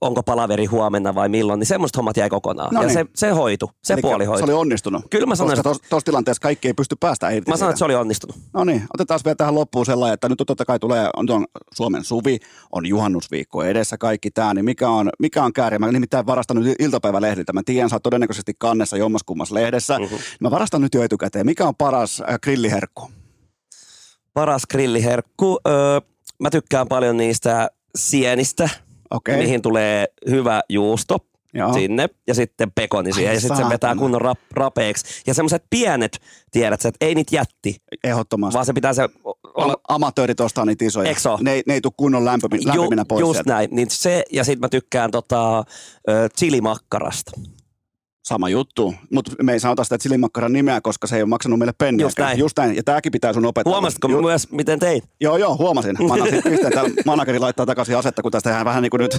[0.00, 2.74] onko palaveri huomenna vai milloin, niin semmoista hommat jäi kokonaan.
[2.74, 2.88] No niin.
[2.88, 4.46] Ja se, se hoitu, se Eli puoli hoitu.
[4.46, 5.04] Se oli onnistunut.
[5.10, 7.50] Kyllä mä sanoin, Koska tuossa tilanteessa kaikki ei pysty päästä irti.
[7.50, 8.36] Mä sanoin, että se oli onnistunut.
[8.52, 12.04] No niin, otetaan vielä tähän loppuun sellainen, että nyt totta kai tulee, on, on Suomen
[12.04, 12.38] suvi,
[12.72, 15.78] on juhannusviikko edessä kaikki tämä, niin mikä on, mikä on kääriä?
[15.78, 17.52] Mä nimittäin varastan nyt iltapäivälehdiltä.
[17.52, 19.96] Mä tiedän, sä oot todennäköisesti kannessa jommaskummassa lehdessä.
[20.02, 20.20] Uh-huh.
[20.40, 21.46] Mä varastan nyt jo etukäteen.
[21.46, 23.10] Mikä on paras äh, grilliherkku?
[24.34, 25.58] Paras grilliherkku?
[25.68, 26.00] Öö,
[26.40, 28.68] mä tykkään paljon niistä sienistä,
[29.10, 29.36] okay.
[29.36, 31.18] mihin tulee hyvä juusto.
[31.54, 31.72] Joo.
[31.72, 35.22] sinne ja sitten pekoni siihen ja sitten se vetää kunnon rap, rapeeksi.
[35.26, 36.18] Ja semmoiset pienet,
[36.50, 37.76] tiedät sä, että ei niitä jätti.
[38.04, 38.54] Ehdottomasti.
[38.54, 39.08] Vaan se pitää se...
[39.44, 39.76] Olla...
[39.88, 41.10] Amatöörit ostaa niitä isoja.
[41.10, 41.38] Ekso?
[41.40, 43.52] Ne, ne ei tule kunnon lämpiminä pois Just sieltä.
[43.52, 43.68] näin.
[43.72, 45.64] Niin se, ja sitten mä tykkään tota,
[46.38, 47.30] chilimakkarasta
[48.26, 51.72] sama juttu, mutta me ei saata sitä chilimakkaran nimeä, koska se ei ole maksanut meille
[51.78, 52.04] penniä.
[52.04, 52.38] Just näin.
[52.38, 52.76] Just näin.
[52.76, 53.72] Ja tämäkin pitää sun opettaa.
[53.72, 55.04] Huomasitko Ju- myös, miten teit?
[55.20, 55.96] Joo, joo, huomasin.
[56.08, 59.18] Mä annan pisteen, että manageri laittaa takaisin asetta, kun tästä tehdään vähän niin kuin nyt.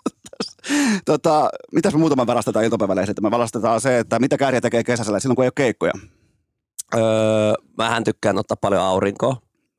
[1.10, 3.20] tota, mitäs me muutaman varastetaan iltapäivälehdet?
[3.20, 5.92] Me varastetaan se, että mitä kääriä tekee kesällä silloin, kun ei ole keikkoja.
[6.94, 7.02] Öö,
[7.78, 9.36] mähän tykkään ottaa paljon aurinkoa,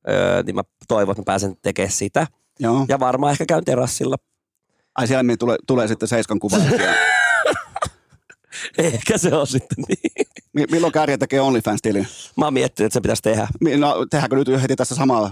[0.09, 2.27] öö, niin mä toivon, että mä pääsen tekemään sitä.
[2.59, 2.85] Joo.
[2.89, 4.15] Ja varmaan ehkä käyn terassilla.
[4.95, 6.57] Ai siellä tulee, tulee sitten seiskan kuva.
[8.77, 10.67] Ehkä se on sitten niin.
[10.71, 12.07] Milloin Kärjä tekee OnlyFans-tilin?
[12.37, 13.47] Mä oon miettinyt, että se pitäisi tehdä.
[13.77, 15.31] No, tehdäänkö nyt heti tässä samalla?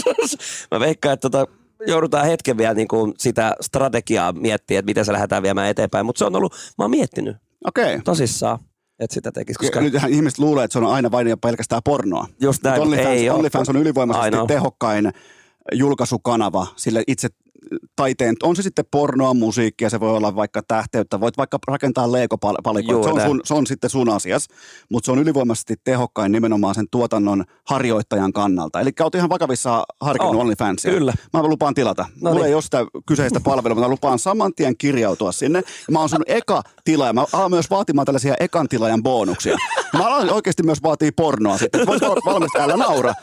[0.70, 1.52] Mä veikkaan, että tota,
[1.86, 6.06] joudutaan hetken vielä niin kuin sitä strategiaa miettiä, että miten se lähdetään viemään eteenpäin.
[6.06, 7.36] Mutta se on ollut, mä oon miettinyt.
[7.64, 7.84] Okei.
[7.84, 8.00] Okay.
[8.04, 8.58] Tosissaan
[8.98, 9.58] että sitä tekisi.
[9.58, 9.80] Koska...
[9.80, 12.26] Nyt ihmiset luulee, että se on aina vain ja pelkästään pornoa.
[12.40, 14.46] Just näin, OnlyFans, ei OnlyFans on ylivoimaisesti Ainoa.
[14.46, 15.12] tehokkain
[15.72, 17.28] julkaisukanava sille itse
[17.96, 23.08] taiteen, on se sitten pornoa, musiikkia, se voi olla vaikka tähteyttä, voit vaikka rakentaa leikopalikoita,
[23.08, 24.48] se on, sun, se on sitten sun asias,
[24.90, 28.80] mutta se on ylivoimaisesti tehokkain nimenomaan sen tuotannon harjoittajan kannalta.
[28.80, 30.92] Eli oot ihan vakavissa harkinnut oh, OnlyFansia.
[30.92, 31.12] Kyllä.
[31.32, 32.06] Mä lupaan tilata.
[32.20, 32.48] No Mulla niin.
[32.48, 35.58] ei ole sitä kyseistä palvelua, mutta lupaan saman tien kirjautua sinne.
[35.58, 37.12] Ja mä oon sun eka tilaaja.
[37.12, 39.56] Mä alan myös vaatimaan tällaisia ekan tilaajan bonuksia.
[39.98, 41.86] Mä alan oikeasti myös vaatii pornoa sitten.
[41.86, 43.14] Voit valmistaa, älä naura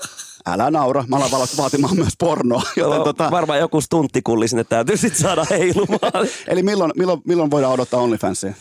[0.47, 2.61] älä naura, mä alan vaatimaan myös pornoa.
[2.75, 3.31] Joten, no, tota...
[3.31, 6.27] Varmaan joku stunttikulli sinne täytyy sitten saada heilumaan.
[6.47, 8.53] Eli milloin, milloin, milloin voidaan odottaa OnlyFansia?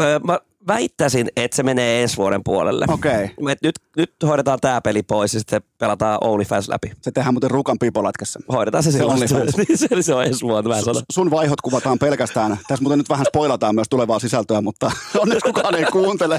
[0.00, 2.84] Öö, mä väittäisin, että se menee ensi vuoden puolelle.
[2.88, 3.12] Okei.
[3.42, 3.56] Okay.
[3.62, 6.92] Nyt, nyt hoidetaan tämä peli pois ja sitten pelataan OnlyFans läpi.
[7.02, 8.40] Se tehdään muuten Rukan pipolätkässä.
[8.52, 9.50] Hoidetaan se, se OnlyFans.
[9.74, 11.02] se, se on ensi vuonna, sanon.
[11.12, 12.58] Sun vaihot kuvataan pelkästään.
[12.68, 16.38] Tässä muuten nyt vähän spoilataan myös tulevaa sisältöä, mutta onneksi kukaan ei kuuntele.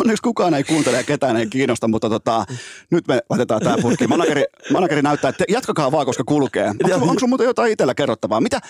[0.00, 2.44] Onneksi kukaan ei kuuntele ja ketään ei kiinnosta, mutta tota,
[2.90, 4.06] nyt me laitetaan tämä purkki.
[4.06, 6.68] Manageri, manageri näyttää, että jatkakaa vaan, koska kulkee.
[6.68, 8.40] Onko, onko sulla muuten jotain itsellä kerrottavaa?
[8.40, 8.60] Mitä,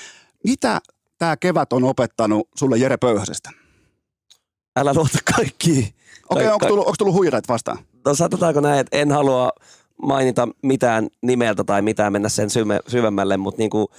[0.45, 0.81] mitä
[1.19, 3.51] tämä kevät on opettanut sulle Jere Pöyhäsestä?
[4.77, 5.89] Älä luota kaikkiin.
[6.31, 7.79] Okei, Ka- onko tullut, onko tullut huirait vastaan?
[8.05, 9.53] No sanotaanko näin, että en halua
[10.03, 13.91] mainita mitään nimeltä tai mitään mennä sen syve, syvemmälle, mutta niinku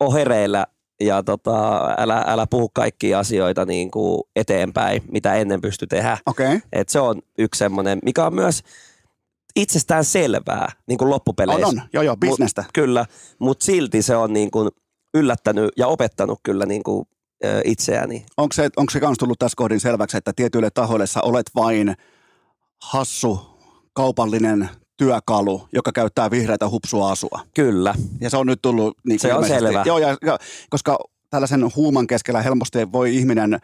[0.00, 0.66] o hereillä
[1.00, 6.18] ja tota, älä, älä puhu kaikkia asioita niinku eteenpäin, mitä ennen pysty tehdä.
[6.26, 6.46] Okei.
[6.46, 6.60] Okay.
[6.72, 8.62] Et se on yksi semmoinen, mikä on myös
[9.56, 11.66] itsestään selvää niin kuin loppupeleissä.
[11.66, 11.88] On, on.
[11.92, 12.62] Joo, joo, bisnestä.
[12.62, 13.06] Mut, kyllä,
[13.38, 14.70] mutta silti se on niin kuin
[15.14, 17.08] yllättänyt ja opettanut kyllä niin kuin,
[17.64, 18.26] itseäni.
[18.36, 21.94] Onko se, onko se kans tullut tässä kohdin selväksi, että tietyille tahoille sä olet vain
[22.82, 23.40] hassu
[23.92, 27.40] kaupallinen työkalu, joka käyttää vihreätä hupsuasua?
[27.54, 28.98] Kyllä, Ja se on nyt tullut...
[29.06, 29.82] Niin Se on selvä.
[29.86, 30.38] Joo, ja, ja,
[30.70, 30.98] koska
[31.30, 33.58] tällaisen huuman keskellä helposti voi ihminen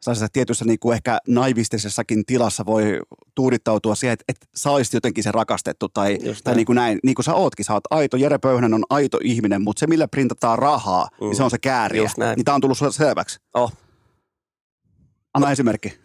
[0.00, 3.00] sellaisessa tietyssä niin kuin ehkä naivistisessakin tilassa voi
[3.34, 6.56] tuudittautua siihen, että, että sä olisit jotenkin se rakastettu tai, Just tai näin.
[6.56, 9.62] niin kuin näin, niin kuin sä ootkin, sä oot aito, Jere Pöyhänen on aito ihminen,
[9.62, 11.26] mutta se millä printataan rahaa, mm.
[11.26, 12.02] niin se on se kääriä.
[12.02, 12.36] Just näin.
[12.36, 13.38] Niin tää on tullut sulle selväksi.
[13.54, 13.72] oh.
[15.34, 15.98] Anna esimerkki.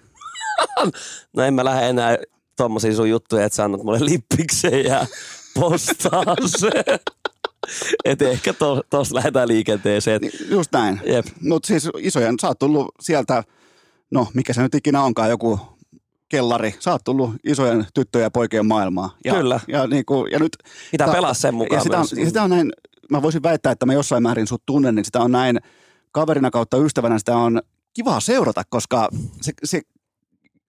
[1.35, 2.17] no en mä lähde enää
[2.57, 5.05] tommosia sun juttuja, että sä annat mulle lippikseen ja
[5.53, 6.69] postaa se.
[8.05, 10.21] Et ehkä to, tossa lähdetään liikenteeseen.
[10.21, 11.01] Niin, Just näin.
[11.41, 13.43] Mutta siis isojen, sä oot tullut sieltä,
[14.11, 15.59] no mikä se nyt ikinä onkaan, joku
[16.29, 16.75] kellari.
[16.79, 19.09] Sä oot tullut isojen tyttöjen ja poikien maailmaan.
[19.25, 19.59] Ja, Kyllä.
[19.67, 20.51] Ja, niin kuin, ja nyt,
[20.91, 22.11] Pitää tää- pelaa sen mukaan ja sitä, on, myös.
[22.13, 22.71] ja sitä on näin,
[23.11, 25.59] mä voisin väittää, että mä jossain määrin sut tunnen, niin sitä on näin
[26.11, 27.61] kaverina kautta ystävänä, sitä on
[27.93, 29.09] kivaa seurata, koska
[29.41, 29.81] se, se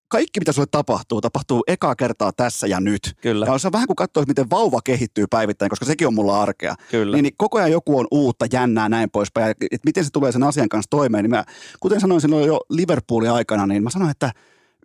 [0.08, 3.16] kaikki, mitä sulle tapahtuu, tapahtuu ekaa kertaa tässä ja nyt.
[3.20, 6.42] Kyllä, Ja se on vähän kuin katsoisi, miten vauva kehittyy päivittäin, koska sekin on mulla
[6.42, 6.74] arkea.
[6.90, 7.16] kyllä.
[7.16, 9.48] Niin, niin koko ajan joku on uutta, jännää, näin poispäin.
[9.48, 11.24] Ja, et miten se tulee sen asian kanssa toimeen.
[11.24, 11.44] Niin mä,
[11.80, 14.32] kuten sanoin silloin jo Liverpoolin aikana, niin mä sanoin, että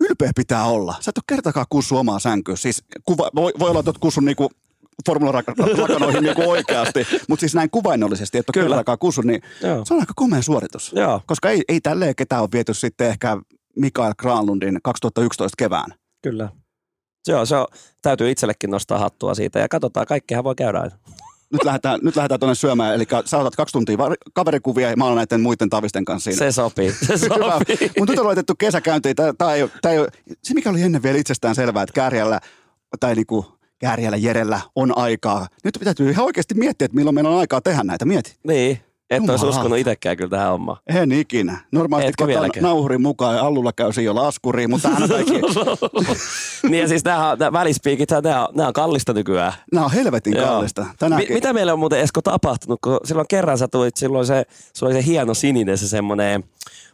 [0.02, 0.96] ylpeä pitää olla.
[1.00, 2.56] Sä et ole kertakaan kussu omaa sänkyä.
[2.56, 4.50] Siis kuva, voi, voi olla, että oot kussun niinku
[5.06, 8.84] formularakanoihin niinku oikeasti, mutta siis näin kuvainnollisesti, että Kyllä.
[9.00, 9.86] kussu, niin Joo.
[9.86, 10.92] se on aika komea suoritus.
[10.96, 13.38] Joo, Koska ei, ei tälleen ketään ole viety sitten ehkä
[13.76, 15.94] Mikael Granlundin 2011 kevään.
[16.22, 16.50] kyllä.
[17.24, 17.68] Se on, se on,
[18.02, 20.96] täytyy itsellekin nostaa hattua siitä ja katsotaan, kaikkihan voi käydä aina.
[21.52, 25.06] Nyt lähdetään, nyt lähdetään tuonne syömään, eli sä otat kaksi tuntia var- kaverikuvia ja mä
[25.06, 26.38] olen näiden muiden tavisten kanssa siinä.
[26.38, 27.92] Se sopii, se sopii.
[28.00, 29.16] Mutta nyt on laitettu kesäkäyntiin.
[29.16, 30.00] Tää, tää ei, tää ei,
[30.44, 32.40] se, mikä oli ennen vielä itsestään selvää, että Kääriällä,
[33.00, 33.46] tai niinku
[33.80, 35.48] Kääriällä Jerellä on aikaa.
[35.64, 38.06] Nyt täytyy ihan oikeasti miettiä, että milloin meillä on aikaa tehdä näitä.
[38.06, 38.36] Mieti.
[38.48, 38.80] Niin,
[39.12, 40.78] et olisi uskonut itsekään kyllä tähän hommaan.
[40.88, 41.58] En ikinä.
[41.72, 42.64] Normaalisti vieläkään?
[42.64, 45.34] nauhurin mukaan ja Allulla käy jo laskuriin, mutta on kaikki,
[46.70, 49.54] niin ja siis nämä, nämä välispiikit, nämä, on- nämä on kallista nykyään.
[49.74, 50.46] nämä on helvetin Joo.
[50.48, 50.86] kallista.
[51.18, 54.44] Mi- mitä meillä on muuten Esko tapahtunut, kun silloin kerran sä tulit, silloin se,
[54.74, 56.44] se oli se hieno sininen se semmoinen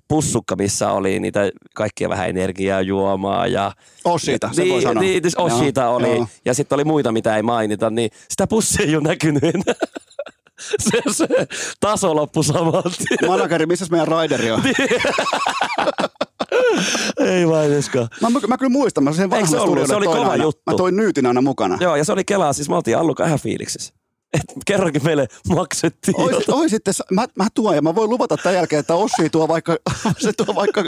[0.08, 3.72] pussukka, missä oli niitä kaikkia vähän energiaa juomaa ja...
[4.06, 5.02] Oshita, se niin, voi sanoa.
[5.04, 6.28] Niin, siis Oshita Joo, oli joo.
[6.46, 9.76] ja sitten oli muita, mitä ei mainita, niin sitä pussia ei ole näkynyt enää.
[10.90, 11.28] se, se
[11.80, 13.30] taso loppui saman tien.
[13.32, 14.64] Manageri, missä meidän raideri on?
[17.20, 17.72] ei vain.
[18.22, 19.88] Mä, mä, mä kyllä muistan, mä sen vanhan se ollut?
[19.88, 20.44] Se oli kova aina.
[20.44, 20.62] juttu.
[20.72, 21.78] Mä toin nyytin aina mukana.
[21.82, 23.94] Joo, ja se oli Kelaa, siis me oltiin Alluka ihan fiiliksissä.
[24.34, 26.22] Et kerrankin meille maksettiin.
[26.22, 29.48] Ois, ois sitten, mä, mä tuon ja mä voin luvata tämän jälkeen, että Ossi tuo
[29.48, 29.78] vaikka,
[30.20, 30.84] se tuo vaikka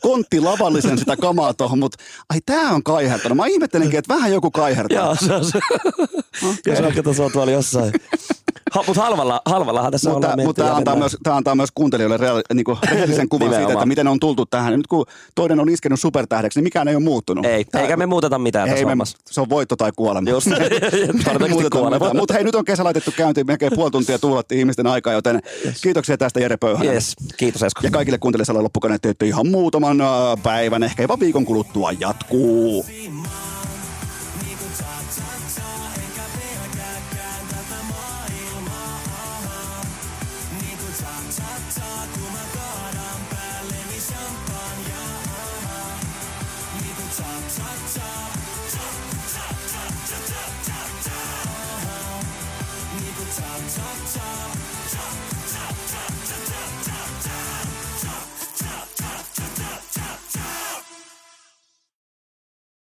[0.00, 3.36] kontti lavallisen sitä kamaa tuohon, mutta ai tää on kaihertanut.
[3.36, 5.04] Mä ihmettelenkin, että vähän joku kaihertaa.
[5.04, 5.60] Joo, se on se.
[6.66, 7.92] Jos on, kato, se on tuolla jossain.
[8.72, 12.16] Ha, mutta halvalla, halvallahan tässä Mutta, ollaan mutta tämä antaa, myös, tämä antaa myös kuuntelijoille
[12.16, 14.72] reaali, niin kuin rehellisen kuvan siitä, että miten on tultu tähän.
[14.76, 17.46] Nyt kun toinen on iskenut supertähdeksi, niin mikään ei ole muuttunut.
[17.46, 18.96] Ei, Tää- eikä me muuteta mitään ei me,
[19.30, 20.30] se on voitto tai kuolema.
[20.30, 20.48] Just,
[21.72, 22.14] kuolema.
[22.14, 25.42] Mutta hei, nyt on kesä laitettu käyntiin, melkein puoli tuntia tuulattiin ihmisten aikaa, joten
[25.82, 26.94] kiitoksia tästä Jere Pöyhänen.
[26.94, 27.80] Yes, kiitos Esko.
[27.84, 30.08] Ja kaikille kuuntelijoille loppukaneetti, että ihan muutaman äh,
[30.42, 32.86] päivän, ehkä jopa viikon kuluttua jatkuu.